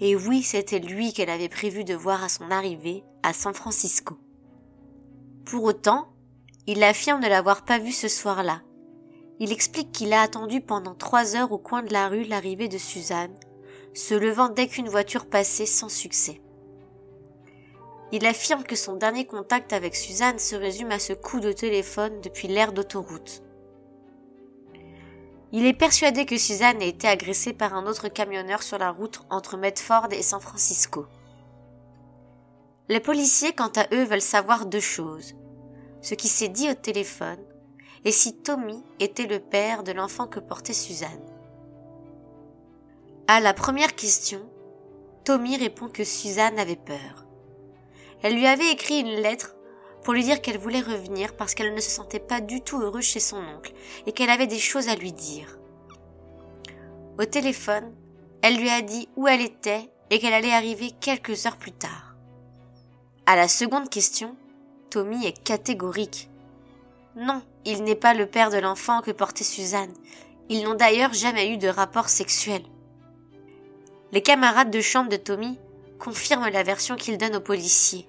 Et 0.00 0.16
oui, 0.16 0.42
c'était 0.42 0.80
lui 0.80 1.12
qu'elle 1.12 1.30
avait 1.30 1.48
prévu 1.48 1.84
de 1.84 1.94
voir 1.94 2.24
à 2.24 2.28
son 2.28 2.50
arrivée 2.50 3.04
à 3.22 3.32
San 3.32 3.54
Francisco. 3.54 4.18
Pour 5.44 5.64
autant, 5.64 6.11
il 6.66 6.82
affirme 6.84 7.20
ne 7.20 7.28
l'avoir 7.28 7.64
pas 7.64 7.78
vue 7.78 7.92
ce 7.92 8.08
soir-là. 8.08 8.62
Il 9.40 9.50
explique 9.50 9.90
qu'il 9.90 10.12
a 10.12 10.22
attendu 10.22 10.60
pendant 10.60 10.94
trois 10.94 11.34
heures 11.34 11.50
au 11.50 11.58
coin 11.58 11.82
de 11.82 11.92
la 11.92 12.08
rue 12.08 12.24
l'arrivée 12.24 12.68
de 12.68 12.78
Suzanne, 12.78 13.34
se 13.94 14.14
levant 14.14 14.48
dès 14.48 14.68
qu'une 14.68 14.88
voiture 14.88 15.26
passait 15.26 15.66
sans 15.66 15.88
succès. 15.88 16.40
Il 18.12 18.26
affirme 18.26 18.62
que 18.62 18.76
son 18.76 18.94
dernier 18.94 19.26
contact 19.26 19.72
avec 19.72 19.96
Suzanne 19.96 20.38
se 20.38 20.54
résume 20.54 20.92
à 20.92 20.98
ce 20.98 21.14
coup 21.14 21.40
de 21.40 21.50
téléphone 21.50 22.20
depuis 22.20 22.46
l'aire 22.46 22.72
d'autoroute. 22.72 23.42
Il 25.50 25.66
est 25.66 25.74
persuadé 25.74 26.24
que 26.26 26.38
Suzanne 26.38 26.80
a 26.80 26.86
été 26.86 27.08
agressée 27.08 27.52
par 27.52 27.74
un 27.74 27.86
autre 27.86 28.08
camionneur 28.08 28.62
sur 28.62 28.78
la 28.78 28.90
route 28.90 29.22
entre 29.30 29.56
Medford 29.56 30.08
et 30.12 30.22
San 30.22 30.40
Francisco. 30.40 31.06
Les 32.88 33.00
policiers, 33.00 33.52
quant 33.52 33.72
à 33.76 33.86
eux, 33.92 34.04
veulent 34.04 34.20
savoir 34.20 34.66
deux 34.66 34.80
choses. 34.80 35.34
Ce 36.02 36.14
qui 36.14 36.28
s'est 36.28 36.48
dit 36.48 36.68
au 36.68 36.74
téléphone 36.74 37.42
et 38.04 38.12
si 38.12 38.34
Tommy 38.34 38.82
était 39.00 39.26
le 39.26 39.38
père 39.38 39.84
de 39.84 39.92
l'enfant 39.92 40.26
que 40.26 40.40
portait 40.40 40.72
Suzanne. 40.72 41.08
À 43.28 43.40
la 43.40 43.54
première 43.54 43.94
question, 43.94 44.40
Tommy 45.24 45.56
répond 45.56 45.88
que 45.88 46.02
Suzanne 46.02 46.58
avait 46.58 46.76
peur. 46.76 47.26
Elle 48.22 48.34
lui 48.34 48.46
avait 48.46 48.72
écrit 48.72 49.00
une 49.00 49.20
lettre 49.20 49.54
pour 50.02 50.14
lui 50.14 50.24
dire 50.24 50.42
qu'elle 50.42 50.58
voulait 50.58 50.80
revenir 50.80 51.36
parce 51.36 51.54
qu'elle 51.54 51.74
ne 51.74 51.80
se 51.80 51.90
sentait 51.90 52.18
pas 52.18 52.40
du 52.40 52.60
tout 52.60 52.80
heureuse 52.80 53.04
chez 53.04 53.20
son 53.20 53.38
oncle 53.38 53.72
et 54.06 54.12
qu'elle 54.12 54.30
avait 54.30 54.48
des 54.48 54.58
choses 54.58 54.88
à 54.88 54.96
lui 54.96 55.12
dire. 55.12 55.58
Au 57.20 57.24
téléphone, 57.24 57.94
elle 58.42 58.56
lui 58.56 58.68
a 58.68 58.82
dit 58.82 59.08
où 59.16 59.28
elle 59.28 59.40
était 59.40 59.88
et 60.10 60.18
qu'elle 60.18 60.34
allait 60.34 60.52
arriver 60.52 60.90
quelques 60.90 61.46
heures 61.46 61.56
plus 61.56 61.72
tard. 61.72 62.16
À 63.26 63.36
la 63.36 63.46
seconde 63.46 63.88
question, 63.88 64.36
Tommy 64.92 65.24
est 65.24 65.42
catégorique. 65.42 66.28
Non, 67.16 67.40
il 67.64 67.82
n'est 67.82 67.94
pas 67.94 68.12
le 68.12 68.26
père 68.26 68.50
de 68.50 68.58
l'enfant 68.58 69.00
que 69.00 69.10
portait 69.10 69.42
Suzanne. 69.42 69.94
Ils 70.50 70.64
n'ont 70.64 70.74
d'ailleurs 70.74 71.14
jamais 71.14 71.48
eu 71.48 71.56
de 71.56 71.68
rapport 71.68 72.10
sexuel. 72.10 72.60
Les 74.12 74.20
camarades 74.20 74.70
de 74.70 74.82
chambre 74.82 75.08
de 75.08 75.16
Tommy 75.16 75.58
confirment 75.98 76.50
la 76.50 76.62
version 76.62 76.96
qu'il 76.96 77.16
donne 77.16 77.36
aux 77.36 77.40
policiers 77.40 78.06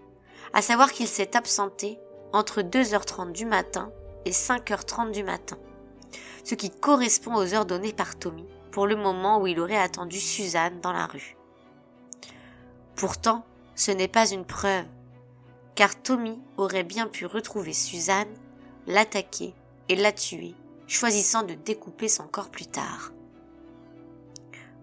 à 0.52 0.62
savoir 0.62 0.92
qu'il 0.92 1.08
s'est 1.08 1.38
absenté 1.38 1.98
entre 2.34 2.62
2h30 2.62 3.32
du 3.32 3.46
matin 3.46 3.90
et 4.26 4.32
5h30 4.32 5.12
du 5.12 5.24
matin, 5.24 5.58
ce 6.44 6.54
qui 6.54 6.70
correspond 6.70 7.36
aux 7.36 7.54
heures 7.54 7.66
données 7.66 7.94
par 7.94 8.20
Tommy 8.20 8.46
pour 8.72 8.88
le 8.88 8.98
moment 8.98 9.40
où 9.40 9.48
il 9.48 9.62
aurait 9.62 9.78
attendu 9.78 10.20
Suzanne 10.20 10.82
dans 10.82 10.92
la 10.92 11.06
rue. 11.06 11.38
Pourtant, 12.98 13.46
ce 13.74 13.92
n'est 13.92 14.10
pas 14.10 14.30
une 14.30 14.44
preuve, 14.44 14.84
car 15.76 16.02
Tommy 16.02 16.40
aurait 16.58 16.84
bien 16.84 17.08
pu 17.08 17.26
retrouver 17.26 17.74
Suzanne, 17.74 18.34
l'attaquer 18.88 19.54
et 19.90 19.96
la 19.96 20.12
tuer, 20.12 20.56
choisissant 20.88 21.44
de 21.44 21.54
découper 21.54 22.08
son 22.08 22.28
corps 22.28 22.52
plus 22.52 22.68
tard. 22.68 23.12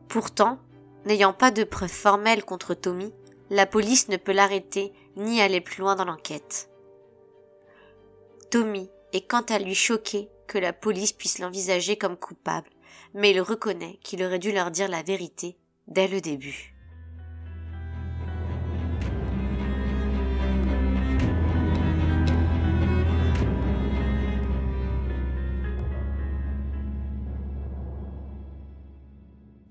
Pourtant, 0.09 0.59
n'ayant 1.07 1.33
pas 1.33 1.51
de 1.51 1.65
preuves 1.65 1.89
formelles 1.89 2.45
contre 2.45 2.75
Tommy, 2.75 3.13
la 3.51 3.67
police 3.67 4.09
ne 4.09 4.17
peut 4.17 4.33
l'arrêter 4.33 4.93
ni 5.17 5.41
aller 5.41 5.61
plus 5.61 5.81
loin 5.81 5.97
dans 5.97 6.05
l'enquête. 6.05 6.71
Tommy 8.51 8.91
est 9.13 9.29
quant 9.29 9.43
à 9.43 9.59
lui 9.59 9.75
choqué 9.75 10.29
que 10.47 10.59
la 10.59 10.73
police 10.73 11.13
puisse 11.13 11.39
l'envisager 11.39 11.97
comme 11.97 12.17
coupable, 12.17 12.71
mais 13.15 13.31
il 13.31 13.41
reconnaît 13.41 13.99
qu'il 14.03 14.23
aurait 14.25 14.39
dû 14.39 14.53
leur 14.53 14.71
dire 14.71 14.89
la 14.89 15.03
vérité 15.03 15.57
dès 15.87 16.09
le 16.09 16.21
début. 16.21 16.70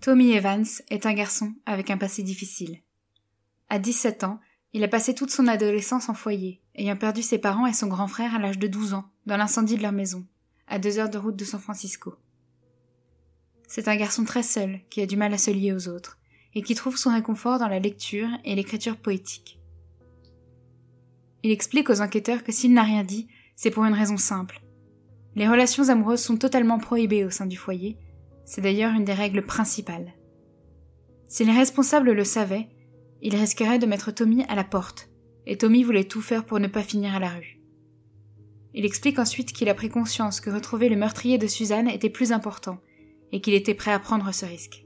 Tommy 0.01 0.31
Evans 0.31 0.65
est 0.89 1.05
un 1.05 1.13
garçon 1.13 1.53
avec 1.65 1.91
un 1.91 1.97
passé 1.97 2.23
difficile. 2.23 2.79
À 3.67 3.79
17 3.79 4.23
ans, 4.23 4.39
il 4.71 4.81
a 4.85 4.88
passé 4.88 5.13
toute 5.13 5.29
son 5.29 5.45
adolescence 5.47 6.07
en 6.07 6.13
foyer, 6.13 6.62
ayant 6.75 6.95
perdu 6.95 7.21
ses 7.21 7.38
parents 7.38 7.65
et 7.65 7.73
son 7.73 7.88
grand 7.88 8.07
frère 8.07 8.33
à 8.33 8.39
l'âge 8.39 8.59
de 8.59 8.67
12 8.67 8.93
ans, 8.93 9.09
dans 9.25 9.35
l'incendie 9.35 9.75
de 9.75 9.81
leur 9.81 9.91
maison, 9.91 10.25
à 10.67 10.79
deux 10.79 10.99
heures 10.99 11.09
de 11.09 11.17
route 11.17 11.35
de 11.35 11.43
San 11.43 11.59
Francisco. 11.59 12.15
C'est 13.67 13.89
un 13.89 13.97
garçon 13.97 14.23
très 14.23 14.41
seul, 14.43 14.79
qui 14.89 15.01
a 15.01 15.05
du 15.05 15.17
mal 15.17 15.33
à 15.33 15.38
se 15.38 15.51
lier 15.51 15.73
aux 15.73 15.89
autres, 15.89 16.17
et 16.55 16.62
qui 16.62 16.75
trouve 16.75 16.95
son 16.95 17.12
réconfort 17.12 17.59
dans 17.59 17.67
la 17.67 17.79
lecture 17.79 18.29
et 18.45 18.55
l'écriture 18.55 18.95
poétique. 18.95 19.59
Il 21.43 21.51
explique 21.51 21.89
aux 21.89 21.99
enquêteurs 21.99 22.45
que 22.45 22.53
s'il 22.53 22.73
n'a 22.73 22.83
rien 22.83 23.03
dit, 23.03 23.27
c'est 23.57 23.71
pour 23.71 23.83
une 23.83 23.93
raison 23.93 24.17
simple. 24.17 24.62
Les 25.35 25.47
relations 25.47 25.89
amoureuses 25.89 26.23
sont 26.23 26.38
totalement 26.38 26.79
prohibées 26.79 27.25
au 27.25 27.29
sein 27.29 27.45
du 27.45 27.57
foyer, 27.57 27.97
c'est 28.49 28.62
d'ailleurs 28.62 28.95
une 28.95 29.05
des 29.05 29.13
règles 29.13 29.43
principales. 29.43 30.12
Si 31.27 31.45
les 31.45 31.51
responsables 31.51 32.12
le 32.13 32.23
savaient, 32.23 32.67
ils 33.21 33.35
risqueraient 33.35 33.77
de 33.77 33.85
mettre 33.85 34.09
Tommy 34.09 34.43
à 34.45 34.55
la 34.55 34.63
porte, 34.63 35.12
et 35.45 35.55
Tommy 35.55 35.83
voulait 35.83 36.05
tout 36.05 36.21
faire 36.21 36.43
pour 36.43 36.59
ne 36.59 36.65
pas 36.65 36.81
finir 36.81 37.13
à 37.13 37.19
la 37.19 37.29
rue. 37.29 37.62
Il 38.73 38.85
explique 38.85 39.19
ensuite 39.19 39.53
qu'il 39.53 39.69
a 39.69 39.75
pris 39.75 39.89
conscience 39.89 40.41
que 40.41 40.49
retrouver 40.49 40.89
le 40.89 40.95
meurtrier 40.95 41.38
de 41.38 41.45
Suzanne 41.45 41.88
était 41.88 42.09
plus 42.09 42.31
important, 42.31 42.79
et 43.31 43.39
qu'il 43.39 43.53
était 43.53 43.75
prêt 43.75 43.93
à 43.93 43.99
prendre 43.99 44.33
ce 44.33 44.47
risque. 44.47 44.83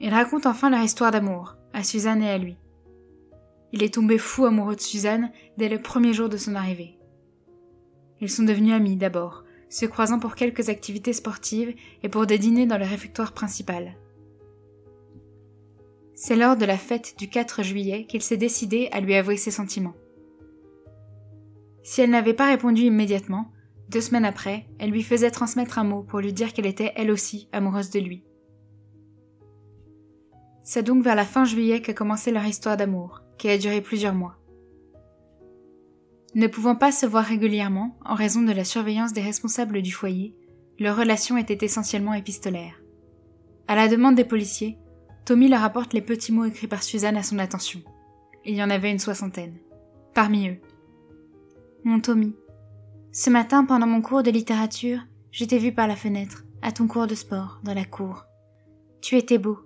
Il 0.00 0.14
raconte 0.14 0.46
enfin 0.46 0.70
leur 0.70 0.84
histoire 0.84 1.10
d'amour, 1.10 1.56
à 1.72 1.82
Suzanne 1.82 2.22
et 2.22 2.30
à 2.30 2.38
lui. 2.38 2.56
Il 3.72 3.82
est 3.82 3.94
tombé 3.94 4.16
fou 4.16 4.44
amoureux 4.44 4.76
de 4.76 4.80
Suzanne 4.80 5.32
dès 5.58 5.68
le 5.68 5.82
premier 5.82 6.12
jour 6.12 6.28
de 6.28 6.36
son 6.36 6.54
arrivée. 6.54 7.00
Ils 8.20 8.30
sont 8.30 8.44
devenus 8.44 8.74
amis 8.74 8.94
d'abord, 8.94 9.42
se 9.70 9.86
croisant 9.86 10.18
pour 10.18 10.34
quelques 10.34 10.68
activités 10.68 11.14
sportives 11.14 11.74
et 12.02 12.08
pour 12.10 12.26
des 12.26 12.38
dîners 12.38 12.66
dans 12.66 12.76
le 12.76 12.84
réfectoire 12.84 13.32
principal. 13.32 13.96
C'est 16.14 16.36
lors 16.36 16.56
de 16.56 16.66
la 16.66 16.76
fête 16.76 17.14
du 17.16 17.30
4 17.30 17.62
juillet 17.62 18.04
qu'il 18.04 18.20
s'est 18.20 18.36
décidé 18.36 18.90
à 18.92 19.00
lui 19.00 19.14
avouer 19.14 19.38
ses 19.38 19.50
sentiments. 19.50 19.94
Si 21.82 22.02
elle 22.02 22.10
n'avait 22.10 22.34
pas 22.34 22.48
répondu 22.48 22.82
immédiatement, 22.82 23.52
deux 23.88 24.00
semaines 24.00 24.26
après, 24.26 24.66
elle 24.78 24.90
lui 24.90 25.02
faisait 25.02 25.30
transmettre 25.30 25.78
un 25.78 25.84
mot 25.84 26.02
pour 26.02 26.20
lui 26.20 26.32
dire 26.32 26.52
qu'elle 26.52 26.66
était 26.66 26.92
elle 26.94 27.10
aussi 27.10 27.48
amoureuse 27.52 27.90
de 27.90 28.00
lui. 28.00 28.22
C'est 30.62 30.82
donc 30.82 31.02
vers 31.02 31.16
la 31.16 31.24
fin 31.24 31.44
juillet 31.44 31.80
qu'a 31.80 31.94
commencé 31.94 32.30
leur 32.30 32.44
histoire 32.44 32.76
d'amour, 32.76 33.22
qui 33.38 33.48
a 33.48 33.56
duré 33.56 33.80
plusieurs 33.80 34.14
mois. 34.14 34.39
Ne 36.34 36.46
pouvant 36.46 36.76
pas 36.76 36.92
se 36.92 37.06
voir 37.06 37.24
régulièrement 37.24 37.98
en 38.04 38.14
raison 38.14 38.42
de 38.42 38.52
la 38.52 38.64
surveillance 38.64 39.12
des 39.12 39.20
responsables 39.20 39.82
du 39.82 39.90
foyer, 39.90 40.34
leur 40.78 40.96
relation 40.96 41.36
était 41.36 41.64
essentiellement 41.64 42.14
épistolaire. 42.14 42.80
À 43.66 43.74
la 43.74 43.88
demande 43.88 44.14
des 44.14 44.24
policiers, 44.24 44.78
Tommy 45.24 45.48
leur 45.48 45.64
apporte 45.64 45.92
les 45.92 46.00
petits 46.00 46.32
mots 46.32 46.44
écrits 46.44 46.66
par 46.66 46.82
Suzanne 46.82 47.16
à 47.16 47.22
son 47.22 47.38
attention. 47.38 47.80
Il 48.44 48.54
y 48.54 48.62
en 48.62 48.70
avait 48.70 48.90
une 48.90 48.98
soixantaine. 48.98 49.56
Parmi 50.14 50.48
eux. 50.48 50.58
Mon 51.84 52.00
Tommy, 52.00 52.34
ce 53.12 53.28
matin 53.28 53.64
pendant 53.64 53.86
mon 53.86 54.02
cours 54.02 54.22
de 54.22 54.30
littérature, 54.30 55.00
je 55.32 55.44
t'ai 55.44 55.58
vu 55.58 55.72
par 55.72 55.88
la 55.88 55.96
fenêtre, 55.96 56.44
à 56.62 56.70
ton 56.70 56.86
cours 56.86 57.06
de 57.08 57.14
sport, 57.14 57.60
dans 57.64 57.74
la 57.74 57.84
cour. 57.84 58.24
Tu 59.00 59.16
étais 59.16 59.38
beau. 59.38 59.58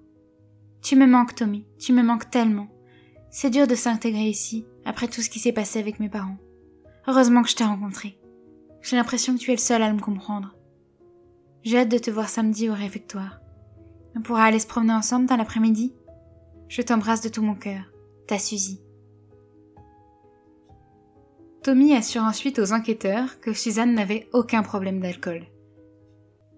Tu 0.82 0.96
me 0.96 1.06
manques, 1.06 1.34
Tommy, 1.34 1.66
tu 1.78 1.92
me 1.92 2.02
manques 2.02 2.30
tellement. 2.30 2.68
C'est 3.30 3.50
dur 3.50 3.66
de 3.66 3.74
s'intégrer 3.74 4.28
ici, 4.28 4.66
après 4.84 5.08
tout 5.08 5.20
ce 5.20 5.28
qui 5.28 5.38
s'est 5.38 5.52
passé 5.52 5.78
avec 5.78 6.00
mes 6.00 6.08
parents. 6.08 6.38
Heureusement 7.06 7.42
que 7.42 7.50
je 7.50 7.56
t'ai 7.56 7.64
rencontré. 7.64 8.18
J'ai 8.82 8.96
l'impression 8.96 9.34
que 9.34 9.38
tu 9.38 9.50
es 9.50 9.54
le 9.54 9.60
seul 9.60 9.82
à 9.82 9.92
me 9.92 10.00
comprendre. 10.00 10.54
J'ai 11.62 11.78
hâte 11.78 11.90
de 11.90 11.98
te 11.98 12.10
voir 12.10 12.28
samedi 12.28 12.68
au 12.68 12.74
réfectoire. 12.74 13.40
On 14.16 14.22
pourra 14.22 14.44
aller 14.44 14.58
se 14.58 14.66
promener 14.66 14.92
ensemble 14.92 15.26
dans 15.26 15.36
l'après-midi 15.36 15.94
Je 16.68 16.82
t'embrasse 16.82 17.20
de 17.20 17.28
tout 17.28 17.42
mon 17.42 17.54
cœur. 17.54 17.82
Ta 18.26 18.38
Suzy. 18.38 18.80
Tommy 21.62 21.94
assure 21.94 22.22
ensuite 22.22 22.58
aux 22.58 22.72
enquêteurs 22.72 23.40
que 23.40 23.54
Suzanne 23.54 23.94
n'avait 23.94 24.28
aucun 24.32 24.62
problème 24.62 25.00
d'alcool. 25.00 25.46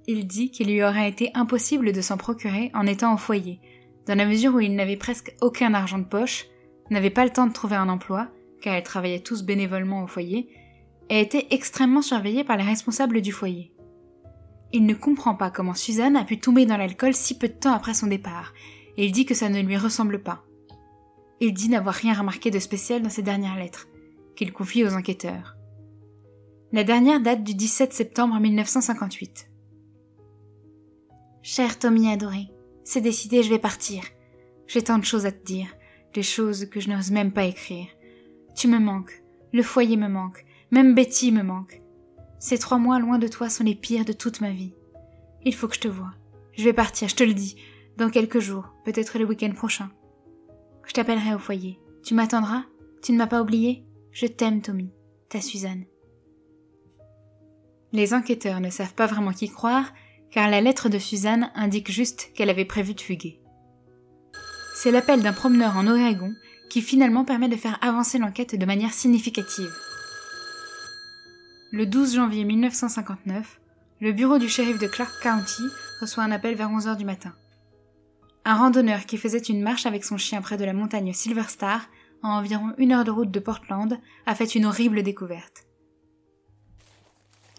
Il 0.09 0.27
dit 0.27 0.51
qu'il 0.51 0.69
lui 0.69 0.83
aurait 0.83 1.09
été 1.09 1.31
impossible 1.35 1.93
de 1.93 2.01
s'en 2.01 2.17
procurer 2.17 2.71
en 2.75 2.87
étant 2.87 3.15
au 3.15 3.17
foyer, 3.17 3.61
dans 4.07 4.17
la 4.17 4.27
mesure 4.27 4.55
où 4.55 4.61
il 4.61 4.75
n'avait 4.75 4.97
presque 4.97 5.35
aucun 5.41 5.75
argent 5.75 5.99
de 5.99 6.05
poche, 6.05 6.47
n'avait 6.91 7.11
pas 7.11 7.25
le 7.25 7.33
temps 7.33 7.47
de 7.47 7.53
trouver 7.53 7.77
un 7.77 7.89
emploi, 7.89 8.29
car 8.67 8.77
ils 8.77 8.83
travaillaient 8.83 9.21
tous 9.21 9.45
bénévolement 9.45 10.03
au 10.03 10.09
foyer, 10.09 10.49
et 11.09 11.21
était 11.21 11.47
extrêmement 11.51 12.03
surveillé 12.03 12.43
par 12.43 12.57
les 12.57 12.65
responsables 12.65 13.21
du 13.21 13.31
foyer. 13.31 13.73
Il 14.73 14.87
ne 14.87 14.95
comprend 14.95 15.37
pas 15.37 15.53
comment 15.53 15.73
Suzanne 15.73 16.17
a 16.17 16.25
pu 16.25 16.41
tomber 16.41 16.67
dans 16.67 16.77
l'alcool 16.77 17.15
si 17.15 17.39
peu 17.39 17.47
de 17.47 17.53
temps 17.53 17.73
après 17.73 17.95
son 17.95 18.09
départ, 18.09 18.55
et 18.97 19.07
il 19.07 19.13
dit 19.13 19.25
que 19.25 19.35
ça 19.35 19.49
ne 19.49 19.63
lui 19.63 19.77
ressemble 19.77 20.21
pas. 20.21 20.43
Il 21.39 21.55
dit 21.55 21.69
n'avoir 21.69 21.95
rien 21.95 22.13
remarqué 22.13 22.51
de 22.51 22.59
spécial 22.59 23.03
dans 23.03 23.09
ses 23.09 23.23
dernières 23.23 23.57
lettres, 23.57 23.87
qu'il 24.35 24.53
confie 24.53 24.83
aux 24.83 24.95
enquêteurs. 24.95 25.57
La 26.73 26.83
dernière 26.83 27.21
date 27.21 27.45
du 27.45 27.55
17 27.55 27.93
septembre 27.93 28.41
1958. 28.41 29.49
Cher 31.43 31.79
Tommy 31.79 32.11
adoré, 32.11 32.49
c'est 32.83 33.01
décidé, 33.01 33.45
je 33.45 33.51
vais 33.51 33.61
partir. 33.61 34.03
J'ai 34.67 34.83
tant 34.83 34.99
de 34.99 35.05
choses 35.05 35.25
à 35.25 35.31
te 35.31 35.45
dire, 35.45 35.69
des 36.15 36.25
choses 36.25 36.69
que 36.69 36.81
je 36.81 36.91
n'ose 36.91 37.13
même 37.13 37.31
pas 37.31 37.45
écrire. 37.45 37.87
Tu 38.57 38.69
me 38.69 38.79
manques, 38.79 39.23
le 39.53 39.63
foyer 39.63 39.99
me 39.99 40.09
manque, 40.09 40.47
même 40.71 40.95
Betty 40.95 41.31
me 41.31 41.43
manque. 41.43 41.83
Ces 42.39 42.57
trois 42.57 42.79
mois 42.79 42.99
loin 42.99 43.19
de 43.19 43.29
toi 43.29 43.51
sont 43.51 43.65
les 43.65 43.75
pires 43.75 44.07
de 44.07 44.15
toute 44.15 44.41
ma 44.41 44.51
vie. 44.51 44.73
Il 45.45 45.55
faut 45.55 45.69
que 45.69 45.75
je 45.75 45.81
te 45.81 45.89
voie. 45.89 46.15
Je 46.53 46.65
vais 46.65 46.73
partir, 46.73 47.07
je 47.07 47.15
te 47.15 47.23
le 47.23 47.35
dis, 47.35 47.57
dans 47.99 48.09
quelques 48.09 48.41
jours, 48.41 48.73
peut-être 48.87 49.19
le 49.19 49.27
week-end 49.27 49.53
prochain. 49.53 49.91
Je 50.87 50.95
t'appellerai 50.95 51.35
au 51.35 51.39
foyer. 51.39 51.79
Tu 52.03 52.15
m'attendras? 52.15 52.65
Tu 53.03 53.13
ne 53.13 53.19
m'as 53.19 53.27
pas 53.27 53.43
oublié? 53.43 53.85
Je 54.11 54.27
t'aime, 54.27 54.63
Tommy. 54.63 54.91
Ta 55.29 55.43
Suzanne. 55.43 55.85
Les 57.93 58.15
enquêteurs 58.15 58.61
ne 58.61 58.71
savent 58.71 58.95
pas 58.95 59.07
vraiment 59.07 59.33
qui 59.33 59.51
croire, 59.51 59.93
car 60.31 60.49
la 60.49 60.63
lettre 60.63 60.89
de 60.89 60.99
Suzanne 60.99 61.51
indique 61.55 61.91
juste 61.91 62.33
qu'elle 62.35 62.51
avait 62.51 62.65
prévu 62.65 62.95
de 62.95 63.01
fuguer. 63.03 63.39
C'est 64.75 64.91
l'appel 64.91 65.23
d'un 65.23 65.35
promeneur 65.35 65.77
en 65.77 65.87
Oregon 65.87 66.33
qui 66.69 66.83
finalement 66.83 67.25
permet 67.25 67.49
de 67.49 67.57
faire 67.57 67.79
avancer 67.83 68.19
l'enquête 68.19 68.59
de 68.59 68.67
manière 68.67 68.93
significative. 68.93 69.73
Le 71.73 71.87
12 71.87 72.15
janvier 72.15 72.45
1959, 72.45 73.61
le 74.01 74.13
bureau 74.13 74.39
du 74.39 74.49
shérif 74.49 74.79
de 74.79 74.87
Clark 74.87 75.13
County 75.23 75.63
reçoit 76.01 76.25
un 76.25 76.31
appel 76.31 76.55
vers 76.55 76.71
11 76.71 76.87
heures 76.89 76.97
du 76.97 77.05
matin. 77.05 77.33
Un 78.45 78.55
randonneur 78.55 79.07
qui 79.07 79.19
faisait 79.19 79.39
une 79.39 79.63
marche 79.63 79.87
avec 79.87 80.05
son 80.05 80.19
chien 80.19 80.41
près 80.41 80.57
de 80.57 80.65
la 80.65 80.73
montagne 80.73 81.13
Silver 81.13 81.49
Star, 81.49 81.89
à 82.23 82.29
environ 82.29 82.73
une 82.79 82.93
heure 82.93 83.05
de 83.05 83.11
route 83.11 83.31
de 83.31 83.41
Portland, 83.41 83.99
a 84.27 84.35
fait 84.35 84.55
une 84.55 84.67
horrible 84.67 85.03
découverte. 85.03 85.67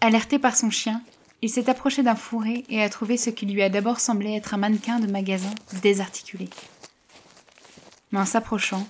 Alerté 0.00 0.38
par 0.38 0.56
son 0.56 0.70
chien, 0.70 1.02
il 1.42 1.50
s'est 1.50 1.68
approché 1.68 2.02
d'un 2.02 2.14
fourré 2.14 2.64
et 2.68 2.82
a 2.82 2.88
trouvé 2.88 3.16
ce 3.16 3.30
qui 3.30 3.46
lui 3.46 3.62
a 3.62 3.68
d'abord 3.68 4.00
semblé 4.00 4.32
être 4.32 4.54
un 4.54 4.58
mannequin 4.58 5.00
de 5.00 5.10
magasin 5.10 5.54
désarticulé. 5.82 6.48
Mais 8.10 8.20
en 8.20 8.24
s'approchant, 8.24 8.88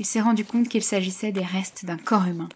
il 0.00 0.06
s'est 0.06 0.22
rendu 0.22 0.46
compte 0.46 0.66
qu'il 0.66 0.82
s'agissait 0.82 1.30
des 1.30 1.44
restes 1.44 1.84
d'un 1.84 1.98
corps 1.98 2.26
humain. 2.26 2.48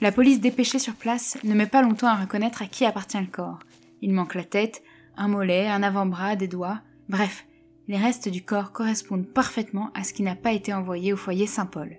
La 0.00 0.12
police 0.12 0.40
dépêchée 0.40 0.78
sur 0.78 0.94
place 0.94 1.36
ne 1.42 1.52
met 1.52 1.66
pas 1.66 1.82
longtemps 1.82 2.06
à 2.06 2.14
reconnaître 2.14 2.62
à 2.62 2.66
qui 2.66 2.84
appartient 2.84 3.18
le 3.18 3.26
corps. 3.26 3.58
Il 4.02 4.12
manque 4.12 4.36
la 4.36 4.44
tête, 4.44 4.84
un 5.16 5.26
mollet, 5.26 5.66
un 5.66 5.82
avant-bras, 5.82 6.36
des 6.36 6.46
doigts, 6.46 6.80
bref, 7.08 7.44
les 7.88 7.96
restes 7.96 8.28
du 8.28 8.44
corps 8.44 8.70
correspondent 8.70 9.26
parfaitement 9.26 9.90
à 9.94 10.04
ce 10.04 10.12
qui 10.12 10.22
n'a 10.22 10.36
pas 10.36 10.52
été 10.52 10.72
envoyé 10.72 11.12
au 11.12 11.16
foyer 11.16 11.48
Saint-Paul. 11.48 11.96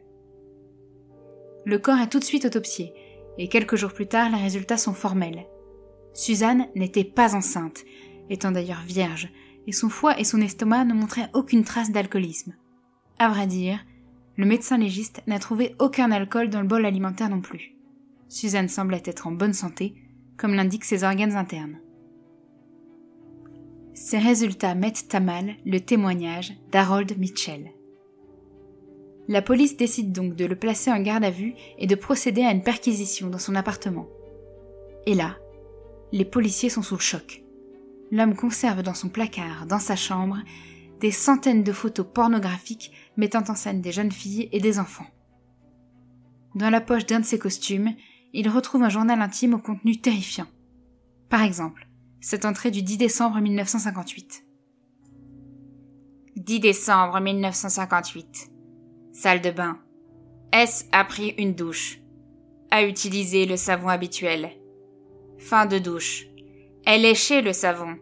Le 1.65 1.77
corps 1.77 1.99
est 1.99 2.07
tout 2.07 2.19
de 2.19 2.23
suite 2.23 2.45
autopsié, 2.45 2.93
et 3.37 3.49
quelques 3.49 3.75
jours 3.75 3.93
plus 3.93 4.07
tard, 4.07 4.29
les 4.29 4.41
résultats 4.41 4.77
sont 4.77 4.93
formels. 4.93 5.45
Suzanne 6.13 6.67
n'était 6.75 7.03
pas 7.03 7.35
enceinte, 7.35 7.83
étant 8.29 8.53
d'ailleurs 8.53 8.83
vierge, 8.87 9.27
et 9.67 9.73
son 9.73 9.89
foie 9.89 10.17
et 10.17 10.23
son 10.23 10.39
estomac 10.39 10.85
ne 10.85 10.93
montraient 10.93 11.29
aucune 11.33 11.65
trace 11.65 11.91
d'alcoolisme. 11.91 12.55
À 13.19 13.27
vrai 13.27 13.47
dire, 13.47 13.79
le 14.37 14.45
médecin 14.45 14.77
légiste 14.77 15.21
n'a 15.27 15.39
trouvé 15.39 15.75
aucun 15.79 16.11
alcool 16.11 16.49
dans 16.49 16.61
le 16.61 16.67
bol 16.67 16.85
alimentaire 16.85 17.29
non 17.29 17.41
plus. 17.41 17.75
Suzanne 18.29 18.69
semblait 18.69 19.01
être 19.05 19.27
en 19.27 19.31
bonne 19.31 19.53
santé, 19.53 19.95
comme 20.37 20.53
l'indiquent 20.53 20.85
ses 20.85 21.03
organes 21.03 21.35
internes. 21.35 21.79
Ces 23.95 24.19
résultats 24.19 24.75
mettent 24.75 25.13
à 25.13 25.19
mal 25.19 25.55
le 25.65 25.79
témoignage 25.79 26.53
d'Harold 26.71 27.17
Mitchell. 27.17 27.71
La 29.27 29.41
police 29.41 29.75
décide 29.75 30.11
donc 30.11 30.35
de 30.35 30.45
le 30.45 30.55
placer 30.55 30.91
en 30.91 31.01
garde 31.01 31.25
à 31.25 31.31
vue 31.31 31.55
et 31.79 31.87
de 31.87 31.95
procéder 31.95 32.43
à 32.43 32.51
une 32.51 32.61
perquisition 32.61 33.29
dans 33.29 33.39
son 33.39 33.55
appartement. 33.55 34.07
Et 35.07 35.15
là, 35.15 35.35
les 36.11 36.25
policiers 36.25 36.69
sont 36.69 36.83
sous 36.83 36.95
le 36.95 37.01
choc. 37.01 37.43
L'homme 38.11 38.35
conserve 38.35 38.83
dans 38.83 38.93
son 38.93 39.09
placard, 39.09 39.65
dans 39.65 39.79
sa 39.79 39.95
chambre, 39.95 40.37
des 41.01 41.11
centaines 41.11 41.63
de 41.63 41.71
photos 41.71 42.05
pornographiques 42.13 42.91
mettant 43.17 43.43
en 43.49 43.55
scène 43.55 43.81
des 43.81 43.91
jeunes 43.91 44.11
filles 44.11 44.49
et 44.51 44.59
des 44.59 44.79
enfants. 44.79 45.07
Dans 46.55 46.69
la 46.69 46.81
poche 46.81 47.05
d'un 47.05 47.19
de 47.19 47.25
ses 47.25 47.39
costumes, 47.39 47.93
il 48.33 48.49
retrouve 48.49 48.83
un 48.83 48.89
journal 48.89 49.21
intime 49.21 49.55
au 49.55 49.59
contenu 49.59 49.97
terrifiant. 49.97 50.47
Par 51.29 51.41
exemple, 51.41 51.87
cette 52.21 52.45
entrée 52.45 52.71
du 52.71 52.81
10 52.81 52.97
décembre 52.97 53.39
1958. 53.39 54.45
10 56.35 56.59
décembre 56.59 57.19
1958. 57.19 58.51
Salle 59.11 59.41
de 59.41 59.51
bain. 59.51 59.79
S 60.51 60.87
a 60.91 61.03
pris 61.03 61.29
une 61.37 61.55
douche? 61.55 61.99
A 62.71 62.83
utilisé 62.83 63.45
le 63.45 63.57
savon 63.57 63.89
habituel. 63.89 64.51
Fin 65.37 65.65
de 65.65 65.79
douche. 65.79 66.27
Elle 66.85 67.01
léché 67.01 67.41
le 67.41 67.53
savon. 67.53 67.95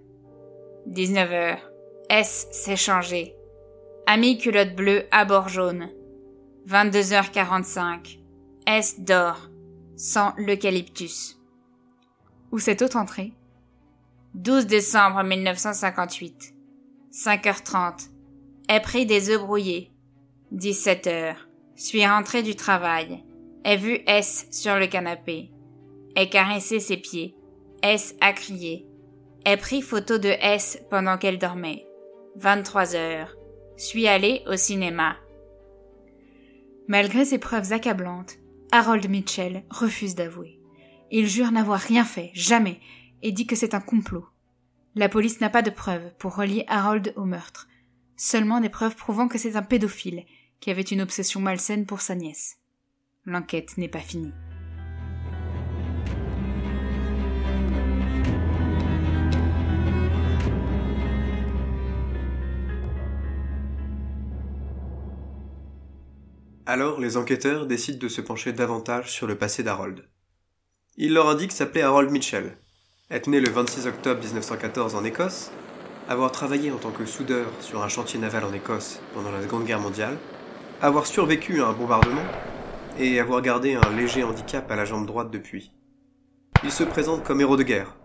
19 0.87 1.31
heures. 1.31 1.71
S 2.09 2.47
s'est 2.51 2.75
changé. 2.75 3.35
A 4.07 4.17
mis 4.17 4.37
culotte 4.37 4.75
bleue 4.75 5.05
à 5.09 5.25
bord 5.25 5.49
jaune. 5.49 5.89
22h45. 6.67 8.19
S 8.67 8.99
dort. 8.99 9.49
Sans 9.95 10.33
l'eucalyptus. 10.37 11.39
Ou 12.51 12.59
cette 12.59 12.83
autre 12.83 12.97
entrée? 12.97 13.33
12 14.35 14.67
décembre 14.67 15.23
1958. 15.23 16.53
5h30. 17.11 18.09
Ai 18.69 18.79
pris 18.79 19.07
des 19.07 19.31
œufs 19.31 19.41
brouillés. 19.41 19.91
17 20.51 21.07
heures. 21.07 21.47
Suis 21.75 22.05
rentré 22.05 22.43
du 22.43 22.55
travail. 22.55 23.23
Ai 23.63 23.77
vu 23.77 23.99
S 24.05 24.47
sur 24.51 24.75
le 24.75 24.85
canapé. 24.85 25.49
Ai 26.15 26.29
caressé 26.29 26.79
ses 26.79 26.97
pieds. 26.97 27.35
S 27.81 28.15
a 28.21 28.33
crié. 28.33 28.85
Ai 29.45 29.57
pris 29.57 29.81
photo 29.81 30.19
de 30.19 30.29
S 30.29 30.79
pendant 30.91 31.17
qu'elle 31.17 31.39
dormait. 31.39 31.87
23 32.35 32.95
heures. 32.95 33.35
Suis 33.77 34.07
allé 34.07 34.41
au 34.47 34.55
cinéma. 34.55 35.17
Malgré 36.87 37.25
ces 37.25 37.39
preuves 37.39 37.73
accablantes, 37.73 38.37
Harold 38.71 39.09
Mitchell 39.09 39.65
refuse 39.69 40.15
d'avouer. 40.15 40.59
Il 41.11 41.27
jure 41.27 41.51
n'avoir 41.51 41.79
rien 41.79 42.05
fait, 42.05 42.31
jamais, 42.33 42.79
et 43.21 43.33
dit 43.33 43.45
que 43.45 43.55
c'est 43.55 43.73
un 43.73 43.81
complot. 43.81 44.25
La 44.95 45.09
police 45.09 45.41
n'a 45.41 45.49
pas 45.49 45.61
de 45.61 45.69
preuves 45.69 46.13
pour 46.19 46.35
relier 46.35 46.63
Harold 46.69 47.11
au 47.17 47.25
meurtre, 47.25 47.67
seulement 48.15 48.61
des 48.61 48.69
preuves 48.69 48.95
prouvant 48.95 49.27
que 49.27 49.37
c'est 49.37 49.57
un 49.57 49.61
pédophile 49.61 50.23
qui 50.61 50.71
avait 50.71 50.81
une 50.81 51.01
obsession 51.01 51.41
malsaine 51.41 51.85
pour 51.85 51.99
sa 51.99 52.15
nièce. 52.15 52.59
L'enquête 53.25 53.77
n'est 53.77 53.89
pas 53.89 53.99
finie. 53.99 54.33
Alors 66.67 66.99
les 66.99 67.15
enquêteurs 67.15 67.67
décident 67.67 67.99
de 67.99 68.07
se 68.07 68.21
pencher 68.21 68.51
davantage 68.51 69.11
sur 69.11 69.27
le 69.27 69.37
passé 69.37 69.61
d'Harold. 69.61 70.09
Ils 70.97 71.13
leur 71.13 71.29
indiquent 71.29 71.51
s'appeler 71.51 71.83
Harold 71.83 72.09
Mitchell, 72.09 72.57
être 73.11 73.27
né 73.27 73.39
le 73.39 73.51
26 73.51 73.85
octobre 73.85 74.19
1914 74.19 74.95
en 74.95 75.03
Écosse, 75.03 75.51
avoir 76.09 76.31
travaillé 76.31 76.71
en 76.71 76.77
tant 76.77 76.89
que 76.89 77.05
soudeur 77.05 77.51
sur 77.59 77.83
un 77.83 77.87
chantier 77.87 78.19
naval 78.19 78.45
en 78.45 78.51
Écosse 78.51 78.99
pendant 79.13 79.29
la 79.29 79.43
Seconde 79.43 79.65
Guerre 79.65 79.79
mondiale, 79.79 80.17
avoir 80.81 81.05
survécu 81.05 81.61
à 81.61 81.67
un 81.67 81.73
bombardement 81.73 82.25
et 82.97 83.19
avoir 83.19 83.43
gardé 83.43 83.75
un 83.75 83.95
léger 83.95 84.23
handicap 84.23 84.71
à 84.71 84.75
la 84.75 84.85
jambe 84.85 85.05
droite 85.05 85.29
depuis. 85.29 85.71
Il 86.63 86.71
se 86.71 86.83
présente 86.83 87.23
comme 87.23 87.41
héros 87.41 87.57
de 87.57 87.63
guerre. 87.63 87.95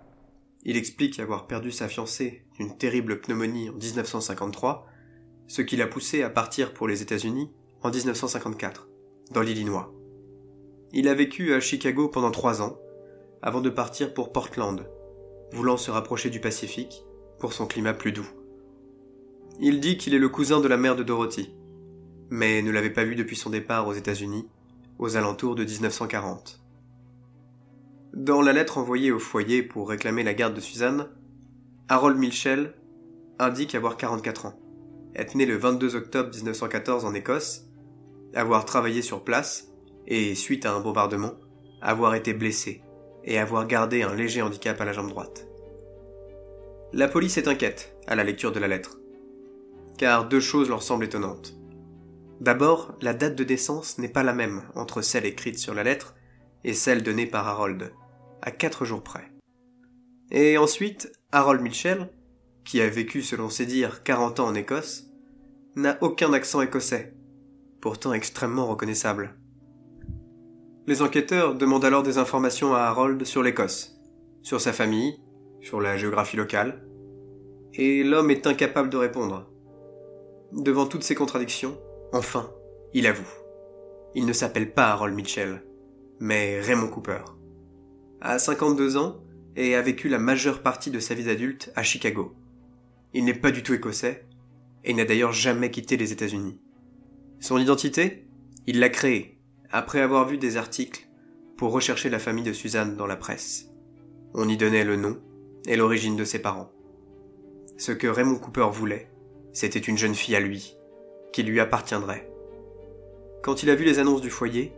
Il 0.64 0.76
explique 0.76 1.18
avoir 1.18 1.46
perdu 1.46 1.70
sa 1.70 1.88
fiancée 1.88 2.44
d'une 2.58 2.76
terrible 2.76 3.22
pneumonie 3.22 3.70
en 3.70 3.72
1953, 3.72 4.86
ce 5.48 5.62
qui 5.62 5.78
l'a 5.78 5.86
poussé 5.86 6.22
à 6.22 6.28
partir 6.28 6.74
pour 6.74 6.88
les 6.88 7.00
États-Unis 7.00 7.50
en 7.82 7.90
1954, 7.90 8.88
dans 9.30 9.40
l'Illinois. 9.40 9.92
Il 10.92 11.08
a 11.08 11.14
vécu 11.14 11.54
à 11.54 11.60
Chicago 11.60 12.08
pendant 12.08 12.30
trois 12.30 12.60
ans, 12.62 12.78
avant 13.42 13.60
de 13.60 13.70
partir 13.70 14.12
pour 14.12 14.32
Portland, 14.32 14.86
voulant 15.52 15.76
se 15.76 15.90
rapprocher 15.90 16.30
du 16.30 16.40
Pacifique 16.40 17.04
pour 17.38 17.52
son 17.52 17.66
climat 17.66 17.94
plus 17.94 18.12
doux. 18.12 18.28
Il 19.60 19.80
dit 19.80 19.96
qu'il 19.96 20.14
est 20.14 20.18
le 20.18 20.28
cousin 20.28 20.60
de 20.60 20.68
la 20.68 20.76
mère 20.76 20.96
de 20.96 21.02
Dorothy, 21.02 21.54
mais 22.28 22.60
ne 22.62 22.70
l'avait 22.70 22.90
pas 22.90 23.04
vu 23.04 23.14
depuis 23.14 23.36
son 23.36 23.50
départ 23.50 23.86
aux 23.88 23.94
États-Unis, 23.94 24.46
aux 24.98 25.16
alentours 25.16 25.54
de 25.54 25.64
1940. 25.64 26.60
Dans 28.12 28.42
la 28.42 28.52
lettre 28.52 28.76
envoyée 28.76 29.12
au 29.12 29.18
foyer 29.18 29.62
pour 29.62 29.88
réclamer 29.88 30.22
la 30.22 30.34
garde 30.34 30.54
de 30.54 30.60
Suzanne, 30.60 31.08
Harold 31.88 32.18
Mitchell 32.18 32.74
indique 33.38 33.74
avoir 33.74 33.96
44 33.96 34.46
ans, 34.46 34.60
être 35.14 35.34
né 35.34 35.46
le 35.46 35.56
22 35.56 35.96
octobre 35.96 36.30
1914 36.34 37.04
en 37.04 37.14
Écosse 37.14 37.69
avoir 38.34 38.64
travaillé 38.64 39.02
sur 39.02 39.24
place, 39.24 39.68
et 40.06 40.34
suite 40.34 40.66
à 40.66 40.72
un 40.72 40.80
bombardement, 40.80 41.34
avoir 41.80 42.14
été 42.14 42.32
blessé, 42.34 42.82
et 43.24 43.38
avoir 43.38 43.66
gardé 43.66 44.02
un 44.02 44.14
léger 44.14 44.42
handicap 44.42 44.80
à 44.80 44.84
la 44.84 44.92
jambe 44.92 45.10
droite. 45.10 45.46
La 46.92 47.08
police 47.08 47.38
est 47.38 47.48
inquiète 47.48 47.96
à 48.06 48.16
la 48.16 48.24
lecture 48.24 48.52
de 48.52 48.58
la 48.58 48.68
lettre, 48.68 48.98
car 49.98 50.28
deux 50.28 50.40
choses 50.40 50.68
leur 50.68 50.82
semblent 50.82 51.04
étonnantes. 51.04 51.56
D'abord, 52.40 52.96
la 53.02 53.14
date 53.14 53.36
de 53.36 53.44
naissance 53.44 53.98
n'est 53.98 54.08
pas 54.08 54.22
la 54.22 54.32
même 54.32 54.62
entre 54.74 55.02
celle 55.02 55.26
écrite 55.26 55.58
sur 55.58 55.74
la 55.74 55.84
lettre 55.84 56.14
et 56.64 56.72
celle 56.72 57.02
donnée 57.02 57.26
par 57.26 57.46
Harold, 57.46 57.92
à 58.42 58.50
quatre 58.50 58.84
jours 58.84 59.02
près. 59.02 59.30
Et 60.30 60.56
ensuite, 60.56 61.12
Harold 61.32 61.60
Mitchell, 61.60 62.10
qui 62.64 62.80
a 62.80 62.88
vécu 62.88 63.22
selon 63.22 63.50
ses 63.50 63.66
dires 63.66 64.02
40 64.02 64.40
ans 64.40 64.46
en 64.46 64.54
Écosse, 64.54 65.06
n'a 65.76 65.98
aucun 66.00 66.32
accent 66.32 66.62
écossais, 66.62 67.14
pourtant 67.80 68.12
extrêmement 68.12 68.66
reconnaissable. 68.66 69.34
Les 70.86 71.02
enquêteurs 71.02 71.54
demandent 71.54 71.84
alors 71.84 72.02
des 72.02 72.18
informations 72.18 72.74
à 72.74 72.80
Harold 72.80 73.24
sur 73.24 73.42
l'Écosse, 73.42 74.00
sur 74.42 74.60
sa 74.60 74.72
famille, 74.72 75.20
sur 75.60 75.80
la 75.80 75.96
géographie 75.96 76.36
locale, 76.36 76.84
et 77.74 78.02
l'homme 78.02 78.30
est 78.30 78.46
incapable 78.46 78.90
de 78.90 78.96
répondre. 78.96 79.50
Devant 80.52 80.86
toutes 80.86 81.04
ces 81.04 81.14
contradictions, 81.14 81.78
enfin, 82.12 82.50
il 82.92 83.06
avoue. 83.06 83.28
Il 84.14 84.26
ne 84.26 84.32
s'appelle 84.32 84.72
pas 84.72 84.88
Harold 84.88 85.14
Mitchell, 85.14 85.62
mais 86.18 86.60
Raymond 86.60 86.88
Cooper. 86.88 87.20
A 88.20 88.38
52 88.38 88.96
ans 88.96 89.22
et 89.56 89.74
a 89.76 89.82
vécu 89.82 90.08
la 90.08 90.18
majeure 90.18 90.62
partie 90.62 90.90
de 90.90 90.98
sa 90.98 91.14
vie 91.14 91.24
d'adulte 91.24 91.72
à 91.76 91.82
Chicago. 91.82 92.34
Il 93.14 93.24
n'est 93.24 93.34
pas 93.34 93.50
du 93.50 93.62
tout 93.62 93.74
écossais 93.74 94.26
et 94.84 94.94
n'a 94.94 95.04
d'ailleurs 95.04 95.32
jamais 95.32 95.70
quitté 95.70 95.96
les 95.96 96.12
États-Unis. 96.12 96.58
Son 97.40 97.56
identité 97.56 98.26
Il 98.66 98.80
l'a 98.80 98.90
créée, 98.90 99.38
après 99.70 100.02
avoir 100.02 100.28
vu 100.28 100.36
des 100.36 100.58
articles 100.58 101.08
pour 101.56 101.72
rechercher 101.72 102.10
la 102.10 102.18
famille 102.18 102.44
de 102.44 102.52
Suzanne 102.52 102.96
dans 102.96 103.06
la 103.06 103.16
presse. 103.16 103.70
On 104.34 104.46
y 104.46 104.58
donnait 104.58 104.84
le 104.84 104.96
nom 104.96 105.18
et 105.66 105.76
l'origine 105.76 106.16
de 106.16 106.24
ses 106.24 106.38
parents. 106.38 106.70
Ce 107.78 107.92
que 107.92 108.06
Raymond 108.06 108.38
Cooper 108.38 108.68
voulait, 108.70 109.10
c'était 109.54 109.78
une 109.78 109.96
jeune 109.96 110.14
fille 110.14 110.36
à 110.36 110.40
lui, 110.40 110.76
qui 111.32 111.42
lui 111.42 111.60
appartiendrait. 111.60 112.30
Quand 113.42 113.62
il 113.62 113.70
a 113.70 113.74
vu 113.74 113.86
les 113.86 113.98
annonces 113.98 114.20
du 114.20 114.30
foyer, 114.30 114.74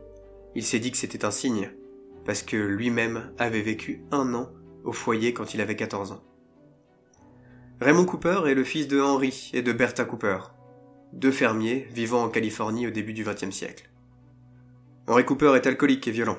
il 0.54 0.62
s'est 0.62 0.78
dit 0.78 0.92
que 0.92 0.96
c'était 0.96 1.24
un 1.24 1.32
signe, 1.32 1.72
parce 2.24 2.44
que 2.44 2.56
lui-même 2.56 3.32
avait 3.38 3.62
vécu 3.62 4.04
un 4.12 4.34
an 4.34 4.50
au 4.84 4.92
foyer 4.92 5.34
quand 5.34 5.52
il 5.52 5.60
avait 5.60 5.74
14 5.74 6.12
ans. 6.12 6.22
Raymond 7.80 8.04
Cooper 8.04 8.42
est 8.46 8.54
le 8.54 8.62
fils 8.62 8.86
de 8.86 9.00
Henry 9.00 9.50
et 9.52 9.62
de 9.62 9.72
Bertha 9.72 10.04
Cooper, 10.04 10.38
deux 11.12 11.32
fermiers 11.32 11.86
vivant 11.92 12.22
en 12.22 12.28
Californie 12.28 12.86
au 12.86 12.90
début 12.90 13.12
du 13.12 13.24
XXe 13.24 13.50
siècle. 13.50 13.90
Henry 15.06 15.24
Cooper 15.24 15.52
est 15.56 15.66
alcoolique 15.66 16.08
et 16.08 16.12
violent, 16.12 16.38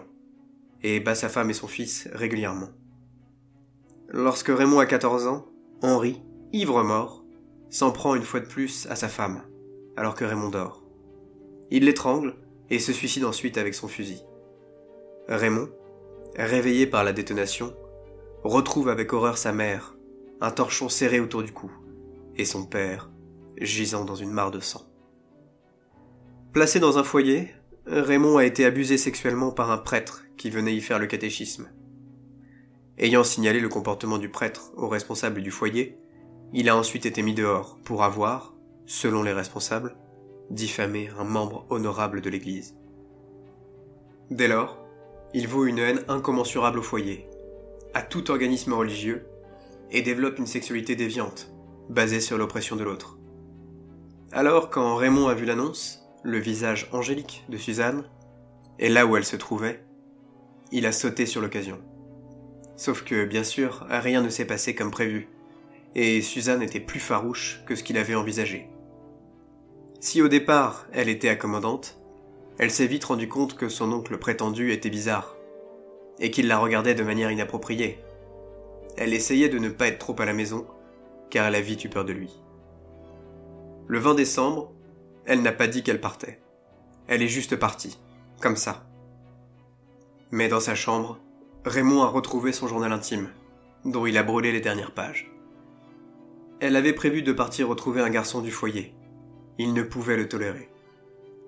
et 0.82 1.00
bat 1.00 1.16
sa 1.16 1.30
femme 1.30 1.50
et 1.50 1.54
son 1.54 1.68
fils 1.68 2.08
régulièrement. 2.14 2.70
Lorsque 4.10 4.50
Raymond 4.50 4.80
a 4.80 4.86
14 4.86 5.28
ans, 5.28 5.46
Henry, 5.82 6.22
ivre-mort, 6.54 7.24
s'en 7.70 7.92
prend 7.92 8.16
une 8.16 8.24
fois 8.24 8.40
de 8.40 8.46
plus 8.46 8.88
à 8.88 8.96
sa 8.96 9.10
femme, 9.10 9.42
alors 9.98 10.16
que 10.16 10.26
Raymond 10.26 10.50
dort. 10.50 10.84
Il 11.72 11.86
l'étrangle 11.86 12.36
et 12.70 12.80
se 12.80 12.94
suicide 12.94 13.26
ensuite 13.26 13.58
avec 13.58 13.74
son 13.74 13.88
fusil. 13.88 14.22
Raymond, 15.28 15.70
réveillé 16.36 16.88
par 16.88 17.04
la 17.04 17.14
détonation, 17.14 17.74
retrouve 18.44 18.90
avec 18.90 19.14
horreur 19.14 19.38
sa 19.38 19.52
mère, 19.52 19.96
un 20.42 20.52
torchon 20.52 20.90
serré 20.90 21.20
autour 21.20 21.44
du 21.44 21.52
cou, 21.52 21.72
et 22.36 22.46
son 22.46 22.66
père, 22.66 23.10
gisant 23.64 24.06
dans 24.06 24.16
une 24.16 24.32
mare 24.32 24.52
de 24.52 24.60
sang. 24.60 24.84
Placé 26.52 26.80
dans 26.80 26.98
un 26.98 27.04
foyer, 27.04 27.50
Raymond 27.86 28.38
a 28.38 28.46
été 28.46 28.66
abusé 28.66 28.98
sexuellement 28.98 29.52
par 29.52 29.72
un 29.72 29.78
prêtre 29.78 30.24
qui 30.38 30.50
venait 30.50 30.76
y 30.76 30.82
faire 30.82 31.00
le 31.00 31.08
catéchisme. 31.08 31.70
Ayant 32.98 33.24
signalé 33.24 33.60
le 33.60 33.70
comportement 33.70 34.20
du 34.20 34.30
prêtre 34.30 34.72
au 34.78 34.88
responsable 34.88 35.42
du 35.42 35.52
foyer, 35.52 35.98
il 36.54 36.70
a 36.70 36.78
ensuite 36.78 37.08
été 37.08 37.24
mis 37.24 37.34
dehors 37.34 37.80
pour 37.84 38.04
avoir, 38.04 38.54
selon 38.86 39.24
les 39.24 39.34
responsables, 39.34 39.96
diffamé 40.52 41.10
un 41.18 41.24
membre 41.24 41.66
honorable 41.70 42.22
de 42.22 42.30
l'Église. 42.30 42.76
Dès 44.30 44.48
lors, 44.48 44.78
il 45.34 45.48
vaut 45.48 45.66
une 45.66 45.80
haine 45.80 46.04
incommensurable 46.08 46.80
au 46.80 46.84
foyer, 46.84 47.28
à 47.96 48.04
tout 48.04 48.30
organisme 48.30 48.74
religieux, 48.74 49.26
et 49.92 50.02
développe 50.02 50.38
une 50.38 50.48
sexualité 50.48 50.96
déviante, 50.96 51.52
basée 51.90 52.22
sur 52.22 52.38
l'oppression 52.38 52.76
de 52.76 52.84
l'autre. 52.84 53.18
Alors, 54.36 54.72
quand 54.72 54.96
Raymond 54.96 55.28
a 55.28 55.36
vu 55.36 55.46
l'annonce, 55.46 56.10
le 56.24 56.40
visage 56.40 56.90
angélique 56.92 57.46
de 57.50 57.58
Suzanne, 57.58 58.06
et 58.80 58.90
là 58.90 59.06
où 59.06 59.16
elle 59.16 59.26
se 59.26 59.36
trouvait, 59.36 59.86
il 60.72 60.88
a 60.88 60.92
sauté 60.92 61.28
sur 61.28 61.40
l'occasion. 61.40 61.80
Sauf 62.76 63.04
que, 63.04 63.26
bien 63.26 63.44
sûr, 63.44 63.86
rien 63.88 64.24
ne 64.24 64.30
s'est 64.30 64.48
passé 64.48 64.74
comme 64.74 64.90
prévu, 64.90 65.30
et 65.94 66.20
Suzanne 66.24 66.64
était 66.64 66.80
plus 66.80 67.00
farouche 67.00 67.62
que 67.68 67.76
ce 67.76 67.84
qu'il 67.84 67.96
avait 67.96 68.16
envisagé. 68.16 68.72
Si 70.00 70.20
au 70.20 70.28
départ 70.30 70.88
elle 70.92 71.10
était 71.10 71.30
accommodante, 71.30 72.00
elle 72.58 72.72
s'est 72.72 72.88
vite 72.88 73.04
rendue 73.04 73.30
compte 73.30 73.56
que 73.56 73.70
son 73.70 73.92
oncle 73.94 74.18
prétendu 74.18 74.72
était 74.72 74.90
bizarre, 74.90 75.38
et 76.20 76.32
qu'il 76.32 76.48
la 76.48 76.58
regardait 76.58 76.96
de 76.96 77.04
manière 77.04 77.30
inappropriée. 77.30 78.00
Elle 78.98 79.14
essayait 79.14 79.50
de 79.50 79.60
ne 79.60 79.70
pas 79.70 79.90
être 79.90 80.00
trop 80.00 80.16
à 80.18 80.26
la 80.26 80.34
maison, 80.34 80.66
car 81.30 81.46
elle 81.46 81.56
a 81.56 81.62
vite 81.62 81.84
eu 81.86 81.90
peur 81.90 82.04
de 82.04 82.14
lui. 82.14 82.43
Le 83.88 84.00
20 84.00 84.16
décembre, 84.16 84.72
elle 85.26 85.42
n'a 85.42 85.52
pas 85.52 85.68
dit 85.68 85.84
qu'elle 85.84 86.00
partait. 86.00 86.40
Elle 87.08 87.22
est 87.22 87.28
juste 87.28 87.58
partie, 87.58 88.00
comme 88.42 88.56
ça. 88.56 88.86
Mais 90.32 90.48
dans 90.48 90.62
sa 90.62 90.74
chambre, 90.74 91.20
Raymond 91.66 92.02
a 92.02 92.08
retrouvé 92.08 92.54
son 92.54 92.68
journal 92.68 92.92
intime, 92.92 93.30
dont 93.86 94.06
il 94.06 94.18
a 94.18 94.24
brûlé 94.24 94.52
les 94.52 94.62
dernières 94.62 94.94
pages. 94.94 95.32
Elle 96.60 96.78
avait 96.78 96.94
prévu 96.94 97.24
de 97.24 97.34
partir 97.34 97.68
retrouver 97.68 98.02
un 98.02 98.10
garçon 98.10 98.42
du 98.42 98.52
foyer. 98.52 98.94
Il 99.58 99.74
ne 99.74 99.84
pouvait 99.84 100.18
le 100.18 100.30
tolérer. 100.30 100.70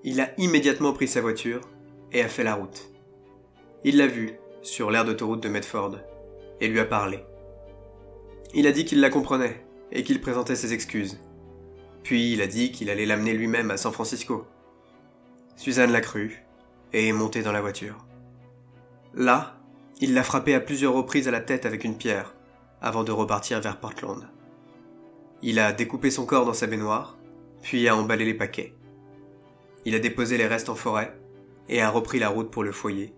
Il 0.04 0.20
a 0.20 0.28
immédiatement 0.38 0.92
pris 0.92 1.08
sa 1.08 1.22
voiture 1.22 1.62
et 2.12 2.20
a 2.20 2.28
fait 2.28 2.44
la 2.44 2.54
route. 2.54 2.90
Il 3.82 3.96
l'a 3.96 4.06
vue 4.06 4.34
sur 4.62 4.90
l'aire 4.90 5.04
d'autoroute 5.04 5.42
de 5.42 5.48
Medford 5.48 5.96
et 6.60 6.68
lui 6.68 6.80
a 6.80 6.84
parlé. 6.84 7.24
Il 8.54 8.66
a 8.66 8.72
dit 8.72 8.84
qu'il 8.84 9.00
la 9.00 9.10
comprenait 9.10 9.64
et 9.90 10.02
qu'il 10.02 10.20
présentait 10.20 10.56
ses 10.56 10.72
excuses. 10.72 11.18
Puis 12.06 12.34
il 12.34 12.40
a 12.40 12.46
dit 12.46 12.70
qu'il 12.70 12.88
allait 12.88 13.04
l'amener 13.04 13.32
lui-même 13.32 13.72
à 13.72 13.76
San 13.76 13.92
Francisco. 13.92 14.46
Suzanne 15.56 15.90
l'a 15.90 16.00
cru 16.00 16.44
et 16.92 17.08
est 17.08 17.12
montée 17.12 17.42
dans 17.42 17.50
la 17.50 17.60
voiture. 17.60 18.06
Là, 19.12 19.56
il 20.00 20.14
l'a 20.14 20.22
frappé 20.22 20.54
à 20.54 20.60
plusieurs 20.60 20.94
reprises 20.94 21.26
à 21.26 21.32
la 21.32 21.40
tête 21.40 21.66
avec 21.66 21.82
une 21.82 21.98
pierre, 21.98 22.36
avant 22.80 23.02
de 23.02 23.10
repartir 23.10 23.60
vers 23.60 23.80
Portland. 23.80 24.22
Il 25.42 25.58
a 25.58 25.72
découpé 25.72 26.12
son 26.12 26.26
corps 26.26 26.46
dans 26.46 26.54
sa 26.54 26.68
baignoire, 26.68 27.18
puis 27.62 27.88
a 27.88 27.96
emballé 27.96 28.24
les 28.24 28.34
paquets. 28.34 28.72
Il 29.84 29.96
a 29.96 29.98
déposé 29.98 30.38
les 30.38 30.46
restes 30.46 30.68
en 30.68 30.76
forêt, 30.76 31.12
et 31.68 31.82
a 31.82 31.90
repris 31.90 32.20
la 32.20 32.28
route 32.28 32.52
pour 32.52 32.62
le 32.62 32.70
foyer, 32.70 33.14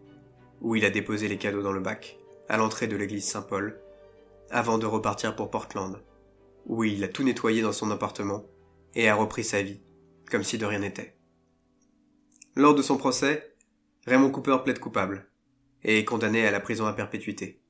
où 0.63 0.77
il 0.77 0.87
a 0.87 0.91
déposé 0.91 1.29
les 1.29 1.37
cadeaux 1.37 1.63
dans 1.63 1.73
le 1.73 1.81
bac, 1.81 2.17
à 2.49 2.57
l'entrée 2.57 2.87
de 2.87 2.97
l'église 2.97 3.29
Saint-Paul, 3.29 3.79
avant 4.51 4.79
de 4.79 4.87
repartir 4.87 5.37
pour 5.37 5.51
Portland, 5.51 6.01
où 6.65 6.85
il 6.85 7.05
a 7.05 7.09
tout 7.09 7.23
nettoyé 7.23 7.61
dans 7.61 7.73
son 7.73 7.91
appartement, 7.91 8.47
et 8.99 9.09
a 9.09 9.15
repris 9.15 9.45
sa 9.45 9.63
vie, 9.63 9.81
comme 10.29 10.43
si 10.43 10.59
de 10.59 10.67
rien 10.67 10.81
n'était. 10.81 11.17
Lors 12.57 12.75
de 12.75 12.83
son 12.83 12.97
procès, 12.97 13.55
Raymond 14.07 14.33
Cooper 14.33 14.59
plaide 14.65 14.81
coupable, 14.81 15.31
et 15.85 16.01
est 16.01 16.05
condamné 16.05 16.45
à 16.45 16.51
la 16.51 16.59
prison 16.59 16.85
à 16.85 16.93
perpétuité. 16.93 17.63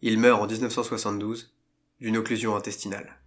Il 0.00 0.18
meurt 0.18 0.40
en 0.40 0.46
1972 0.46 1.54
d'une 2.00 2.16
occlusion 2.16 2.56
intestinale. 2.56 3.20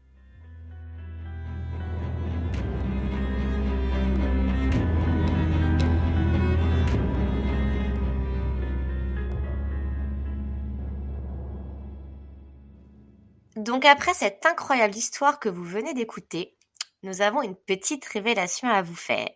Donc 13.56 13.86
après 13.86 14.16
cette 14.16 14.48
incroyable 14.48 14.96
histoire 14.96 15.40
que 15.40 15.48
vous 15.48 15.64
venez 15.64 15.94
d'écouter, 15.94 16.58
nous 17.04 17.22
avons 17.22 17.42
une 17.42 17.56
petite 17.56 18.06
révélation 18.06 18.70
à 18.70 18.82
vous 18.82 18.96
faire. 18.96 19.30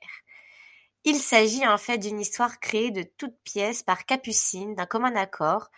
Il 1.03 1.15
s'agit 1.15 1.65
en 1.68 1.78
fait 1.78 1.97
d'une 1.97 2.20
histoire 2.20 2.59
créée 2.59 2.91
de 2.91 3.03
toutes 3.03 3.38
pièces 3.43 3.84
par 3.84 4.05
Capucine, 4.05 4.76
d'un 4.76 4.86
commun 4.86 5.15
accord. 5.15 5.70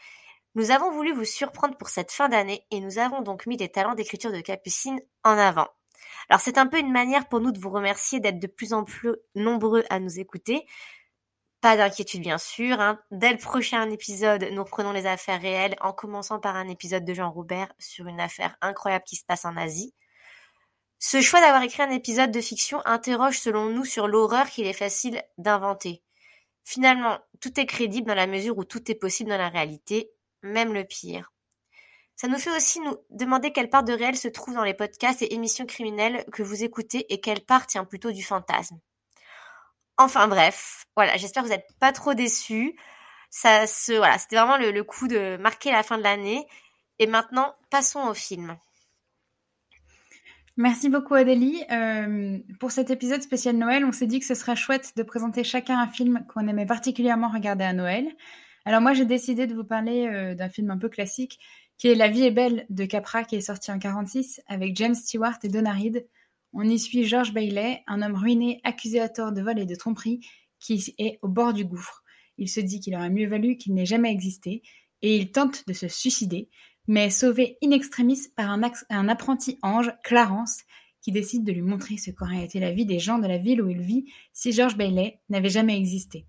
Nous 0.55 0.71
avons 0.71 0.91
voulu 0.91 1.13
vous 1.13 1.25
surprendre 1.25 1.77
pour 1.77 1.89
cette 1.89 2.11
fin 2.11 2.29
d'année 2.29 2.65
et 2.71 2.79
nous 2.79 2.97
avons 2.97 3.21
donc 3.21 3.45
mis 3.45 3.57
les 3.57 3.69
talents 3.69 3.95
d'écriture 3.95 4.31
de 4.31 4.41
Capucine 4.41 4.99
en 5.23 5.37
avant. 5.37 5.67
Alors 6.29 6.41
c'est 6.41 6.57
un 6.57 6.67
peu 6.67 6.79
une 6.79 6.91
manière 6.91 7.27
pour 7.27 7.41
nous 7.41 7.51
de 7.51 7.59
vous 7.59 7.69
remercier 7.69 8.19
d'être 8.19 8.39
de 8.39 8.47
plus 8.47 8.73
en 8.73 8.83
plus 8.83 9.15
nombreux 9.35 9.83
à 9.89 9.99
nous 9.99 10.19
écouter. 10.19 10.65
Pas 11.61 11.75
d'inquiétude 11.75 12.21
bien 12.21 12.37
sûr. 12.37 12.79
Hein. 12.79 12.99
Dès 13.11 13.31
le 13.31 13.37
prochain 13.37 13.89
épisode, 13.89 14.47
nous 14.51 14.63
reprenons 14.63 14.93
les 14.93 15.05
affaires 15.05 15.41
réelles 15.41 15.75
en 15.81 15.91
commençant 15.91 16.39
par 16.39 16.55
un 16.55 16.69
épisode 16.69 17.03
de 17.03 17.13
Jean 17.13 17.31
Robert 17.31 17.71
sur 17.79 18.07
une 18.07 18.19
affaire 18.19 18.55
incroyable 18.61 19.03
qui 19.05 19.17
se 19.17 19.25
passe 19.25 19.45
en 19.45 19.57
Asie. 19.57 19.93
Ce 21.01 21.21
choix 21.21 21.39
d'avoir 21.39 21.63
écrit 21.63 21.81
un 21.81 21.91
épisode 21.91 22.31
de 22.31 22.41
fiction 22.41 22.85
interroge 22.85 23.39
selon 23.39 23.67
nous 23.67 23.85
sur 23.85 24.09
l'horreur 24.09 24.49
qu'il 24.49 24.67
est 24.67 24.73
facile 24.73 25.23
d'inventer. 25.37 26.03
Finalement, 26.65 27.17
tout 27.39 27.57
est 27.57 27.65
crédible 27.65 28.07
dans 28.07 28.15
la 28.15 28.27
mesure 28.27 28.57
où 28.57 28.65
tout 28.65 28.91
est 28.91 28.95
possible 28.95 29.29
dans 29.29 29.37
la 29.37 29.47
réalité, 29.47 30.11
même 30.43 30.73
le 30.73 30.83
pire. 30.83 31.31
Ça 32.17 32.27
nous 32.27 32.37
fait 32.37 32.53
aussi 32.53 32.81
nous 32.81 32.97
demander 33.11 33.53
quelle 33.53 33.69
part 33.69 33.85
de 33.85 33.93
réel 33.93 34.17
se 34.17 34.27
trouve 34.27 34.55
dans 34.55 34.65
les 34.65 34.73
podcasts 34.73 35.21
et 35.21 35.33
émissions 35.33 35.65
criminelles 35.65 36.25
que 36.33 36.43
vous 36.43 36.65
écoutez 36.65 37.11
et 37.13 37.21
quelle 37.21 37.45
part 37.45 37.65
tient 37.65 37.85
plutôt 37.85 38.11
du 38.11 38.21
fantasme. 38.21 38.77
Enfin 39.97 40.27
bref, 40.27 40.83
voilà, 40.97 41.15
j'espère 41.15 41.43
que 41.43 41.47
vous 41.47 41.53
n'êtes 41.53 41.77
pas 41.79 41.93
trop 41.93 42.13
déçus. 42.13 42.77
Ça 43.29 43.67
se, 43.67 43.93
voilà, 43.93 44.17
c'était 44.17 44.35
vraiment 44.35 44.57
le, 44.57 44.71
le 44.71 44.83
coup 44.83 45.07
de 45.07 45.37
marquer 45.37 45.71
la 45.71 45.81
fin 45.81 45.97
de 45.97 46.03
l'année. 46.03 46.45
Et 46.99 47.07
maintenant, 47.07 47.55
passons 47.69 48.01
au 48.01 48.13
film. 48.13 48.57
Merci 50.59 50.89
beaucoup 50.89 51.13
Adélie. 51.13 51.63
Euh, 51.71 52.37
pour 52.59 52.71
cet 52.71 52.89
épisode 52.89 53.21
spécial 53.21 53.55
Noël, 53.55 53.85
on 53.85 53.93
s'est 53.93 54.07
dit 54.07 54.19
que 54.19 54.25
ce 54.25 54.35
serait 54.35 54.57
chouette 54.57 54.91
de 54.97 55.03
présenter 55.03 55.45
chacun 55.45 55.79
un 55.79 55.87
film 55.87 56.25
qu'on 56.27 56.49
aimait 56.49 56.65
particulièrement 56.65 57.29
regarder 57.29 57.63
à 57.63 57.71
Noël. 57.71 58.09
Alors 58.65 58.81
moi 58.81 58.91
j'ai 58.91 59.05
décidé 59.05 59.47
de 59.47 59.55
vous 59.55 59.63
parler 59.63 60.07
euh, 60.07 60.35
d'un 60.35 60.49
film 60.49 60.69
un 60.69 60.77
peu 60.77 60.89
classique 60.89 61.39
qui 61.77 61.87
est 61.87 61.95
La 61.95 62.09
vie 62.09 62.23
est 62.23 62.31
belle 62.31 62.65
de 62.69 62.83
Capra 62.83 63.23
qui 63.23 63.37
est 63.37 63.41
sorti 63.41 63.71
en 63.71 63.79
46 63.79 64.41
avec 64.47 64.75
James 64.75 64.95
Stewart 64.95 65.37
et 65.43 65.47
Donna 65.47 65.71
Reed. 65.71 66.05
On 66.51 66.63
y 66.63 66.77
suit 66.77 67.05
George 67.05 67.33
Bailey, 67.33 67.81
un 67.87 68.01
homme 68.01 68.15
ruiné 68.15 68.59
accusé 68.65 68.99
à 68.99 69.07
tort 69.07 69.31
de 69.31 69.41
vol 69.41 69.59
et 69.59 69.65
de 69.65 69.75
tromperie 69.75 70.19
qui 70.59 70.93
est 70.97 71.19
au 71.21 71.29
bord 71.29 71.53
du 71.53 71.63
gouffre. 71.63 72.03
Il 72.37 72.49
se 72.49 72.59
dit 72.59 72.81
qu'il 72.81 72.97
aurait 72.97 73.09
mieux 73.09 73.29
valu 73.29 73.55
qu'il 73.55 73.75
n'ait 73.75 73.85
jamais 73.85 74.11
existé 74.11 74.61
et 75.03 75.15
il 75.15 75.31
tente 75.31 75.65
de 75.69 75.73
se 75.73 75.87
suicider 75.87 76.49
mais 76.89 77.11
sauvé 77.11 77.59
in 77.63 77.69
extremis 77.69 78.19
par 78.35 78.49
un, 78.49 79.07
apprenti 79.09 79.59
ange, 79.61 79.93
Clarence, 80.03 80.63
qui 81.01 81.11
décide 81.11 81.43
de 81.43 81.51
lui 81.51 81.61
montrer 81.61 81.97
ce 81.97 82.09
qu'aurait 82.09 82.43
été 82.43 82.59
la 82.59 82.71
vie 82.71 82.87
des 82.87 82.97
gens 82.97 83.19
de 83.19 83.27
la 83.27 83.37
ville 83.37 83.61
où 83.61 83.69
il 83.69 83.79
vit 83.79 84.11
si 84.33 84.51
George 84.51 84.75
Bailey 84.75 85.19
n'avait 85.29 85.49
jamais 85.49 85.77
existé. 85.77 86.25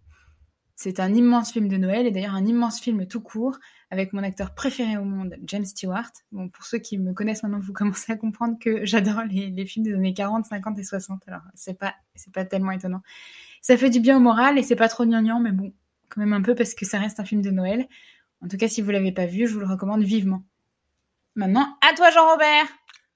C'est 0.77 1.01
un 1.01 1.15
immense 1.15 1.51
film 1.51 1.67
de 1.67 1.79
Noël 1.79 2.07
et 2.07 2.11
d'ailleurs 2.11 2.35
un 2.35 2.45
immense 2.45 2.79
film 2.79 3.07
tout 3.07 3.23
court 3.23 3.57
avec 3.91 4.13
mon 4.13 4.23
acteur 4.23 4.55
préféré 4.55 4.99
au 4.99 5.05
monde, 5.05 5.35
James 5.45 5.65
Stewart. 5.65 6.11
Pour 6.53 6.65
ceux 6.65 6.79
qui 6.79 6.99
me 6.99 7.15
connaissent 7.15 7.43
maintenant, 7.43 7.59
vous 7.59 7.73
commencez 7.73 8.13
à 8.13 8.17
comprendre 8.17 8.59
que 8.61 8.85
j'adore 8.85 9.23
les, 9.31 9.65
films 9.65 9.87
des 9.87 9.95
années 9.95 10.13
40, 10.13 10.45
50 10.45 10.79
et 10.79 10.85
60. 10.85 11.23
Alors, 11.27 11.43
c'est 11.55 11.79
pas, 11.79 11.95
pas 12.35 12.45
tellement 12.45 12.73
étonnant. 12.73 13.01
Ça 13.63 13.79
fait 13.79 13.89
du 13.89 14.01
bien 14.01 14.19
au 14.19 14.21
moral 14.21 14.59
et 14.59 14.63
c'est 14.63 14.77
pas 14.77 14.89
trop 14.89 15.07
gnangnan, 15.07 15.41
mais 15.41 15.53
bon, 15.53 15.73
quand 16.11 16.21
même 16.21 16.35
un 16.35 16.43
peu 16.43 16.55
parce 16.55 16.75
que 16.75 16.85
ça 16.85 16.99
reste 16.99 17.19
un 17.19 17.25
film 17.25 17.41
de 17.41 17.51
Noël. 17.51 17.89
En 18.43 18.49
tout 18.49 18.59
cas, 18.59 18.69
si 18.69 18.83
vous 18.83 18.91
l'avez 18.91 19.13
pas 19.13 19.27
vu, 19.27 19.47
je 19.47 19.55
vous 19.55 19.61
le 19.61 19.67
recommande 19.67 20.03
vivement. 20.03 20.45
Maintenant, 21.37 21.77
à 21.81 21.95
toi 21.95 22.11
Jean-Robert 22.11 22.67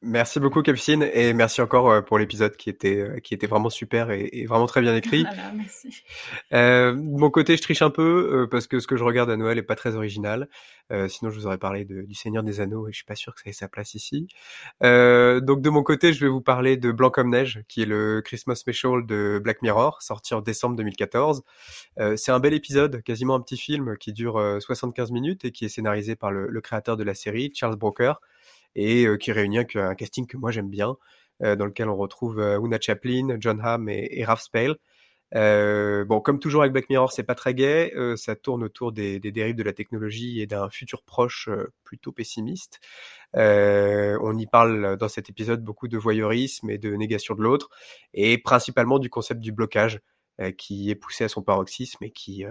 Merci 0.06 0.38
beaucoup 0.38 0.60
Capucine 0.60 1.08
et 1.14 1.32
merci 1.32 1.62
encore 1.62 1.90
euh, 1.90 2.02
pour 2.02 2.18
l'épisode 2.18 2.56
qui 2.56 2.68
était 2.68 2.98
euh, 2.98 3.20
qui 3.20 3.32
était 3.32 3.46
vraiment 3.46 3.70
super 3.70 4.10
et, 4.10 4.44
vraiment 4.46 4.66
très 4.66 4.82
bien 4.82 4.94
écrit. 4.94 5.24
Voilà, 5.34 5.52
merci. 5.54 6.04
Euh, 6.52 6.92
de 6.92 7.18
mon 7.18 7.30
côté, 7.30 7.56
je 7.56 7.62
triche 7.62 7.80
un 7.80 7.88
peu 7.88 8.42
euh, 8.42 8.46
parce 8.46 8.66
que 8.66 8.80
ce 8.80 8.86
que 8.86 8.96
je 8.96 9.04
regarde 9.04 9.30
à 9.30 9.36
Noël 9.36 9.56
est 9.56 9.62
pas 9.62 9.76
très 9.76 9.96
original. 9.96 10.48
Euh, 10.92 11.08
sinon, 11.08 11.30
je 11.30 11.38
vous 11.38 11.46
aurais 11.46 11.58
parlé 11.58 11.86
de, 11.86 12.02
du 12.02 12.14
Seigneur 12.14 12.42
des 12.42 12.60
Anneaux 12.60 12.86
et 12.86 12.92
je 12.92 12.96
suis 12.96 13.06
pas 13.06 13.14
sûr 13.14 13.34
que 13.34 13.40
ça 13.40 13.48
ait 13.48 13.54
sa 13.54 13.68
place 13.68 13.94
ici. 13.94 14.28
donc 14.82 15.62
de 15.62 15.70
mon 15.70 15.82
côté, 15.82 16.12
je 16.12 16.20
vais 16.20 16.30
vous 16.30 16.42
parler 16.42 16.76
de 16.76 16.92
Blanc 16.92 17.08
comme 17.08 17.30
neige, 17.30 17.62
qui 17.68 17.82
est 17.82 17.86
le 17.86 18.20
Christmas 18.22 18.56
special 18.56 19.06
de 19.06 19.40
Black 19.42 19.62
Mirror, 19.62 20.02
sorti 20.02 20.34
en 20.34 20.42
décembre 20.42 20.76
2014. 20.76 21.42
C'est 22.16 22.30
un 22.30 22.40
bel 22.40 22.52
épisode, 22.52 23.02
quasiment 23.02 23.34
un 23.34 23.40
petit 23.40 23.56
film 23.56 23.96
qui 23.96 24.12
dure 24.12 24.58
75 24.60 25.10
minutes 25.10 25.46
et 25.46 25.52
qui 25.52 25.64
est 25.64 25.70
scénarisé 25.70 26.14
par 26.14 26.30
le, 26.30 26.48
le 26.48 26.60
créateur 26.60 26.98
de 26.98 27.04
la 27.04 27.14
série, 27.14 27.50
Charles 27.54 27.76
Broker 27.76 28.20
et 28.74 29.06
qui 29.20 29.32
réunit 29.32 29.58
un, 29.74 29.94
casting 29.94 30.26
que 30.26 30.36
moi 30.36 30.50
j'aime 30.50 30.70
bien, 30.70 30.96
dans 31.40 31.66
lequel 31.66 31.88
on 31.88 31.96
retrouve 31.96 32.38
Una 32.40 32.80
Chaplin, 32.80 33.36
John 33.40 33.60
Hamm 33.62 33.88
et, 33.88 34.24
Raph 34.24 34.42
Spale. 34.42 34.76
Bon, 35.32 36.20
comme 36.20 36.38
toujours 36.38 36.62
avec 36.62 36.72
Black 36.72 36.88
Mirror, 36.88 37.12
c'est 37.12 37.24
pas 37.24 37.34
très. 37.34 37.54
Euh, 37.60 38.16
ça 38.16 38.36
tourne 38.36 38.62
autour 38.64 38.92
des, 38.92 39.18
dérives 39.18 39.56
de 39.56 39.62
la 39.62 39.72
technologie 39.72 40.40
et 40.40 40.46
d'un 40.46 40.70
futur 40.70 41.02
proche 41.02 41.48
plutôt 41.84 42.12
pessimiste. 42.12 42.80
On 43.34 44.38
y 44.38 44.46
parle 44.46 44.96
dans 44.96 45.08
cet 45.08 45.28
épisode 45.30 45.62
beaucoup 45.62 45.88
de 45.88 45.98
voyeurisme 45.98 46.70
et 46.70 46.78
de 46.78 46.94
négation 46.94 47.34
de 47.34 47.42
l'autre, 47.42 47.68
et 48.12 48.38
principalement 48.38 48.98
du 48.98 49.10
concept 49.10 49.40
du 49.40 49.52
blocage 49.52 50.00
qui 50.58 50.90
est 50.90 50.96
poussé 50.96 51.24
à 51.24 51.28
son 51.28 51.42
paroxysme 51.42 52.04
et 52.04 52.10
qui, 52.10 52.44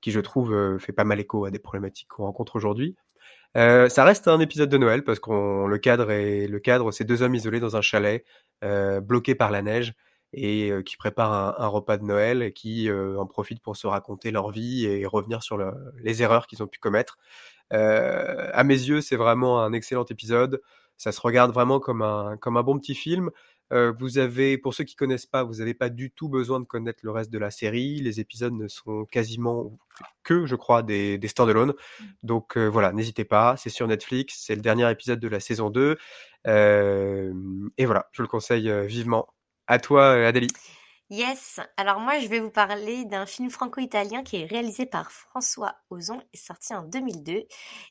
qui 0.00 0.10
je 0.10 0.20
trouve, 0.20 0.78
fait 0.78 0.92
pas 0.92 1.04
mal 1.04 1.20
écho 1.20 1.44
à 1.44 1.50
des 1.50 1.58
problématiques 1.58 2.08
qu'on 2.08 2.24
rencontre 2.24 2.56
aujourd'hui. 2.56 2.96
Euh, 3.56 3.88
ça 3.88 4.04
reste 4.04 4.28
un 4.28 4.40
épisode 4.40 4.70
de 4.70 4.78
Noël 4.78 5.04
parce 5.04 5.18
qu'on 5.18 5.66
le 5.66 5.78
cadre 5.78 6.10
et 6.10 6.46
le 6.48 6.58
cadre, 6.58 6.90
c'est 6.90 7.04
deux 7.04 7.22
hommes 7.22 7.34
isolés 7.34 7.60
dans 7.60 7.76
un 7.76 7.82
chalet, 7.82 8.24
euh, 8.64 9.00
bloqués 9.00 9.34
par 9.34 9.50
la 9.50 9.62
neige 9.62 9.92
et 10.32 10.70
euh, 10.70 10.82
qui 10.82 10.96
préparent 10.96 11.60
un, 11.60 11.66
repas 11.66 11.98
de 11.98 12.04
Noël 12.04 12.42
et 12.42 12.52
qui 12.52 12.88
euh, 12.88 13.18
en 13.18 13.26
profitent 13.26 13.60
pour 13.62 13.76
se 13.76 13.86
raconter 13.86 14.30
leur 14.30 14.50
vie 14.50 14.86
et 14.86 15.04
revenir 15.04 15.42
sur 15.42 15.58
le, 15.58 15.72
les 15.98 16.22
erreurs 16.22 16.46
qu'ils 16.46 16.62
ont 16.62 16.66
pu 16.66 16.78
commettre. 16.78 17.18
À 17.70 18.64
mes 18.64 18.74
yeux, 18.74 19.00
c'est 19.00 19.16
vraiment 19.16 19.62
un 19.62 19.72
excellent 19.72 20.04
épisode. 20.04 20.60
Ça 20.98 21.10
se 21.10 21.20
regarde 21.20 21.52
vraiment 21.52 21.80
comme 21.80 22.02
un 22.02 22.36
comme 22.36 22.58
un 22.58 22.62
bon 22.62 22.78
petit 22.78 22.94
film. 22.94 23.30
Euh, 23.72 23.92
vous 23.98 24.18
avez, 24.18 24.58
pour 24.58 24.74
ceux 24.74 24.84
qui 24.84 24.96
connaissent 24.96 25.26
pas, 25.26 25.44
vous 25.44 25.56
n'avez 25.56 25.74
pas 25.74 25.88
du 25.88 26.10
tout 26.10 26.28
besoin 26.28 26.60
de 26.60 26.64
connaître 26.64 27.00
le 27.02 27.10
reste 27.10 27.30
de 27.30 27.38
la 27.38 27.50
série. 27.50 28.00
Les 28.00 28.20
épisodes 28.20 28.52
ne 28.52 28.68
sont 28.68 29.06
quasiment 29.06 29.78
que, 30.22 30.46
je 30.46 30.56
crois, 30.56 30.82
des, 30.82 31.18
des 31.18 31.28
stand-alone. 31.28 31.70
Mmh. 31.70 32.04
Donc 32.22 32.56
euh, 32.56 32.66
voilà, 32.66 32.92
n'hésitez 32.92 33.24
pas. 33.24 33.56
C'est 33.56 33.70
sur 33.70 33.86
Netflix. 33.88 34.42
C'est 34.46 34.54
le 34.54 34.62
dernier 34.62 34.90
épisode 34.90 35.20
de 35.20 35.28
la 35.28 35.40
saison 35.40 35.70
2. 35.70 35.96
Euh, 36.46 37.32
et 37.78 37.86
voilà, 37.86 38.08
je 38.12 38.22
le 38.22 38.28
conseille 38.28 38.70
vivement. 38.86 39.28
À 39.66 39.78
toi, 39.78 40.12
Adélie. 40.26 40.50
Yes, 41.12 41.60
alors 41.76 42.00
moi 42.00 42.18
je 42.20 42.26
vais 42.26 42.40
vous 42.40 42.50
parler 42.50 43.04
d'un 43.04 43.26
film 43.26 43.50
franco-italien 43.50 44.22
qui 44.22 44.38
est 44.38 44.46
réalisé 44.46 44.86
par 44.86 45.12
François 45.12 45.74
Ozon 45.90 46.22
et 46.32 46.38
sorti 46.38 46.72
en 46.74 46.84
2002. 46.84 47.44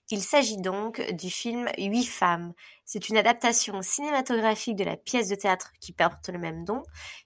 Il 0.09 0.24
s'agit 0.24 0.57
donc 0.57 0.99
du 1.11 1.30
film 1.30 1.69
Huit 1.78 2.05
femmes. 2.07 2.53
C'est 2.84 3.09
une 3.09 3.17
adaptation 3.17 3.80
cinématographique 3.84 4.76
de 4.76 4.86
la 4.86 4.97
pièce 4.97 5.28
de 5.30 5.36
théâtre 5.36 5.72
qui 5.80 5.93
porte 5.93 6.30
le 6.30 6.39
même 6.39 6.63
nom, 6.67 6.82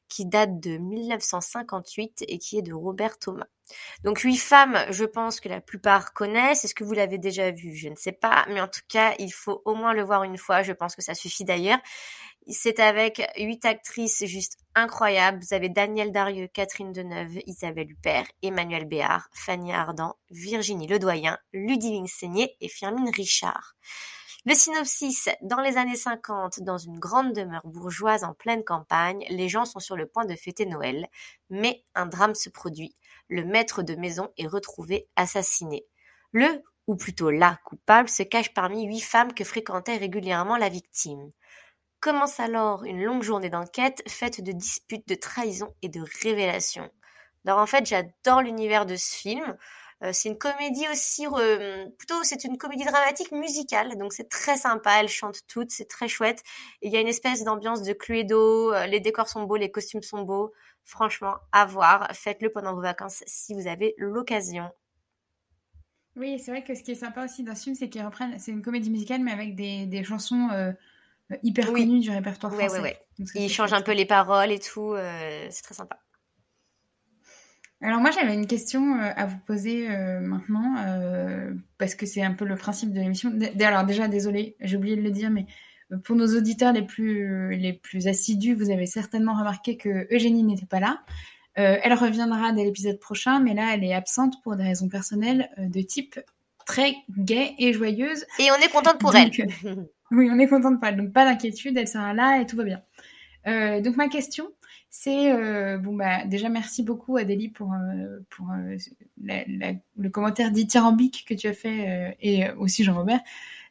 qui 0.10 0.26
date 0.26 0.60
de 0.60 0.78
1958 0.78 2.26
et 2.28 2.40
qui 2.40 2.58
est 2.58 2.62
de 2.62 2.74
Robert 2.74 3.18
Thomas. 3.18 3.48
Donc 4.04 4.20
Huit 4.20 4.38
femmes, 4.38 4.78
je 4.90 5.06
pense 5.06 5.40
que 5.40 5.50
la 5.50 5.62
plupart 5.62 6.14
connaissent. 6.14 6.66
Est-ce 6.66 6.76
que 6.76 6.84
vous 6.84 6.94
l'avez 6.94 7.18
déjà 7.18 7.52
vu? 7.52 7.76
Je 7.76 7.90
ne 7.90 7.96
sais 7.96 8.12
pas, 8.12 8.46
mais 8.50 8.62
en 8.62 8.68
tout 8.68 8.82
cas, 8.88 9.14
il 9.20 9.32
faut 9.32 9.62
au 9.66 9.76
moins 9.76 9.94
le 9.94 10.04
voir 10.04 10.24
une 10.24 10.38
fois. 10.38 10.62
Je 10.62 10.74
pense 10.74 10.96
que 10.96 11.02
ça 11.02 11.14
suffit 11.14 11.46
d'ailleurs. 11.46 11.80
C'est 12.48 12.80
avec 12.80 13.24
huit 13.38 13.66
actrices 13.66 14.24
juste 14.26 14.58
incroyables. 14.76 15.40
Vous 15.42 15.56
avez 15.56 15.70
Danielle 15.70 16.12
Darieux, 16.12 16.48
Catherine 16.48 16.92
Deneuve, 16.92 17.40
Isabelle 17.48 17.92
Huppert, 17.92 18.28
Emmanuel 18.44 18.86
Béard, 18.86 19.28
Fanny 19.34 19.74
Ardant, 19.74 20.16
Virginie 20.30 20.86
Ledoyen, 20.86 21.40
Ludivine 21.54 22.08
Seigné 22.08 22.56
et 22.62 22.70
Firmine 22.70 23.10
Richard. 23.10 23.76
Le 24.48 24.54
synopsis, 24.54 25.28
dans 25.42 25.60
les 25.60 25.78
années 25.78 25.96
50, 25.96 26.60
dans 26.60 26.78
une 26.78 27.00
grande 27.00 27.34
demeure 27.34 27.66
bourgeoise 27.66 28.24
en 28.24 28.36
pleine 28.36 28.64
campagne, 28.64 29.26
les 29.32 29.50
gens 29.50 29.66
sont 29.66 29.80
sur 29.80 29.96
le 29.96 30.06
point 30.06 30.26
de 30.26 30.36
fêter 30.36 30.68
Noël, 30.68 31.08
mais 31.50 31.84
un 31.96 32.06
drame 32.06 32.36
se 32.36 32.50
produit. 32.50 32.96
Le 33.28 33.44
maître 33.44 33.84
de 33.84 33.96
maison 33.96 34.30
est 34.38 34.48
retrouvé 34.48 35.08
assassiné. 35.16 35.86
Le, 36.32 36.62
ou 36.88 36.96
plutôt 36.96 37.32
la 37.32 37.58
coupable, 37.66 38.10
se 38.10 38.24
cache 38.24 38.54
parmi 38.54 38.86
huit 38.86 39.02
femmes 39.02 39.34
que 39.34 39.44
fréquentait 39.44 39.98
régulièrement 39.98 40.58
la 40.58 40.70
victime. 40.70 41.32
Commence 42.00 42.40
alors 42.40 42.84
une 42.84 43.04
longue 43.04 43.24
journée 43.24 43.50
d'enquête 43.50 44.04
faite 44.08 44.42
de 44.42 44.52
disputes, 44.52 45.08
de 45.08 45.16
trahisons 45.16 45.74
et 45.82 45.90
de 45.90 46.04
révélations. 46.22 46.90
Alors 47.46 47.60
en 47.60 47.66
fait, 47.66 47.86
j'adore 47.86 48.42
l'univers 48.42 48.86
de 48.86 48.96
ce 48.96 49.16
film. 49.16 49.58
Euh, 50.04 50.12
c'est 50.14 50.30
une 50.30 50.38
comédie 50.38 50.88
aussi, 50.92 51.26
plutôt 51.98 52.24
c'est 52.24 52.44
une 52.44 52.58
comédie 52.58 52.84
dramatique 52.86 53.32
musicale, 53.32 53.98
donc 53.98 54.14
c'est 54.14 54.30
très 54.30 54.58
sympa. 54.58 55.00
Elles 55.00 55.10
chantent 55.10 55.42
toutes, 55.48 55.72
c'est 55.72 55.88
très 55.88 56.08
chouette. 56.08 56.44
il 56.82 56.92
y 56.92 56.98
a 56.98 57.02
une 57.02 57.08
espèce 57.08 57.44
d'ambiance 57.44 57.82
de 57.82 57.94
Cluedo. 57.94 58.74
Euh, 58.74 58.88
les 58.88 59.00
décors 59.00 59.30
sont 59.30 59.44
beaux, 59.44 59.56
les 59.56 59.72
costumes 59.72 60.04
sont 60.04 60.22
beaux. 60.24 60.54
Franchement, 60.86 61.36
à 61.52 61.66
voir. 61.66 62.08
Faites-le 62.14 62.50
pendant 62.50 62.74
vos 62.74 62.82
vacances 62.82 63.24
si 63.26 63.54
vous 63.54 63.68
avez 63.68 63.96
l'occasion. 63.98 64.70
Oui, 66.16 66.40
c'est 66.40 66.52
vrai 66.52 66.64
que 66.64 66.74
ce 66.76 66.84
qui 66.84 66.92
est 66.92 66.96
sympa 66.96 67.26
aussi 67.26 67.44
dans 67.44 67.56
ce 67.56 67.64
film, 67.64 67.76
c'est 67.76 67.90
qu'ils 67.90 68.06
reprennent. 68.06 68.40
C'est 68.40 68.52
une 68.52 68.62
comédie 68.62 68.90
musicale, 68.90 69.22
mais 69.22 69.32
avec 69.32 69.56
des, 69.56 69.86
des 69.86 70.04
chansons 70.04 70.50
euh, 70.54 70.72
hyper 71.44 71.72
oui. 71.74 71.82
connues 71.82 72.00
du 72.00 72.12
répertoire 72.12 72.54
ouais, 72.54 72.68
français. 72.68 72.82
Ouais, 72.82 72.98
ouais. 73.20 73.32
Ils 73.36 73.50
changent 73.50 73.74
un 73.74 73.82
peu 73.82 73.94
les 73.94 74.06
paroles 74.06 74.52
et 74.52 74.60
tout. 74.60 74.94
Euh, 74.94 75.48
c'est 75.50 75.64
très 75.64 75.76
sympa. 75.76 76.00
Alors 77.82 78.00
moi 78.00 78.10
j'avais 78.12 78.34
une 78.34 78.48
question 78.48 78.96
euh, 78.96 79.12
à 79.16 79.26
vous 79.26 79.38
poser 79.46 79.90
euh, 79.92 80.20
maintenant 80.22 80.76
euh, 80.80 81.54
parce 81.78 81.94
que 81.94 82.06
c'est 82.06 82.24
un 82.24 82.34
peu 82.34 82.46
le 82.46 82.56
principe 82.56 82.92
de 82.94 83.00
l'émission. 83.00 83.32
Alors 83.60 83.84
déjà 83.84 84.08
désolé, 84.08 84.56
j'ai 84.62 84.78
oublié 84.78 84.96
de 84.96 85.02
le 85.02 85.12
dire, 85.12 85.30
mais 85.30 85.46
pour 86.04 86.16
nos 86.16 86.36
auditeurs 86.36 86.74
les 86.74 86.82
plus 86.82 87.56
les 87.56 87.74
plus 87.74 88.08
assidus, 88.08 88.54
vous 88.54 88.70
avez 88.70 88.86
certainement 88.86 89.34
remarqué 89.34 89.78
que 89.78 90.08
Eugénie 90.14 90.44
n'était 90.44 90.66
pas 90.66 90.80
là. 90.80 91.02
elle 91.56 91.94
reviendra 91.94 92.52
dès 92.52 92.64
l'épisode 92.64 93.00
prochain, 93.00 93.40
mais 93.40 93.54
là 93.54 93.74
elle 93.74 93.84
est 93.84 93.94
absente 93.94 94.42
pour 94.44 94.56
des 94.56 94.64
raisons 94.64 94.90
personnelles 94.90 95.50
de 95.58 95.82
type 95.82 96.20
très 96.66 96.96
gaie 97.18 97.54
et 97.60 97.74
joyeuse. 97.74 98.26
Et 98.40 98.50
on 98.52 98.56
est 98.56 98.72
contente 98.72 99.00
pour 99.00 99.12
donc, 99.12 99.40
elle. 99.40 99.86
oui, 100.12 100.30
on 100.32 100.40
est 100.40 100.48
contente 100.48 100.80
pour 100.80 100.88
elle, 100.88 100.98
donc 100.98 101.14
pas 101.14 101.26
d'inquiétude, 101.26 101.78
elle 101.78 101.88
sera 101.88 102.14
là 102.14 102.42
et 102.42 102.46
tout 102.46 102.58
va 102.58 102.64
bien. 102.64 103.82
donc 103.82 103.96
ma 103.96 104.08
question, 104.08 104.52
c'est 104.98 105.30
euh, 105.34 105.78
bon 105.78 105.94
bah 105.94 106.24
déjà 106.26 106.48
merci 106.48 106.82
beaucoup 106.82 107.18
Adélie 107.18 107.50
pour 107.50 107.74
euh, 107.74 108.20
pour 108.30 108.50
euh, 108.52 108.78
la, 109.22 109.44
la, 109.46 109.74
le 109.98 110.10
commentaire 110.10 110.52
dithyrambique 110.52 111.26
que 111.28 111.34
tu 111.34 111.48
as 111.48 111.54
fait 111.54 111.90
euh, 111.90 112.12
et 112.22 112.50
aussi 112.52 112.86
Jean-Robert 112.86 113.20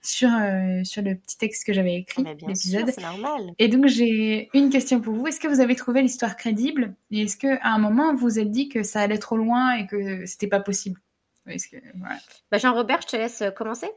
sur 0.04 0.28
euh, 0.28 0.84
sur 0.84 1.02
le 1.02 1.16
petit 1.16 1.38
texte 1.38 1.66
que 1.66 1.72
j'avais 1.72 1.96
écrit 1.96 2.22
l'épisode. 2.22 2.90
C'est 2.90 3.02
normal. 3.02 3.52
Et 3.58 3.68
donc 3.68 3.86
j'ai 3.86 4.50
une 4.54 4.70
question 4.70 5.00
pour 5.00 5.14
vous. 5.14 5.26
Est-ce 5.26 5.40
que 5.40 5.48
vous 5.48 5.60
avez 5.60 5.74
trouvé 5.74 6.02
l'histoire 6.02 6.36
crédible? 6.36 6.94
Et 7.10 7.22
est-ce 7.22 7.36
que 7.36 7.58
à 7.62 7.74
un 7.74 7.78
moment 7.78 8.12
vous 8.12 8.20
vous 8.20 8.38
êtes 8.38 8.50
dit 8.50 8.68
que 8.68 8.82
ça 8.82 9.00
allait 9.00 9.18
trop 9.18 9.36
loin 9.36 9.74
et 9.74 9.86
que 9.86 10.26
c'était 10.26 10.48
pas 10.48 10.60
possible? 10.60 11.00
Que 11.46 11.76
voilà. 11.98 12.16
Bah 12.50 12.58
Jean-Robert, 12.58 13.00
je 13.02 13.08
te 13.08 13.16
laisse 13.16 13.42
commencer. 13.56 13.90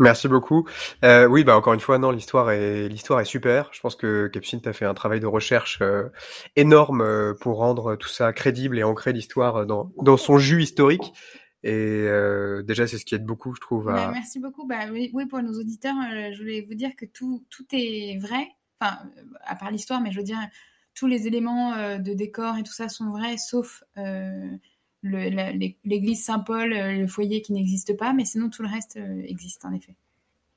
Merci 0.00 0.28
beaucoup. 0.28 0.66
Euh, 1.04 1.26
oui, 1.26 1.44
bah 1.44 1.54
encore 1.54 1.74
une 1.74 1.80
fois, 1.80 1.98
non, 1.98 2.10
l'histoire 2.10 2.50
est 2.50 2.88
l'histoire 2.88 3.20
est 3.20 3.26
super. 3.26 3.68
Je 3.72 3.80
pense 3.80 3.96
que 3.96 4.28
Capucine 4.28 4.62
t'a 4.62 4.72
fait 4.72 4.86
un 4.86 4.94
travail 4.94 5.20
de 5.20 5.26
recherche 5.26 5.78
euh, 5.82 6.08
énorme 6.56 7.02
euh, 7.02 7.34
pour 7.38 7.58
rendre 7.58 7.96
tout 7.96 8.08
ça 8.08 8.32
crédible 8.32 8.78
et 8.78 8.82
ancrer 8.82 9.12
l'histoire 9.12 9.66
dans 9.66 9.92
dans 9.98 10.16
son 10.16 10.38
jus 10.38 10.62
historique. 10.62 11.12
Et 11.62 11.74
euh, 11.74 12.62
déjà, 12.62 12.86
c'est 12.86 12.96
ce 12.96 13.04
qui 13.04 13.14
aide 13.14 13.24
beaucoup, 13.24 13.54
je 13.54 13.60
trouve. 13.60 13.90
À... 13.90 13.94
Bah, 13.94 14.10
merci 14.12 14.38
beaucoup. 14.38 14.66
Bah 14.66 14.86
oui, 14.90 15.10
oui 15.12 15.26
pour 15.26 15.42
nos 15.42 15.52
auditeurs, 15.60 15.96
euh, 15.96 16.30
je 16.32 16.38
voulais 16.38 16.62
vous 16.62 16.74
dire 16.74 16.96
que 16.96 17.04
tout 17.04 17.44
tout 17.50 17.66
est 17.72 18.18
vrai. 18.18 18.48
Enfin, 18.80 18.98
à 19.44 19.56
part 19.56 19.70
l'histoire, 19.70 20.00
mais 20.00 20.10
je 20.10 20.16
veux 20.16 20.24
dire 20.24 20.38
tous 20.94 21.06
les 21.06 21.26
éléments 21.26 21.74
euh, 21.74 21.98
de 21.98 22.14
décor 22.14 22.56
et 22.56 22.62
tout 22.62 22.72
ça 22.72 22.88
sont 22.88 23.10
vrais, 23.10 23.36
sauf 23.36 23.84
l'église 25.02 26.24
Saint-Paul, 26.24 26.70
le 26.70 27.06
foyer 27.06 27.42
qui 27.42 27.52
n'existe 27.52 27.96
pas, 27.96 28.12
mais 28.12 28.24
sinon 28.24 28.48
tout 28.48 28.62
le 28.62 28.68
reste 28.68 28.98
existe 29.24 29.64
en 29.64 29.72
effet. 29.72 29.94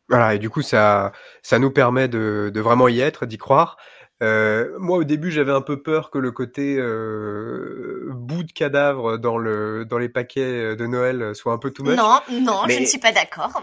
Voilà, 0.10 0.36
et 0.36 0.40
du 0.40 0.50
coup 0.50 0.62
ça, 0.62 1.12
ça 1.42 1.60
nous 1.60 1.72
permet 1.72 2.08
de, 2.08 2.52
de 2.54 2.62
vraiment 2.62 2.88
y 2.88 3.00
être, 3.00 3.26
d'y 3.26 3.38
croire. 3.38 3.78
Euh, 4.22 4.78
moi 4.80 5.00
au 5.00 5.04
début 5.04 5.32
j'avais 5.32 5.52
un 5.52 5.62
peu 5.62 5.82
peur 5.82 6.12
que 6.12 6.18
le 6.18 6.32
côté 6.32 6.78
euh, 6.78 8.12
bout 8.14 8.44
de 8.44 8.52
cadavre 8.52 9.18
dans, 9.18 9.38
le, 9.38 9.86
dans 9.86 9.98
les 9.98 10.08
paquets 10.08 10.76
de 10.76 10.86
Noël 10.86 11.36
soit 11.36 11.52
un 11.52 11.58
peu 11.58 11.72
tout 11.72 11.84
much. 11.84 11.98
Non, 11.98 12.20
non, 12.32 12.62
mais... 12.68 12.76
je 12.76 12.82
ne 12.82 12.86
suis 12.86 13.00
pas 13.00 13.12
d'accord. 13.12 13.62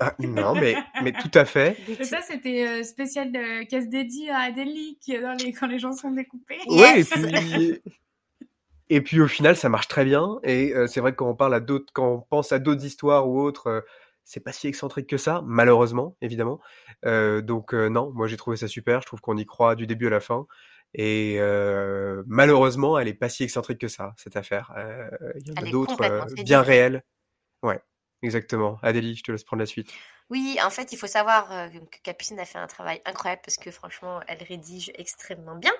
Ah, 0.00 0.14
non, 0.18 0.54
mais, 0.54 0.74
mais 1.02 1.12
tout 1.12 1.30
à 1.34 1.44
fait. 1.44 1.76
Et 2.00 2.04
ça, 2.04 2.18
c'était 2.22 2.66
euh, 2.66 2.82
spécial 2.82 3.30
de 3.30 3.64
casse 3.64 3.88
dédiée 3.88 4.30
à 4.30 4.38
Adélie 4.38 4.98
qui 5.00 5.16
dans 5.18 5.32
les, 5.34 5.52
quand 5.52 5.68
les 5.68 5.78
gens 5.78 5.92
sont 5.92 6.10
découpés. 6.10 6.58
Oui, 6.66 6.78
yes. 6.78 7.12
et 7.12 7.30
puis, 7.30 7.82
et 8.88 9.00
puis 9.00 9.20
au 9.20 9.28
final, 9.28 9.56
ça 9.56 9.68
marche 9.68 9.88
très 9.88 10.04
bien. 10.04 10.40
Et 10.42 10.74
euh, 10.74 10.86
c'est 10.88 11.00
vrai 11.00 11.12
que 11.12 11.16
quand 11.16 11.28
on 11.28 11.36
parle 11.36 11.54
à 11.54 11.60
d'autres, 11.60 11.92
quand 11.92 12.08
on 12.08 12.20
pense 12.20 12.50
à 12.52 12.58
d'autres 12.58 12.84
histoires 12.84 13.28
ou 13.28 13.40
autres, 13.40 13.68
euh, 13.68 13.80
c'est 14.24 14.40
pas 14.40 14.52
si 14.52 14.68
excentrique 14.68 15.08
que 15.08 15.16
ça, 15.16 15.42
malheureusement, 15.44 16.16
évidemment. 16.20 16.60
Euh, 17.04 17.42
donc 17.42 17.72
non, 17.72 18.12
moi 18.14 18.26
j'ai 18.26 18.36
trouvé 18.36 18.56
ça 18.56 18.68
super. 18.68 19.00
Je 19.02 19.06
trouve 19.06 19.20
qu'on 19.20 19.36
y 19.36 19.46
croit 19.46 19.74
du 19.74 19.86
début 19.86 20.06
à 20.06 20.10
la 20.10 20.20
fin. 20.20 20.46
Et 20.94 21.38
malheureusement, 22.26 22.98
elle 22.98 23.08
est 23.08 23.14
pas 23.14 23.28
si 23.28 23.44
excentrique 23.44 23.78
que 23.78 23.88
ça 23.88 24.14
cette 24.16 24.36
affaire. 24.36 24.72
Il 25.36 25.48
y 25.48 25.52
en 25.52 25.66
a 25.66 25.70
d'autres 25.70 26.42
bien 26.44 26.62
réelles. 26.62 27.02
Ouais, 27.62 27.80
exactement. 28.22 28.78
Adélie, 28.82 29.16
je 29.16 29.22
te 29.22 29.32
laisse 29.32 29.44
prendre 29.44 29.60
la 29.60 29.66
suite. 29.66 29.92
Oui, 30.30 30.56
en 30.64 30.70
fait, 30.70 30.92
il 30.92 30.96
faut 30.96 31.06
savoir 31.06 31.52
euh, 31.52 31.68
que 31.68 31.98
Capucine 32.02 32.40
a 32.40 32.46
fait 32.46 32.56
un 32.56 32.66
travail 32.66 33.02
incroyable 33.04 33.42
parce 33.44 33.58
que 33.58 33.70
franchement, 33.70 34.20
elle 34.28 34.42
rédige 34.42 34.90
extrêmement 34.94 35.56
bien. 35.56 35.72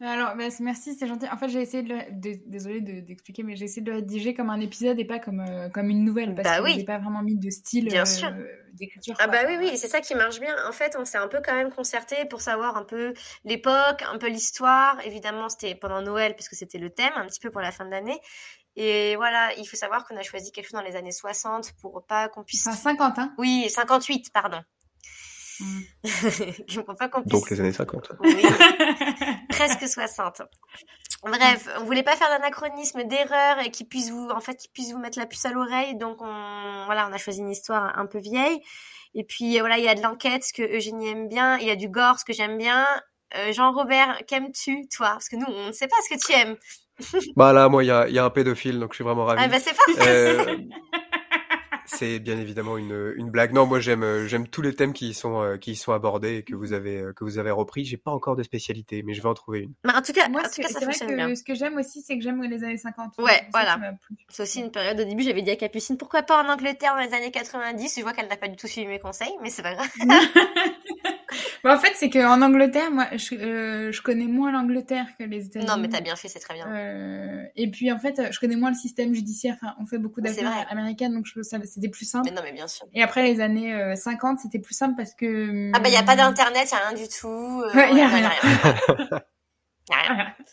Alors, 0.00 0.34
bah, 0.36 0.48
merci, 0.58 0.96
c'est 0.96 1.06
gentil. 1.06 1.28
En 1.28 1.36
fait, 1.36 1.48
j'ai 1.48 1.60
essayé 1.60 1.84
de, 1.84 1.94
le... 1.94 2.80
de... 2.80 3.00
d'expliquer, 3.00 3.42
de... 3.42 3.46
mais 3.46 3.54
j'ai 3.54 3.66
essayé 3.66 3.82
de 3.82 3.90
le 3.90 3.98
rédiger 3.98 4.34
comme 4.34 4.50
un 4.50 4.58
épisode 4.58 4.98
et 4.98 5.04
pas 5.04 5.20
comme 5.20 5.44
euh, 5.48 5.68
comme 5.68 5.90
une 5.90 6.04
nouvelle 6.04 6.34
parce 6.34 6.48
bah, 6.48 6.58
que 6.58 6.64
oui. 6.64 6.74
j'ai 6.76 6.84
pas 6.84 6.98
vraiment 6.98 7.22
mis 7.22 7.36
de 7.36 7.50
style 7.50 7.86
bien 7.86 8.02
euh, 8.02 8.04
sûr. 8.04 8.32
d'écriture. 8.72 9.14
Ah 9.20 9.28
bah 9.28 9.44
oui, 9.46 9.56
oui, 9.60 9.78
c'est 9.78 9.88
ça 9.88 10.00
qui 10.00 10.16
marche 10.16 10.40
bien. 10.40 10.56
En 10.68 10.72
fait, 10.72 10.96
on 10.98 11.04
s'est 11.04 11.18
un 11.18 11.28
peu 11.28 11.40
quand 11.44 11.54
même 11.54 11.70
concerté 11.70 12.16
pour 12.24 12.40
savoir 12.40 12.76
un 12.76 12.84
peu 12.84 13.14
l'époque, 13.44 14.02
un 14.10 14.18
peu 14.18 14.28
l'histoire. 14.28 14.98
Évidemment, 15.04 15.48
c'était 15.48 15.76
pendant 15.76 16.02
Noël, 16.02 16.34
puisque 16.34 16.54
c'était 16.54 16.78
le 16.78 16.90
thème, 16.90 17.12
un 17.14 17.26
petit 17.26 17.40
peu 17.40 17.52
pour 17.52 17.60
la 17.60 17.70
fin 17.70 17.84
de 17.84 17.90
l'année. 17.90 18.18
Et 18.76 19.16
voilà, 19.16 19.52
il 19.54 19.66
faut 19.66 19.76
savoir 19.76 20.06
qu'on 20.06 20.16
a 20.16 20.22
choisi 20.22 20.50
quelque 20.50 20.64
chose 20.64 20.72
dans 20.72 20.80
les 20.80 20.96
années 20.96 21.12
60 21.12 21.72
pour 21.80 22.04
pas 22.06 22.28
qu'on 22.28 22.42
puisse... 22.42 22.66
Enfin, 22.66 22.76
50, 22.76 23.18
hein 23.18 23.34
Oui, 23.38 23.68
58, 23.68 24.32
pardon. 24.32 24.62
pour 26.86 26.96
pas 26.96 27.08
qu'on 27.08 27.22
puisse... 27.22 27.32
Donc 27.32 27.50
les 27.50 27.60
années 27.60 27.72
50. 27.72 28.12
Oui, 28.20 28.42
presque 29.50 29.86
60. 29.86 30.42
Bref, 31.22 31.68
on 31.78 31.84
voulait 31.84 32.02
pas 32.02 32.16
faire 32.16 32.28
d'anachronisme, 32.28 33.04
d'erreur 33.04 33.60
et 33.60 33.70
qui 33.70 33.84
puisse 33.84 34.10
vous, 34.10 34.28
en 34.30 34.40
fait, 34.40 34.56
qui 34.56 34.68
puisse 34.68 34.92
vous 34.92 34.98
mettre 34.98 35.18
la 35.18 35.26
puce 35.26 35.44
à 35.44 35.50
l'oreille. 35.50 35.96
Donc 35.96 36.20
on, 36.20 36.84
voilà, 36.86 37.08
on 37.08 37.12
a 37.12 37.18
choisi 37.18 37.40
une 37.40 37.50
histoire 37.50 37.96
un 37.96 38.06
peu 38.06 38.18
vieille. 38.18 38.60
Et 39.14 39.24
puis 39.24 39.58
voilà, 39.60 39.78
il 39.78 39.84
y 39.84 39.88
a 39.88 39.94
de 39.94 40.02
l'enquête, 40.02 40.42
ce 40.42 40.52
que 40.52 40.62
Eugénie 40.62 41.10
aime 41.10 41.28
bien. 41.28 41.58
Il 41.58 41.66
y 41.66 41.70
a 41.70 41.76
du 41.76 41.88
gore, 41.88 42.18
ce 42.18 42.24
que 42.24 42.32
j'aime 42.32 42.58
bien. 42.58 42.86
Euh, 43.36 43.52
Jean-Robert, 43.52 44.22
qu'aimes-tu, 44.26 44.88
toi? 44.88 45.10
Parce 45.10 45.28
que 45.28 45.36
nous, 45.36 45.46
on 45.46 45.68
ne 45.68 45.72
sait 45.72 45.88
pas 45.88 45.96
ce 46.08 46.14
que 46.14 46.20
tu 46.20 46.32
aimes. 46.32 46.56
Bah 47.36 47.52
là, 47.52 47.68
moi, 47.68 47.84
il 47.84 47.88
y 47.88 47.90
a, 47.90 48.08
y 48.08 48.18
a, 48.18 48.24
un 48.24 48.30
pédophile, 48.30 48.78
donc 48.78 48.92
je 48.92 48.96
suis 48.96 49.04
vraiment 49.04 49.24
ravi. 49.24 49.42
Ah 49.44 49.48
bah 49.48 49.58
c'est 49.58 49.74
parfait. 49.74 50.08
Euh, 50.08 50.56
c'est 51.86 52.18
bien 52.18 52.38
évidemment 52.38 52.76
une, 52.78 53.14
une 53.16 53.30
blague. 53.30 53.52
Non, 53.52 53.66
moi 53.66 53.80
j'aime 53.80 54.02
euh, 54.02 54.26
j'aime 54.26 54.48
tous 54.48 54.62
les 54.62 54.74
thèmes 54.74 54.92
qui 54.92 55.14
sont 55.14 55.42
euh, 55.42 55.56
qui 55.56 55.76
sont 55.76 55.92
abordés 55.92 56.36
et 56.36 56.42
que 56.42 56.54
vous 56.54 56.72
avez 56.72 57.04
que 57.16 57.24
vous 57.24 57.38
avez 57.38 57.50
repris. 57.50 57.84
J'ai 57.84 57.96
pas 57.96 58.10
encore 58.10 58.36
de 58.36 58.42
spécialité, 58.42 59.02
mais 59.02 59.14
je 59.14 59.22
vais 59.22 59.28
en 59.28 59.34
trouver 59.34 59.60
une. 59.60 59.74
Mais 59.84 59.92
en 59.94 60.02
tout 60.02 60.12
cas, 60.12 60.28
moi, 60.28 60.42
en 60.44 60.48
tout 60.48 60.62
cas, 60.62 60.68
ça 60.68 60.80
fonctionne 60.80 61.08
que, 61.08 61.14
bien. 61.14 61.34
Ce 61.34 61.42
que 61.42 61.54
j'aime 61.54 61.76
aussi, 61.76 62.02
c'est 62.02 62.16
que 62.16 62.22
j'aime 62.22 62.42
les 62.42 62.64
années 62.64 62.76
50. 62.76 63.14
Ouais, 63.18 63.42
voilà. 63.52 63.78
C'est 64.28 64.42
aussi 64.42 64.60
une 64.60 64.70
période. 64.70 65.00
Au 65.00 65.04
début, 65.04 65.22
j'avais 65.22 65.42
dit 65.42 65.50
à 65.50 65.56
Capucine, 65.56 65.96
pourquoi 65.96 66.22
pas 66.22 66.42
en 66.42 66.48
Angleterre 66.48 66.94
dans 66.94 67.02
les 67.02 67.14
années 67.14 67.30
90. 67.30 67.94
Je 67.96 68.02
vois 68.02 68.12
qu'elle 68.12 68.28
n'a 68.28 68.36
pas 68.36 68.48
du 68.48 68.56
tout 68.56 68.66
suivi 68.66 68.86
mes 68.86 68.98
conseils, 68.98 69.34
mais 69.42 69.50
c'est 69.50 69.62
pas 69.62 69.74
grave. 69.74 69.88
bah, 71.64 71.74
en 71.74 71.78
fait, 71.78 71.92
c'est 71.96 72.10
qu'en 72.10 72.42
Angleterre, 72.42 72.90
moi, 72.90 73.06
je, 73.12 73.90
je 73.92 74.02
connais 74.02 74.26
moins 74.26 74.50
l'Angleterre 74.50 75.06
que 75.18 75.24
les 75.24 75.46
États-Unis. 75.46 75.70
Non, 75.70 75.78
mais 75.78 75.88
t'as 75.88 76.00
bien 76.00 76.16
fait, 76.16 76.28
c'est 76.28 76.40
très 76.40 76.54
bien. 76.54 76.66
Euh, 76.68 77.42
et 77.56 77.70
puis, 77.70 77.92
en 77.92 77.98
fait, 77.98 78.32
je 78.32 78.40
connais 78.40 78.56
moins 78.56 78.70
le 78.70 78.76
système 78.76 79.14
judiciaire. 79.14 79.56
Enfin, 79.60 79.74
on 79.80 79.86
fait 79.86 79.98
beaucoup 79.98 80.20
d'affaires 80.20 80.66
américaines, 80.70 81.14
donc 81.14 81.26
c'était 81.64 81.88
plus 81.88 82.04
simple. 82.04 82.28
Mais 82.28 82.34
non, 82.34 82.42
mais 82.42 82.52
bien 82.52 82.68
sûr. 82.68 82.86
Et 82.94 83.02
après 83.02 83.22
les 83.22 83.40
années 83.40 83.94
50, 83.96 84.38
euh, 84.38 84.40
c'était 84.42 84.58
plus 84.58 84.74
simple 84.74 84.94
parce 84.96 85.14
que. 85.14 85.70
Ah 85.74 85.80
bah 85.80 85.88
il 85.88 85.94
y 85.94 85.96
a 85.96 86.02
pas 86.02 86.16
d'internet, 86.16 86.68
il 86.70 86.74
y 86.74 86.78
a 86.78 86.88
rien 86.88 86.96
du 86.96 87.08
tout. 87.08 87.28
Euh, 87.28 87.74
ouais, 87.74 87.90
il 87.92 87.98
y 87.98 88.00
a 88.00 88.08
rien. 88.08 88.30
y 89.90 89.92
a 89.92 90.14
rien. 90.14 90.34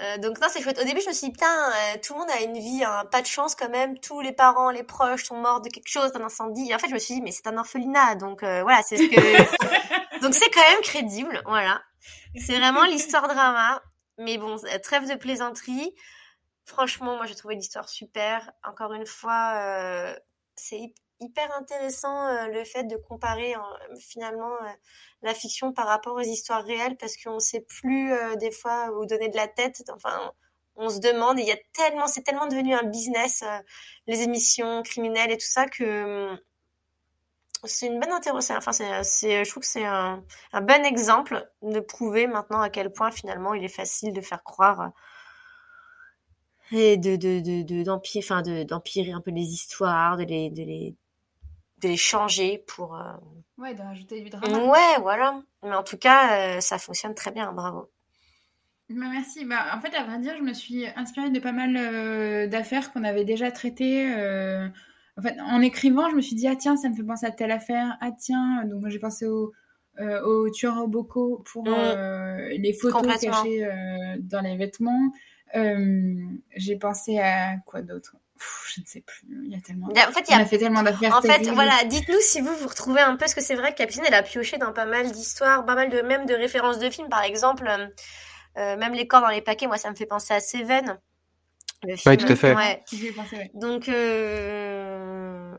Euh, 0.00 0.16
donc 0.18 0.40
non, 0.40 0.46
c'est 0.50 0.62
chouette. 0.62 0.78
Au 0.80 0.84
début, 0.84 1.00
je 1.02 1.08
me 1.08 1.12
suis 1.12 1.26
dit, 1.26 1.32
putain, 1.32 1.46
euh, 1.46 1.98
tout 2.02 2.14
le 2.14 2.20
monde 2.20 2.30
a 2.30 2.42
une 2.42 2.58
vie, 2.58 2.82
hein, 2.84 3.04
pas 3.10 3.20
de 3.20 3.26
chance 3.26 3.54
quand 3.54 3.68
même. 3.68 3.98
Tous 3.98 4.20
les 4.20 4.32
parents, 4.32 4.70
les 4.70 4.82
proches 4.82 5.24
sont 5.24 5.36
morts 5.36 5.60
de 5.60 5.68
quelque 5.68 5.88
chose, 5.88 6.12
d'un 6.12 6.24
incendie. 6.24 6.70
Et 6.70 6.74
en 6.74 6.78
fait, 6.78 6.88
je 6.88 6.94
me 6.94 6.98
suis 6.98 7.14
dit, 7.14 7.20
mais 7.20 7.32
c'est 7.32 7.46
un 7.46 7.58
orphelinat, 7.58 8.14
donc 8.14 8.42
euh, 8.42 8.62
voilà, 8.62 8.82
c'est 8.82 8.96
ce 8.96 9.02
que. 9.02 9.20
donc 10.20 10.34
c'est 10.34 10.50
quand 10.50 10.68
même 10.70 10.82
crédible, 10.82 11.42
voilà. 11.46 11.82
C'est 12.36 12.58
vraiment 12.58 12.84
l'histoire 12.84 13.28
drama. 13.28 13.82
Mais 14.18 14.38
bon, 14.38 14.56
trêve 14.82 15.08
de 15.08 15.14
plaisanterie. 15.14 15.94
Franchement, 16.64 17.16
moi, 17.16 17.26
j'ai 17.26 17.34
trouvé 17.34 17.54
l'histoire 17.54 17.88
super. 17.88 18.52
Encore 18.62 18.92
une 18.92 19.06
fois, 19.06 20.14
c'est 20.56 20.92
hyper 21.20 21.54
intéressant 21.56 22.26
euh, 22.28 22.46
le 22.48 22.64
fait 22.64 22.84
de 22.84 22.96
comparer 22.96 23.54
finalement 23.98 24.54
euh, 24.62 24.68
la 25.22 25.34
fiction 25.34 25.72
par 25.72 25.86
rapport 25.86 26.16
aux 26.16 26.20
histoires 26.20 26.64
réelles 26.64 26.96
parce 26.96 27.16
qu'on 27.16 27.34
ne 27.34 27.40
sait 27.40 27.60
plus 27.60 28.12
euh, 28.12 28.36
des 28.36 28.50
fois 28.50 28.90
où 28.92 29.06
donner 29.06 29.28
de 29.28 29.36
la 29.36 29.48
tête. 29.48 29.82
Enfin, 29.94 30.32
on 30.76 30.88
se 30.88 30.98
demande. 30.98 31.38
Il 31.38 31.46
y 31.46 31.52
a 31.52 31.58
tellement, 31.74 32.06
c'est 32.06 32.22
tellement 32.22 32.46
devenu 32.46 32.74
un 32.74 32.84
business 32.84 33.44
les 34.06 34.22
émissions 34.22 34.82
criminelles 34.82 35.30
et 35.30 35.36
tout 35.36 35.46
ça 35.46 35.66
que 35.66 36.36
c'est 37.64 37.86
une 37.86 38.00
bonne 38.00 38.12
interrogation. 38.12 38.56
Enfin, 38.56 38.72
c'est, 38.72 39.44
je 39.44 39.50
trouve 39.50 39.62
que 39.62 39.68
c'est 39.68 39.84
un, 39.84 40.22
un, 40.52 40.60
bon 40.60 40.84
exemple 40.84 41.48
de 41.62 41.80
prouver 41.80 42.26
maintenant 42.26 42.60
à 42.60 42.70
quel 42.70 42.92
point 42.92 43.10
finalement 43.10 43.54
il 43.54 43.64
est 43.64 43.68
facile 43.68 44.12
de 44.12 44.20
faire 44.20 44.42
croire 44.42 44.92
et 46.72 46.96
de 46.96 47.16
de 47.16 47.62
de 47.62 47.82
d'empirer 47.82 48.24
enfin 48.24 48.42
de 48.42 48.62
d'empirer 48.62 49.12
un 49.12 49.20
peu 49.20 49.30
les 49.30 49.42
histoires 49.42 50.16
de 50.16 50.24
les 50.24 50.50
de 50.50 50.62
les 50.62 50.94
de 51.80 51.88
les 51.88 51.96
changer 51.96 52.62
pour. 52.66 52.96
Euh... 52.96 53.12
Ouais, 53.58 53.74
de 53.74 53.82
rajouter 53.82 54.20
du 54.20 54.30
drama. 54.30 54.58
Ouais, 54.58 55.00
voilà. 55.00 55.42
Mais 55.62 55.74
en 55.74 55.82
tout 55.82 55.98
cas, 55.98 56.56
euh, 56.56 56.60
ça 56.60 56.78
fonctionne 56.78 57.14
très 57.14 57.30
bien, 57.30 57.52
bravo. 57.52 57.90
Bah, 58.88 59.06
merci. 59.10 59.44
Bah, 59.44 59.66
en 59.74 59.80
fait, 59.80 59.94
à 59.94 60.04
vrai 60.04 60.18
dire, 60.18 60.34
je 60.36 60.42
me 60.42 60.52
suis 60.52 60.86
inspirée 60.96 61.30
de 61.30 61.40
pas 61.40 61.52
mal 61.52 61.76
euh, 61.76 62.46
d'affaires 62.46 62.92
qu'on 62.92 63.04
avait 63.04 63.24
déjà 63.24 63.50
traitées. 63.50 64.12
Euh... 65.20 65.28
En 65.28 65.34
fait, 65.34 65.40
en 65.40 65.60
écrivant, 65.60 66.08
je 66.10 66.16
me 66.16 66.20
suis 66.20 66.36
dit, 66.36 66.48
ah 66.48 66.56
tiens, 66.56 66.76
ça 66.76 66.88
me 66.88 66.94
fait 66.94 67.02
penser 67.02 67.26
à 67.26 67.30
telle 67.30 67.50
affaire. 67.50 67.96
Ah 68.00 68.10
tiens, 68.16 68.64
donc 68.64 68.88
j'ai 68.88 68.98
pensé 68.98 69.26
au, 69.26 69.52
euh, 70.00 70.22
au 70.22 70.50
tueur 70.50 70.78
au 70.78 70.88
bocaux 70.88 71.42
pour 71.52 71.64
mmh. 71.64 72.48
les 72.58 72.72
photos 72.72 73.18
cachées 73.18 73.68
dans 74.20 74.40
les 74.40 74.56
vêtements. 74.56 75.12
j'ai 75.54 76.76
pensé 76.76 77.18
à 77.18 77.56
quoi 77.66 77.82
d'autre? 77.82 78.16
Je 78.74 78.80
ne 78.80 78.86
sais 78.86 79.02
plus, 79.02 79.26
il 79.44 79.52
y 79.52 79.56
a 79.56 79.60
tellement. 79.60 79.88
En 79.88 80.12
fait, 80.12 80.24
il 80.28 80.30
y 80.30 80.34
a... 80.34 80.38
On 80.38 80.42
a 80.42 80.46
fait 80.46 80.58
tellement 80.58 80.82
d'affaires. 80.82 81.14
En 81.16 81.20
fait, 81.20 81.42
voilà, 81.50 81.84
dites-nous 81.84 82.20
si 82.20 82.40
vous 82.40 82.54
vous 82.54 82.68
retrouvez 82.68 83.00
un 83.00 83.12
peu, 83.12 83.18
parce 83.18 83.34
que 83.34 83.42
c'est 83.42 83.54
vrai 83.54 83.72
que 83.72 83.78
Capucine, 83.78 84.04
elle 84.06 84.14
a 84.14 84.22
pioché 84.22 84.56
dans 84.56 84.72
pas 84.72 84.86
mal 84.86 85.10
d'histoires, 85.10 85.66
pas 85.66 85.74
mal 85.74 85.90
de 85.90 86.00
même 86.00 86.24
de 86.26 86.34
références 86.34 86.78
de 86.78 86.88
films, 86.88 87.08
par 87.08 87.22
exemple, 87.22 87.66
euh, 87.68 87.86
euh 88.56 88.76
même 88.76 88.94
les 88.94 89.06
corps 89.06 89.20
dans 89.20 89.28
les 89.28 89.42
paquets, 89.42 89.66
moi, 89.66 89.76
ça 89.76 89.90
me 89.90 89.94
fait 89.94 90.06
penser 90.06 90.32
à 90.32 90.40
Seven. 90.40 90.98
Oui, 91.84 92.16
tout 92.16 92.30
à 92.30 92.36
fait. 92.36 92.54
Ouais. 92.54 92.82
Donc, 93.54 93.88
euh... 93.88 95.56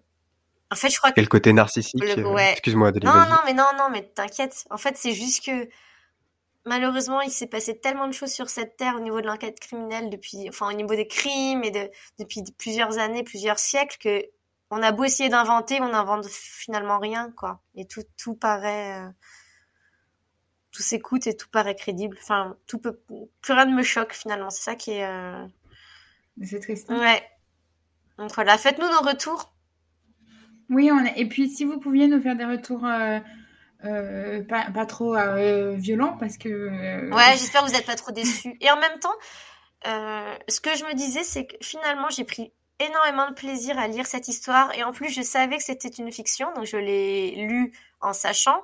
en 0.71 0.75
fait, 0.75 0.89
je 0.89 0.97
crois 0.97 1.11
que. 1.11 1.19
Et 1.19 1.23
le 1.23 1.29
côté 1.29 1.51
narcissique. 1.53 2.03
Le... 2.03 2.19
Euh, 2.19 2.33
ouais. 2.33 2.51
Excuse-moi, 2.51 2.91
Non, 3.03 3.13
non, 3.13 3.39
mais 3.45 3.53
non, 3.53 3.65
non, 3.77 3.89
mais 3.91 4.03
t'inquiète. 4.03 4.65
En 4.69 4.77
fait, 4.77 4.97
c'est 4.97 5.13
juste 5.13 5.45
que 5.45 5.67
malheureusement, 6.65 7.21
il 7.21 7.31
s'est 7.31 7.47
passé 7.47 7.79
tellement 7.79 8.07
de 8.07 8.13
choses 8.13 8.31
sur 8.31 8.49
cette 8.49 8.77
terre 8.77 8.95
au 8.95 8.99
niveau 8.99 9.21
de 9.21 9.27
l'enquête 9.27 9.59
criminelle 9.59 10.09
depuis, 10.09 10.47
enfin, 10.49 10.69
au 10.69 10.73
niveau 10.73 10.95
des 10.95 11.07
crimes 11.07 11.63
et 11.63 11.71
de, 11.71 11.89
depuis 12.19 12.43
plusieurs 12.57 12.99
années, 12.99 13.23
plusieurs 13.23 13.59
siècles 13.59 13.97
que 13.99 14.25
on 14.71 14.81
a 14.81 14.93
beau 14.93 15.03
essayer 15.03 15.29
d'inventer, 15.29 15.81
on 15.81 15.89
n'invente 15.89 16.25
finalement 16.27 16.97
rien, 16.97 17.31
quoi. 17.35 17.61
Et 17.75 17.85
tout, 17.85 18.03
tout 18.17 18.35
paraît, 18.35 19.01
euh, 19.01 19.09
tout 20.71 20.81
s'écoute 20.81 21.27
et 21.27 21.35
tout 21.35 21.49
paraît 21.49 21.75
crédible. 21.75 22.17
Enfin, 22.21 22.55
tout 22.67 22.79
peut, 22.79 22.97
plus 23.41 23.53
rien 23.53 23.65
ne 23.65 23.75
me 23.75 23.83
choque 23.83 24.13
finalement. 24.13 24.49
C'est 24.49 24.63
ça 24.63 24.75
qui 24.75 24.91
est. 24.91 25.05
Euh... 25.05 25.45
C'est 26.43 26.59
triste. 26.59 26.89
Ouais. 26.89 27.23
Donc 28.17 28.33
voilà, 28.35 28.57
faites-nous 28.57 28.87
nos 28.87 29.01
retours. 29.01 29.53
Oui, 30.69 30.89
on 30.91 31.03
et 31.03 31.25
puis 31.25 31.49
si 31.49 31.65
vous 31.65 31.79
pouviez 31.79 32.07
nous 32.07 32.21
faire 32.21 32.35
des 32.35 32.45
retours. 32.45 32.85
Euh 32.85 33.19
euh, 33.83 34.43
pas, 34.43 34.69
pas, 34.71 34.85
trop 34.85 35.15
euh, 35.15 35.73
violent 35.75 36.15
parce 36.19 36.37
que. 36.37 37.09
Ouais, 37.11 37.31
j'espère 37.31 37.61
que 37.61 37.67
vous 37.67 37.73
n'êtes 37.73 37.85
pas 37.85 37.95
trop 37.95 38.11
déçus. 38.11 38.55
Et 38.61 38.69
en 38.69 38.79
même 38.79 38.99
temps, 38.99 39.15
ce 40.47 40.59
que 40.61 40.75
je 40.75 40.85
me 40.85 40.93
disais, 40.93 41.23
c'est 41.23 41.47
que 41.47 41.55
finalement, 41.61 42.09
j'ai 42.09 42.23
pris 42.23 42.53
énormément 42.79 43.29
de 43.29 43.33
plaisir 43.33 43.77
à 43.79 43.87
lire 43.87 44.05
cette 44.05 44.27
histoire 44.27 44.73
et 44.75 44.83
en 44.83 44.91
plus, 44.91 45.09
je 45.09 45.21
savais 45.21 45.57
que 45.57 45.63
c'était 45.63 45.89
une 45.89 46.11
fiction, 46.11 46.51
donc 46.55 46.65
je 46.65 46.77
l'ai 46.77 47.35
lu 47.35 47.73
en 48.01 48.13
sachant. 48.13 48.61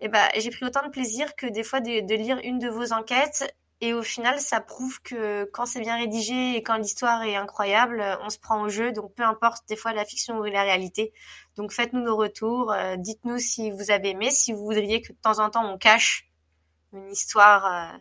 Et 0.00 0.08
ben, 0.08 0.26
j'ai 0.36 0.50
pris 0.50 0.64
autant 0.64 0.84
de 0.84 0.90
plaisir 0.90 1.36
que 1.36 1.46
des 1.46 1.62
fois 1.62 1.80
de, 1.80 2.06
de 2.06 2.14
lire 2.14 2.40
une 2.42 2.58
de 2.58 2.68
vos 2.68 2.92
enquêtes 2.92 3.54
et 3.82 3.94
au 3.94 4.02
final, 4.02 4.38
ça 4.40 4.60
prouve 4.60 5.00
que 5.02 5.44
quand 5.52 5.64
c'est 5.64 5.80
bien 5.80 5.96
rédigé 5.96 6.54
et 6.54 6.62
quand 6.62 6.76
l'histoire 6.76 7.22
est 7.22 7.36
incroyable, 7.36 8.04
on 8.22 8.28
se 8.28 8.38
prend 8.38 8.60
au 8.62 8.68
jeu. 8.68 8.92
Donc 8.92 9.14
peu 9.14 9.22
importe 9.22 9.66
des 9.68 9.76
fois 9.76 9.94
la 9.94 10.04
fiction 10.04 10.38
ou 10.38 10.44
la 10.44 10.62
réalité. 10.62 11.12
Donc 11.56 11.72
faites-nous 11.72 12.02
nos 12.02 12.16
retours. 12.16 12.72
Euh, 12.72 12.96
dites-nous 12.96 13.38
si 13.38 13.70
vous 13.70 13.90
avez 13.90 14.10
aimé, 14.10 14.30
si 14.30 14.52
vous 14.52 14.64
voudriez 14.64 15.00
que 15.00 15.12
de 15.12 15.18
temps 15.22 15.38
en 15.38 15.48
temps 15.48 15.72
on 15.72 15.78
cache 15.78 16.28
une 16.92 17.10
histoire 17.10 17.94
euh, 17.94 17.98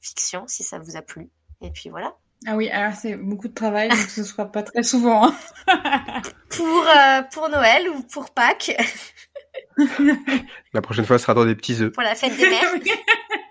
fiction, 0.00 0.44
si 0.48 0.64
ça 0.64 0.78
vous 0.78 0.96
a 0.96 1.02
plu. 1.02 1.30
Et 1.62 1.70
puis 1.70 1.88
voilà. 1.88 2.14
Ah 2.46 2.56
oui, 2.56 2.68
alors 2.68 2.94
c'est 2.94 3.14
beaucoup 3.14 3.48
de 3.48 3.54
travail, 3.54 3.88
donc 3.88 3.98
ce 3.98 4.24
sera 4.24 4.50
pas 4.50 4.64
très 4.64 4.82
souvent. 4.82 5.28
Hein. 5.28 5.36
pour 6.50 6.86
euh, 6.88 7.22
pour 7.32 7.48
Noël 7.48 7.88
ou 7.88 8.02
pour 8.02 8.30
Pâques. 8.30 8.76
La 10.72 10.82
prochaine 10.82 11.04
fois, 11.04 11.18
ce 11.18 11.22
sera 11.22 11.34
dans 11.34 11.46
des 11.46 11.54
petits 11.54 11.80
œufs. 11.82 11.92
Pour 11.92 12.02
la 12.02 12.14
fête 12.14 12.36
des 12.36 12.48
mères. 12.48 12.74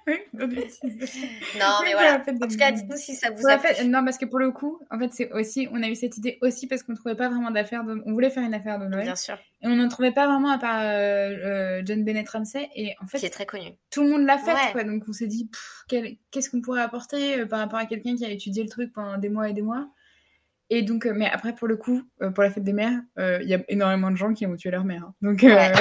non, 0.33 0.47
mais 1.83 1.93
voilà. 1.93 2.21
En 2.27 2.47
tout 2.47 2.57
cas, 2.57 2.71
dites-nous 2.71 2.97
si 2.97 3.15
ça 3.15 3.29
vous 3.31 3.47
a 3.47 3.57
fait... 3.57 3.83
Non, 3.83 4.03
parce 4.03 4.17
que 4.17 4.25
pour 4.25 4.39
le 4.39 4.51
coup, 4.51 4.79
en 4.89 4.99
fait, 4.99 5.13
c'est 5.13 5.31
aussi, 5.31 5.67
on 5.71 5.81
a 5.83 5.87
eu 5.87 5.95
cette 5.95 6.17
idée 6.17 6.37
aussi 6.41 6.67
parce 6.67 6.83
qu'on 6.83 6.93
ne 6.93 6.97
trouvait 6.97 7.15
pas 7.15 7.29
vraiment 7.29 7.51
d'affaires. 7.51 7.83
De... 7.83 8.01
On 8.05 8.13
voulait 8.13 8.29
faire 8.29 8.43
une 8.43 8.53
affaire 8.53 8.79
de 8.79 8.85
Noël. 8.85 9.05
Bien 9.05 9.15
sûr. 9.15 9.37
Et 9.61 9.67
on 9.67 9.75
n'en 9.75 9.87
trouvait 9.89 10.11
pas 10.11 10.27
vraiment 10.27 10.49
à 10.49 10.57
part 10.57 10.81
euh, 10.81 10.87
euh, 10.87 11.81
John 11.85 12.03
Bennett 12.03 12.27
Ramsey. 12.29 12.69
Et 12.75 12.95
en 13.01 13.07
fait, 13.07 13.19
qui 13.19 13.25
est 13.25 13.29
très 13.29 13.45
connu. 13.45 13.69
Tout 13.91 14.03
le 14.03 14.09
monde 14.09 14.25
l'a 14.25 14.37
fait, 14.37 14.71
quoi. 14.71 14.83
Donc 14.83 15.03
on 15.07 15.13
s'est 15.13 15.27
dit, 15.27 15.49
qu'est-ce 15.87 16.49
qu'on 16.49 16.61
pourrait 16.61 16.81
apporter 16.81 17.41
euh, 17.41 17.45
par 17.45 17.59
rapport 17.59 17.79
à 17.79 17.85
quelqu'un 17.85 18.15
qui 18.15 18.25
a 18.25 18.29
étudié 18.29 18.63
le 18.63 18.69
truc 18.69 18.91
pendant 18.93 19.17
des 19.17 19.29
mois 19.29 19.49
et 19.49 19.53
des 19.53 19.61
mois. 19.61 19.87
Et 20.73 20.83
donc, 20.83 21.05
mais 21.05 21.29
après, 21.29 21.53
pour 21.53 21.67
le 21.67 21.75
coup, 21.75 22.01
pour 22.33 22.43
la 22.43 22.49
fête 22.49 22.63
des 22.63 22.71
mères, 22.71 23.01
il 23.17 23.47
y 23.47 23.53
a 23.53 23.59
énormément 23.67 24.09
de 24.09 24.15
gens 24.15 24.33
qui 24.33 24.45
ont 24.47 24.55
tué 24.55 24.71
leur 24.71 24.85
mère. 24.85 25.03
Hein. 25.03 25.13
Donc, 25.21 25.43
ouais. 25.43 25.73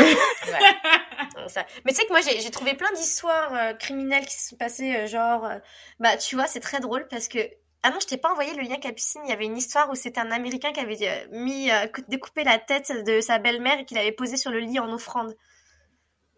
Mais 1.84 1.92
tu 1.92 1.98
sais 2.00 2.04
que 2.06 2.10
moi, 2.12 2.20
j'ai 2.20 2.50
trouvé 2.50 2.74
plein 2.74 2.90
d'histoires 2.92 3.54
euh, 3.54 3.74
criminelles 3.74 4.26
qui 4.26 4.34
se 4.34 4.48
sont 4.50 4.56
passées, 4.56 4.94
euh, 4.96 5.06
genre, 5.06 5.44
euh, 5.44 5.58
bah, 5.98 6.16
tu 6.16 6.34
vois, 6.36 6.46
c'est 6.46 6.60
très 6.60 6.80
drôle 6.80 7.06
parce 7.08 7.28
que 7.28 7.38
Ah 7.82 7.90
non, 7.90 7.98
je 8.00 8.06
t'ai 8.06 8.18
pas 8.18 8.30
envoyé 8.30 8.52
le 8.54 8.62
lien 8.62 8.76
Capucine. 8.76 9.22
Il 9.24 9.30
y 9.30 9.32
avait 9.32 9.46
une 9.46 9.56
histoire 9.56 9.88
où 9.90 9.94
c'était 9.94 10.20
un 10.20 10.30
Américain 10.30 10.72
qui 10.72 10.80
avait 10.80 11.26
mis 11.32 11.70
découpé 12.08 12.44
la 12.44 12.58
tête 12.58 12.92
de 13.06 13.20
sa 13.22 13.38
belle-mère 13.38 13.80
et 13.80 13.84
qu'il 13.86 13.96
avait 13.96 14.12
posé 14.12 14.36
sur 14.36 14.50
le 14.50 14.58
lit 14.58 14.78
en 14.78 14.92
offrande. 14.92 15.34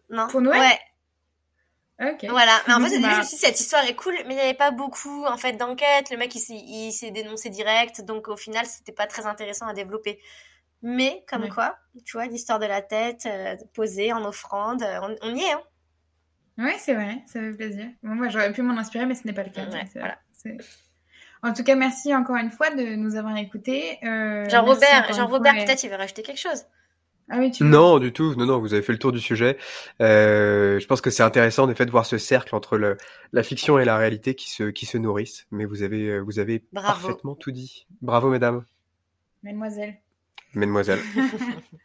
Non? 0.09 0.27
Pour 0.27 0.41
Noël? 0.41 0.59
Ouais. 0.59 0.79
Ok. 2.13 2.25
Voilà. 2.29 2.61
Mais 2.67 2.73
en 2.73 2.79
fait, 2.79 2.87
au 2.87 2.89
début, 3.01 3.03
Bah. 3.03 3.13
je 3.15 3.19
me 3.19 3.23
suis 3.23 3.35
dit, 3.37 3.41
cette 3.41 3.59
histoire 3.59 3.83
est 3.85 3.95
cool, 3.95 4.15
mais 4.25 4.33
il 4.33 4.37
n'y 4.37 4.41
avait 4.41 4.53
pas 4.53 4.71
beaucoup, 4.71 5.25
en 5.25 5.37
fait, 5.37 5.53
d'enquête. 5.53 6.09
Le 6.11 6.17
mec, 6.17 6.33
il 6.35 6.91
s'est 6.91 7.11
dénoncé 7.11 7.49
direct. 7.49 8.01
Donc, 8.01 8.27
au 8.29 8.37
final, 8.37 8.65
c'était 8.65 8.91
pas 8.93 9.07
très 9.07 9.25
intéressant 9.25 9.67
à 9.67 9.73
développer. 9.73 10.19
Mais, 10.83 11.23
comme 11.29 11.43
Ouais. 11.43 11.49
quoi, 11.49 11.77
tu 12.05 12.17
vois, 12.17 12.25
l'histoire 12.27 12.59
de 12.59 12.65
la 12.65 12.81
tête, 12.81 13.25
euh, 13.25 13.55
posée 13.73 14.11
en 14.13 14.23
offrande, 14.25 14.83
euh, 14.83 14.99
on, 15.01 15.15
on 15.29 15.35
y 15.35 15.41
est, 15.41 15.51
hein. 15.53 15.61
Ouais, 16.57 16.75
c'est 16.77 16.93
vrai, 16.93 17.23
ça 17.25 17.39
fait 17.39 17.53
plaisir. 17.53 17.87
Bon, 18.03 18.13
moi, 18.15 18.27
j'aurais 18.29 18.51
pu 18.53 18.61
m'en 18.61 18.77
inspirer, 18.77 19.05
mais 19.07 19.15
ce 19.15 19.25
n'est 19.25 19.33
pas 19.33 19.43
le 19.43 19.49
cas. 19.49 19.63
Ouais, 19.63 19.69
donc 19.71 19.81
c'est- 19.91 19.99
voilà. 19.99 20.17
c'est- 20.33 20.57
En 21.41 21.51
tout 21.53 21.63
cas, 21.63 21.75
merci 21.75 22.13
encore 22.15 22.35
une 22.37 22.51
fois 22.51 22.69
de 22.69 22.95
nous 22.95 23.15
avoir 23.15 23.35
écoutés. 23.37 23.97
Euh, 24.05 24.47
Jean-Robert, 24.49 25.07
fois, 25.07 25.39
et- 25.57 25.65
peut-être, 25.65 25.83
il 25.83 25.89
veut 25.89 25.95
rajouter 25.95 26.21
quelque 26.21 26.39
chose. 26.39 26.63
Ah 27.29 27.37
oui, 27.39 27.51
tu 27.51 27.63
Non, 27.63 27.99
du 27.99 28.11
tout. 28.13 28.35
Non, 28.35 28.45
non, 28.45 28.59
vous 28.59 28.73
avez 28.73 28.83
fait 28.83 28.91
le 28.93 28.99
tour 28.99 29.11
du 29.13 29.19
sujet. 29.19 29.57
Euh, 30.01 30.79
je 30.79 30.85
pense 30.87 30.99
que 31.01 31.09
c'est 31.09 31.23
intéressant, 31.23 31.63
en 31.63 31.69
effet, 31.69 31.85
de 31.85 31.91
voir 31.91 32.05
ce 32.05 32.17
cercle 32.17 32.53
entre 32.55 32.77
le, 32.77 32.97
la 33.31 33.43
fiction 33.43 33.79
et 33.79 33.85
la 33.85 33.97
réalité 33.97 34.35
qui 34.35 34.49
se, 34.51 34.63
qui 34.65 34.85
se 34.85 34.97
nourrissent. 34.97 35.47
Mais 35.49 35.65
vous 35.65 35.83
avez, 35.83 36.09
euh, 36.09 36.19
vous 36.19 36.39
avez 36.39 36.65
Bravo. 36.73 37.07
parfaitement 37.07 37.35
tout 37.35 37.51
dit. 37.51 37.87
Bravo, 38.01 38.29
mesdames, 38.29 38.63
Mademoiselle. 39.41 39.95
Mesdemoiselles. 40.55 40.99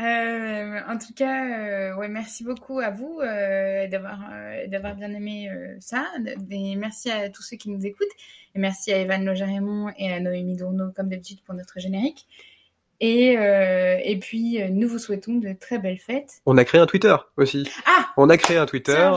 Euh, 0.00 0.80
en 0.88 0.98
tout 0.98 1.12
cas, 1.14 1.44
euh, 1.46 1.96
ouais, 1.96 2.08
merci 2.08 2.44
beaucoup 2.44 2.78
à 2.78 2.90
vous 2.90 3.20
euh, 3.20 3.88
d'avoir 3.88 4.20
euh, 4.32 4.66
d'avoir 4.68 4.94
bien 4.94 5.12
aimé 5.12 5.50
euh, 5.50 5.74
ça. 5.80 6.06
Et 6.50 6.76
merci 6.76 7.10
à 7.10 7.28
tous 7.28 7.42
ceux 7.42 7.56
qui 7.56 7.70
nous 7.70 7.84
écoutent. 7.84 8.06
Et 8.54 8.58
merci 8.58 8.92
à 8.92 8.98
Evan 8.98 9.24
Loger-Raymond 9.24 9.92
et 9.98 10.12
à 10.12 10.20
Noémie 10.20 10.56
Dourneau, 10.56 10.92
comme 10.94 11.08
d'habitude, 11.08 11.40
pour 11.44 11.54
notre 11.54 11.80
générique. 11.80 12.26
Et, 13.00 13.36
euh, 13.36 13.98
et 14.02 14.18
puis, 14.18 14.62
euh, 14.62 14.68
nous 14.70 14.88
vous 14.88 14.98
souhaitons 15.00 15.34
de 15.34 15.52
très 15.52 15.78
belles 15.78 15.98
fêtes. 15.98 16.40
On 16.46 16.56
a 16.56 16.64
créé 16.64 16.80
un 16.80 16.86
Twitter 16.86 17.16
aussi. 17.36 17.68
Ah 17.86 18.06
On 18.16 18.30
a 18.30 18.36
créé 18.36 18.56
un 18.56 18.66
Twitter, 18.66 19.10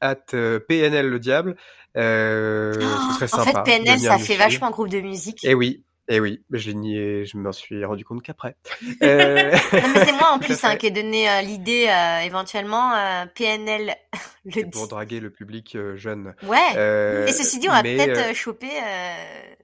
at 0.00 0.16
euh, 0.32 0.58
PNL 0.60 1.08
le 1.10 1.18
diable. 1.18 1.56
Euh, 1.96 2.72
ce 2.72 3.26
serait 3.26 3.28
Oh, 3.32 3.40
en 3.40 3.44
sympa. 3.44 3.64
fait, 3.64 3.78
de 3.78 3.84
PNL, 3.84 4.00
ça 4.00 4.18
fait 4.18 4.36
vachement 4.36 4.70
groupe 4.70 4.88
de 4.88 5.00
musique. 5.00 5.40
Eh 5.44 5.54
oui, 5.54 5.84
eh 6.08 6.20
oui, 6.20 6.42
mais 6.50 6.58
je 6.58 6.68
l'ai 6.68 6.74
nié, 6.74 7.24
je 7.24 7.36
m'en 7.36 7.52
suis 7.52 7.84
rendu 7.84 8.04
compte 8.04 8.22
qu'après. 8.22 8.56
Euh, 9.02 9.56
c'est 9.72 10.12
moi 10.12 10.30
en 10.32 10.38
plus 10.40 10.62
hein, 10.64 10.76
qui 10.76 10.86
ai 10.86 10.90
donné 10.90 11.28
euh, 11.30 11.40
l'idée 11.42 11.86
euh, 11.88 12.20
éventuellement 12.20 12.92
euh, 12.94 13.26
PNL 13.34 13.94
le 14.44 14.70
pour 14.70 14.88
draguer 14.88 15.20
le 15.20 15.30
public 15.30 15.74
euh, 15.74 15.96
jeune. 15.96 16.34
Ouais. 16.42 16.58
Euh, 16.76 17.26
Et 17.26 17.32
ceci 17.32 17.58
dit, 17.58 17.68
on 17.68 17.72
va 17.72 17.82
peut-être 17.82 18.34
choper 18.34 18.70
euh, 18.70 19.54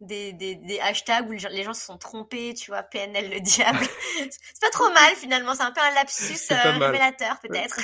des, 0.00 0.32
des, 0.32 0.54
des 0.54 0.80
hashtags 0.80 1.28
où 1.28 1.32
les 1.32 1.38
gens- 1.62 1.74
se 1.74 1.84
sont 1.84 1.98
trompés, 1.98 2.54
tu 2.54 2.70
vois, 2.70 2.82
PNL 2.82 3.30
le 3.30 3.40
diable. 3.40 3.80
c'est 4.30 4.60
pas 4.60 4.70
trop 4.70 4.88
mal 4.92 5.14
finalement, 5.16 5.54
c'est 5.54 5.62
un 5.62 5.72
peu 5.72 5.80
un 5.80 5.94
lapsus 5.94 6.38
révélateur 6.50 7.38
peut-être. 7.40 7.80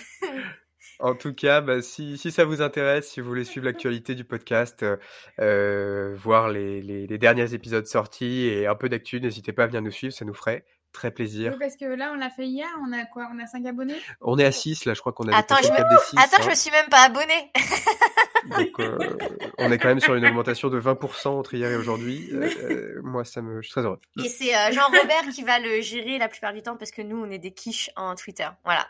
En 0.99 1.15
tout 1.15 1.35
cas, 1.35 1.61
bah, 1.61 1.83
si, 1.83 2.17
si 2.19 2.31
ça 2.31 2.45
vous 2.45 2.63
intéresse, 2.63 3.11
si 3.11 3.21
vous 3.21 3.29
voulez 3.29 3.45
suivre 3.45 3.67
l'actualité 3.67 4.15
du 4.15 4.25
podcast, 4.25 4.83
euh, 4.83 4.97
euh, 5.41 6.15
voir 6.17 6.49
les, 6.49 6.81
les, 6.81 7.07
les 7.07 7.19
derniers 7.19 7.53
épisodes 7.55 7.87
sortis 7.87 8.47
et 8.47 8.67
un 8.67 8.75
peu 8.75 8.89
d'actu, 8.89 9.21
n'hésitez 9.21 9.53
pas 9.53 9.65
à 9.65 9.67
venir 9.67 9.83
nous 9.83 9.91
suivre, 9.91 10.15
ça 10.15 10.25
nous 10.25 10.35
ferait 10.35 10.65
très 10.93 11.11
plaisir. 11.11 11.53
Oui, 11.53 11.59
parce 11.61 11.77
que 11.77 11.85
là, 11.85 12.11
on 12.15 12.17
l'a 12.17 12.31
fait 12.31 12.47
hier. 12.47 12.67
On 12.83 12.91
a 12.95 13.05
quoi 13.05 13.29
On 13.35 13.39
a 13.39 13.47
5 13.47 13.67
abonnés? 13.67 13.97
On 14.23 14.39
est 14.39 14.45
à 14.47 14.53
6, 14.53 14.87
là, 14.87 14.95
je 14.95 15.01
crois 15.01 15.13
qu'on 15.13 15.29
a 15.29 15.37
Attends, 15.37 15.57
je 15.63 15.69
le 15.69 15.73
me- 15.73 15.77
cap 15.77 15.89
des 15.91 15.97
6. 15.99 16.17
Attends, 16.19 16.43
je 16.45 16.49
me 16.49 16.55
suis 16.55 16.71
même 16.71 16.89
pas 16.89 17.03
abonnée. 17.05 17.53
Donc, 18.57 18.81
euh, 18.81 19.17
on 19.59 19.71
est 19.73 19.77
quand 19.79 19.89
même 19.89 20.01
sur 20.01 20.15
une 20.15 20.25
augmentation 20.25 20.69
de 20.71 20.81
20% 20.81 21.29
entre 21.29 21.53
hier 21.55 21.71
et 21.71 21.77
aujourd'hui. 21.77 22.31
Euh, 22.33 23.01
moi, 23.03 23.25
ça 23.25 23.43
me, 23.43 23.61
je 23.61 23.67
suis 23.67 23.73
très 23.73 23.83
heureux. 23.83 23.99
Et 24.25 24.29
c'est 24.29 24.55
euh, 24.57 24.71
Jean-Robert 24.73 25.29
qui 25.35 25.43
va 25.43 25.59
le 25.59 25.81
gérer 25.83 26.17
la 26.17 26.29
plupart 26.29 26.55
du 26.55 26.63
temps 26.63 26.77
parce 26.77 26.93
que 26.93 27.03
nous, 27.03 27.19
on 27.23 27.31
est 27.31 27.39
des 27.41 27.51
quiches 27.53 27.91
en 27.97 28.15
Twitter. 28.15 28.49
Voilà. 28.65 28.87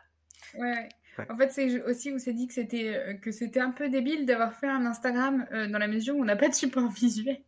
Ouais, 0.59 0.89
ouais. 1.19 1.27
En 1.31 1.37
fait, 1.37 1.51
c'est 1.51 1.83
aussi 1.83 2.12
où 2.12 2.19
c'est 2.19 2.33
dit 2.33 2.47
que 2.47 2.55
c'était 2.55 2.95
euh, 2.95 3.14
que 3.14 3.31
c'était 3.33 3.61
un 3.61 3.71
peu 3.71 3.89
débile 3.89 4.27
d'avoir 4.27 4.55
fait 4.55 4.69
un 4.69 4.85
Instagram 4.87 5.47
euh, 5.53 5.67
dans 5.69 5.79
la 5.79 5.89
mesure 5.89 6.17
où 6.17 6.23
on 6.23 6.25
n'a 6.25 6.37
pas 6.37 6.49
de 6.49 6.55
support 6.55 6.91
visuel. 6.91 7.39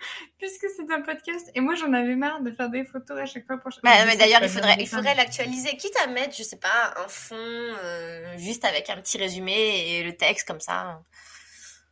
Puisque 0.38 0.66
c'est 0.76 0.90
un 0.90 1.02
podcast. 1.02 1.50
Et 1.54 1.60
moi, 1.60 1.74
j'en 1.74 1.92
avais 1.92 2.16
marre 2.16 2.40
de 2.40 2.50
faire 2.50 2.70
des 2.70 2.84
photos 2.84 3.18
à 3.18 3.26
chaque 3.26 3.46
fois 3.46 3.58
pour 3.58 3.70
chaque 3.70 3.84
Bah, 3.84 4.04
mais 4.06 4.16
d'ailleurs, 4.16 4.42
il 4.42 4.48
faudrait, 4.48 4.76
il 4.78 4.88
faudrait 4.88 5.14
l'actualiser, 5.14 5.76
quitte 5.76 5.96
à 6.02 6.06
mettre, 6.06 6.34
je 6.34 6.42
sais 6.42 6.58
pas, 6.58 6.94
un 6.96 7.08
fond 7.08 7.36
euh, 7.36 8.36
juste 8.38 8.64
avec 8.64 8.88
un 8.88 8.96
petit 8.96 9.18
résumé 9.18 9.52
et 9.52 10.02
le 10.02 10.16
texte 10.16 10.46
comme 10.46 10.60
ça. 10.60 11.02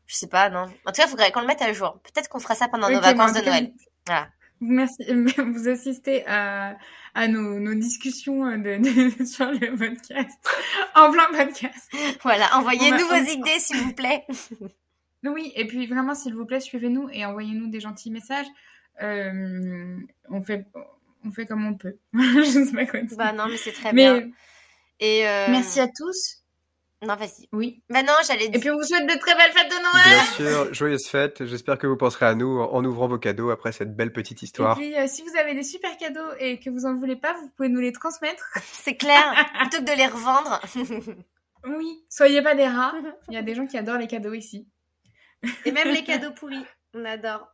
Je 0.06 0.14
sais 0.14 0.28
pas, 0.28 0.48
non. 0.48 0.62
En 0.62 0.92
tout 0.92 1.02
cas, 1.02 1.04
il 1.04 1.10
faudrait 1.10 1.32
qu'on 1.32 1.40
le 1.40 1.46
mette 1.46 1.60
à 1.60 1.72
jour. 1.74 2.00
Peut-être 2.02 2.28
qu'on 2.28 2.40
fera 2.40 2.54
ça 2.54 2.68
pendant 2.68 2.88
nos 2.88 3.00
vacances 3.00 3.34
de 3.34 3.42
Noël. 3.42 3.72
Voilà. 4.06 4.28
Vous- 4.60 4.66
Merci. 4.72 5.04
Vous 5.38 5.68
assistez 5.68 6.24
à, 6.26 6.76
à 7.14 7.28
nos, 7.28 7.58
nos 7.60 7.74
discussions 7.74 8.46
euh, 8.46 8.56
de, 8.56 8.78
de- 9.18 9.24
sur 9.26 9.50
le 9.50 9.76
podcast. 9.76 10.38
En 10.94 11.10
plein 11.10 11.26
podcast. 11.32 11.90
Voilà, 12.22 12.46
envoyez-nous 12.56 13.04
On 13.10 13.18
vos 13.22 13.30
idées, 13.30 13.58
s'il 13.58 13.78
vous 13.78 13.92
plaît. 13.94 14.24
Oui, 15.24 15.52
et 15.56 15.66
puis 15.66 15.84
vraiment, 15.88 16.14
s'il 16.14 16.32
vous 16.32 16.46
plaît, 16.46 16.60
suivez-nous 16.60 17.08
et 17.12 17.24
envoyez-nous 17.26 17.66
des 17.66 17.80
gentils 17.80 18.12
messages. 18.12 18.46
Euh, 19.02 19.96
on 20.30 20.40
fait, 20.42 20.64
on 21.24 21.32
fait 21.32 21.44
comme 21.44 21.66
on 21.66 21.74
peut. 21.74 21.96
Je 22.14 22.64
sais 22.64 22.72
pas 22.72 22.86
quoi 22.86 23.00
dire. 23.00 23.18
Bah 23.18 23.32
non, 23.32 23.46
mais 23.48 23.56
c'est 23.56 23.72
très 23.72 23.92
Mais 23.92 24.20
bien. 24.20 24.30
Et 25.00 25.26
euh... 25.28 25.46
merci 25.50 25.80
à 25.80 25.88
tous. 25.88 26.37
Non, 27.00 27.14
vas-y. 27.14 27.48
Oui. 27.52 27.80
Bah 27.88 28.02
non, 28.02 28.12
j'allais 28.26 28.46
Et 28.46 28.58
puis 28.58 28.70
on 28.70 28.76
vous 28.76 28.82
souhaite 28.82 29.06
de 29.08 29.16
très 29.20 29.34
belles 29.36 29.52
fêtes 29.52 29.70
de 29.70 29.76
Noël. 29.76 30.04
Bien 30.04 30.24
sûr, 30.64 30.74
joyeuses 30.74 31.06
fêtes. 31.06 31.44
J'espère 31.46 31.78
que 31.78 31.86
vous 31.86 31.96
penserez 31.96 32.26
à 32.26 32.34
nous 32.34 32.58
en 32.60 32.84
ouvrant 32.84 33.06
vos 33.06 33.18
cadeaux 33.18 33.50
après 33.50 33.70
cette 33.70 33.94
belle 33.94 34.12
petite 34.12 34.42
Et 34.42 34.46
histoire. 34.46 34.76
puis 34.76 34.96
euh, 34.96 35.06
si 35.06 35.22
vous 35.22 35.36
avez 35.36 35.54
des 35.54 35.62
super 35.62 35.96
cadeaux 35.96 36.28
et 36.40 36.58
que 36.58 36.70
vous 36.70 36.86
en 36.86 36.96
voulez 36.96 37.14
pas, 37.14 37.34
vous 37.34 37.48
pouvez 37.50 37.68
nous 37.68 37.78
les 37.80 37.92
transmettre. 37.92 38.44
C'est 38.64 38.96
clair. 38.96 39.32
Plutôt 39.60 39.78
que 39.84 39.90
de 39.92 39.96
les 39.96 40.06
revendre. 40.06 40.60
Oui. 41.66 42.02
Soyez 42.08 42.42
pas 42.42 42.56
des 42.56 42.66
rats. 42.66 42.94
Il 43.28 43.34
y 43.34 43.38
a 43.38 43.42
des 43.42 43.54
gens 43.54 43.66
qui 43.66 43.78
adorent 43.78 43.98
les 43.98 44.08
cadeaux 44.08 44.34
ici. 44.34 44.66
Et 45.64 45.70
même 45.70 45.88
les 45.92 46.02
cadeaux 46.02 46.32
pourris. 46.32 46.64
On 46.94 47.04
adore. 47.04 47.46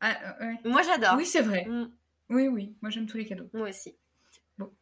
Ah, 0.00 0.14
euh, 0.40 0.46
ouais. 0.46 0.54
Moi, 0.64 0.82
j'adore. 0.82 1.14
Oui, 1.16 1.26
c'est 1.26 1.42
vrai. 1.42 1.64
Mm, 1.68 1.90
Oui, 2.30 2.46
oui. 2.46 2.76
Moi, 2.80 2.90
j'aime 2.90 3.06
tous 3.06 3.16
les 3.16 3.26
cadeaux. 3.26 3.48
moi 3.52 3.68
aussi. 3.68 3.96
Bon. 4.56 4.72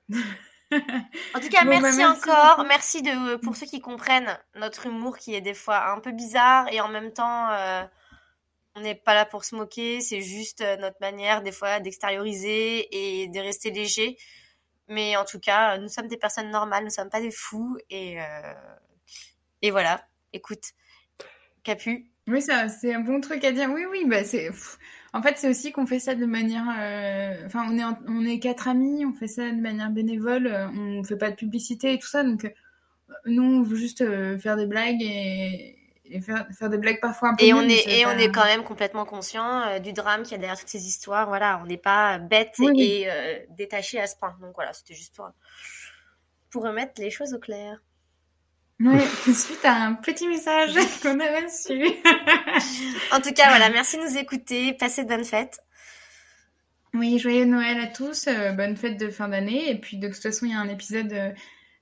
En 1.34 1.40
tout 1.40 1.48
cas, 1.48 1.64
Bon, 1.64 1.80
bah, 1.80 1.92
merci, 1.92 2.04
encore. 2.04 2.56
beaucoup. 2.56 2.68
Merci 2.68 3.02
de 3.02 3.36
pour 3.36 3.56
ceux 3.56 3.66
qui 3.66 3.80
comprennent 3.80 4.38
notre 4.54 4.86
humour 4.86 5.18
qui 5.18 5.34
est 5.34 5.40
des 5.40 5.54
fois 5.54 5.90
un 5.90 6.00
peu 6.00 6.12
bizarre 6.12 6.68
et 6.72 6.80
en 6.80 6.88
même 6.88 7.12
temps 7.12 7.50
euh, 7.50 7.84
on 8.74 8.80
n'est 8.80 8.94
pas 8.94 9.14
là 9.14 9.24
pour 9.26 9.44
se 9.44 9.54
moquer, 9.56 10.00
c'est 10.00 10.20
juste 10.22 10.60
euh, 10.62 10.76
notre 10.76 10.98
manière 11.00 11.42
des 11.42 11.52
fois 11.52 11.80
d'extérioriser 11.80 13.22
et 13.22 13.28
de 13.28 13.40
rester 13.40 13.70
léger. 13.70 14.16
Mais 14.88 15.16
en 15.16 15.24
tout 15.24 15.40
cas, 15.40 15.78
nous 15.78 15.88
sommes 15.88 16.08
des 16.08 16.16
personnes 16.18 16.50
normales, 16.50 16.84
nous 16.84 16.90
sommes 16.90 17.10
pas 17.10 17.20
des 17.20 17.30
fous 17.32 17.78
et 17.90 18.20
euh, 18.20 18.54
et 19.62 19.70
voilà. 19.70 20.06
Écoute, 20.32 20.72
Capu, 21.62 22.10
Oui, 22.28 22.42
ça, 22.42 22.68
c'est 22.68 22.94
un 22.94 23.00
bon 23.00 23.20
truc 23.20 23.44
à 23.44 23.52
dire. 23.52 23.70
Oui, 23.70 23.84
oui, 23.90 24.04
bah 24.06 24.24
c'est. 24.24 24.48
pff, 24.50 24.78
En 25.14 25.22
fait, 25.22 25.38
c'est 25.38 25.48
aussi 25.48 25.72
qu'on 25.72 25.86
fait 25.86 25.98
ça 26.00 26.14
de 26.14 26.26
manière. 26.26 26.64
euh, 26.78 27.46
Enfin, 27.46 27.66
on 27.70 27.78
est 27.78 27.84
en- 27.84 27.98
on 28.08 28.24
est 28.26 28.38
quatre 28.38 28.68
amis, 28.68 29.04
on 29.06 29.12
fait 29.12 29.26
ça 29.28 29.50
de 29.50 29.60
manière 29.60 29.90
bénévole, 29.90 30.46
euh, 30.46 30.68
on 30.68 31.02
fait 31.04 31.16
pas 31.16 31.30
de 31.30 31.36
publicité 31.36 31.94
et 31.94 31.98
tout 31.98 32.06
ça, 32.08 32.22
donc 32.24 32.44
euh, 32.44 32.50
nous, 33.26 33.42
on 33.42 33.62
veut 33.62 33.76
juste 33.76 34.04
faire 34.38 34.56
des 34.56 34.66
blagues 34.66 35.00
et, 35.00 35.78
et 36.04 36.20
faire, 36.20 36.46
faire 36.52 36.68
des 36.70 36.78
blagues 36.78 37.00
parfois 37.00 37.30
un 37.30 37.34
peu. 37.36 37.44
et 37.44 37.54
on 37.54 37.62
est 37.62 38.00
et 38.00 38.04
pas- 38.04 38.14
on 38.14 38.18
est 38.18 38.30
quand 38.30 38.44
même 38.44 38.64
complètement 38.64 39.04
conscient 39.06 39.62
euh, 39.62 39.78
du 39.78 39.92
drame 39.94 40.22
qu'il 40.22 40.32
y 40.32 40.34
a 40.34 40.38
derrière 40.38 40.58
toutes 40.58 40.68
ces 40.68 40.86
histoires. 40.86 41.26
Voilà, 41.28 41.60
on 41.62 41.66
n'est 41.66 41.76
pas 41.78 42.18
bête 42.18 42.54
Oui, 42.58 42.70
oui. 42.74 42.82
et 42.82 43.10
euh, 43.10 43.38
détaché 43.56 43.98
à 44.00 44.06
ce 44.06 44.16
point. 44.16 44.36
Donc 44.40 44.52
voilà, 44.54 44.72
c'était 44.74 44.94
juste 44.94 45.14
pour 45.16 45.30
pour 46.50 46.62
remettre 46.64 47.00
les 47.00 47.10
choses 47.10 47.34
au 47.34 47.38
clair. 47.38 47.82
Ouais, 48.80 49.00
suite 49.34 49.64
à 49.64 49.74
un 49.86 49.94
petit 49.94 50.28
message 50.28 50.70
qu'on 51.02 51.18
a 51.20 51.40
reçu. 51.40 51.94
En 53.12 53.20
tout 53.20 53.32
cas, 53.32 53.48
voilà, 53.48 53.70
merci 53.70 53.96
de 53.96 54.02
nous 54.02 54.16
écouter. 54.18 54.72
Passez 54.74 55.02
de 55.04 55.08
bonnes 55.08 55.24
fêtes. 55.24 55.60
oui, 56.94 57.18
joyeux 57.18 57.44
Noël 57.44 57.78
à 57.80 57.86
tous, 57.86 58.26
euh, 58.28 58.52
bonne 58.52 58.76
fête 58.76 58.98
de 58.98 59.08
fin 59.10 59.28
d'année, 59.28 59.70
et 59.70 59.78
puis 59.78 59.96
de 59.98 60.08
toute 60.08 60.22
façon, 60.22 60.46
il 60.46 60.52
y 60.52 60.54
a 60.54 60.60
un 60.60 60.68
épisode. 60.68 61.12
euh, 61.12 61.30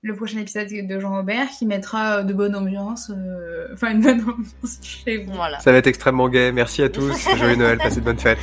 le 0.03 0.15
prochain 0.15 0.39
épisode 0.39 0.69
de 0.69 1.01
Jean-Robert 1.01 1.49
qui 1.59 1.67
mettra 1.67 2.19
euh, 2.19 2.23
de 2.23 2.33
bonne 2.33 2.55
ambiance, 2.55 3.11
euh, 3.11 3.67
enfin 3.73 3.91
une 3.91 4.03
bonne 4.03 4.21
ambiance 4.21 4.79
chez 4.83 5.19
vous. 5.25 5.33
Voilà. 5.33 5.59
Ça 5.61 5.73
va 5.73 5.79
être 5.79 5.89
extrêmement 5.89 6.29
gai. 6.29 6.53
Merci 6.53 6.83
à 6.83 6.89
tous. 6.89 7.13
Joyeux 7.37 7.57
Noël, 7.57 7.79
passez 7.79 8.01
de 8.01 8.05
bonnes 8.05 8.19
fêtes. 8.21 8.39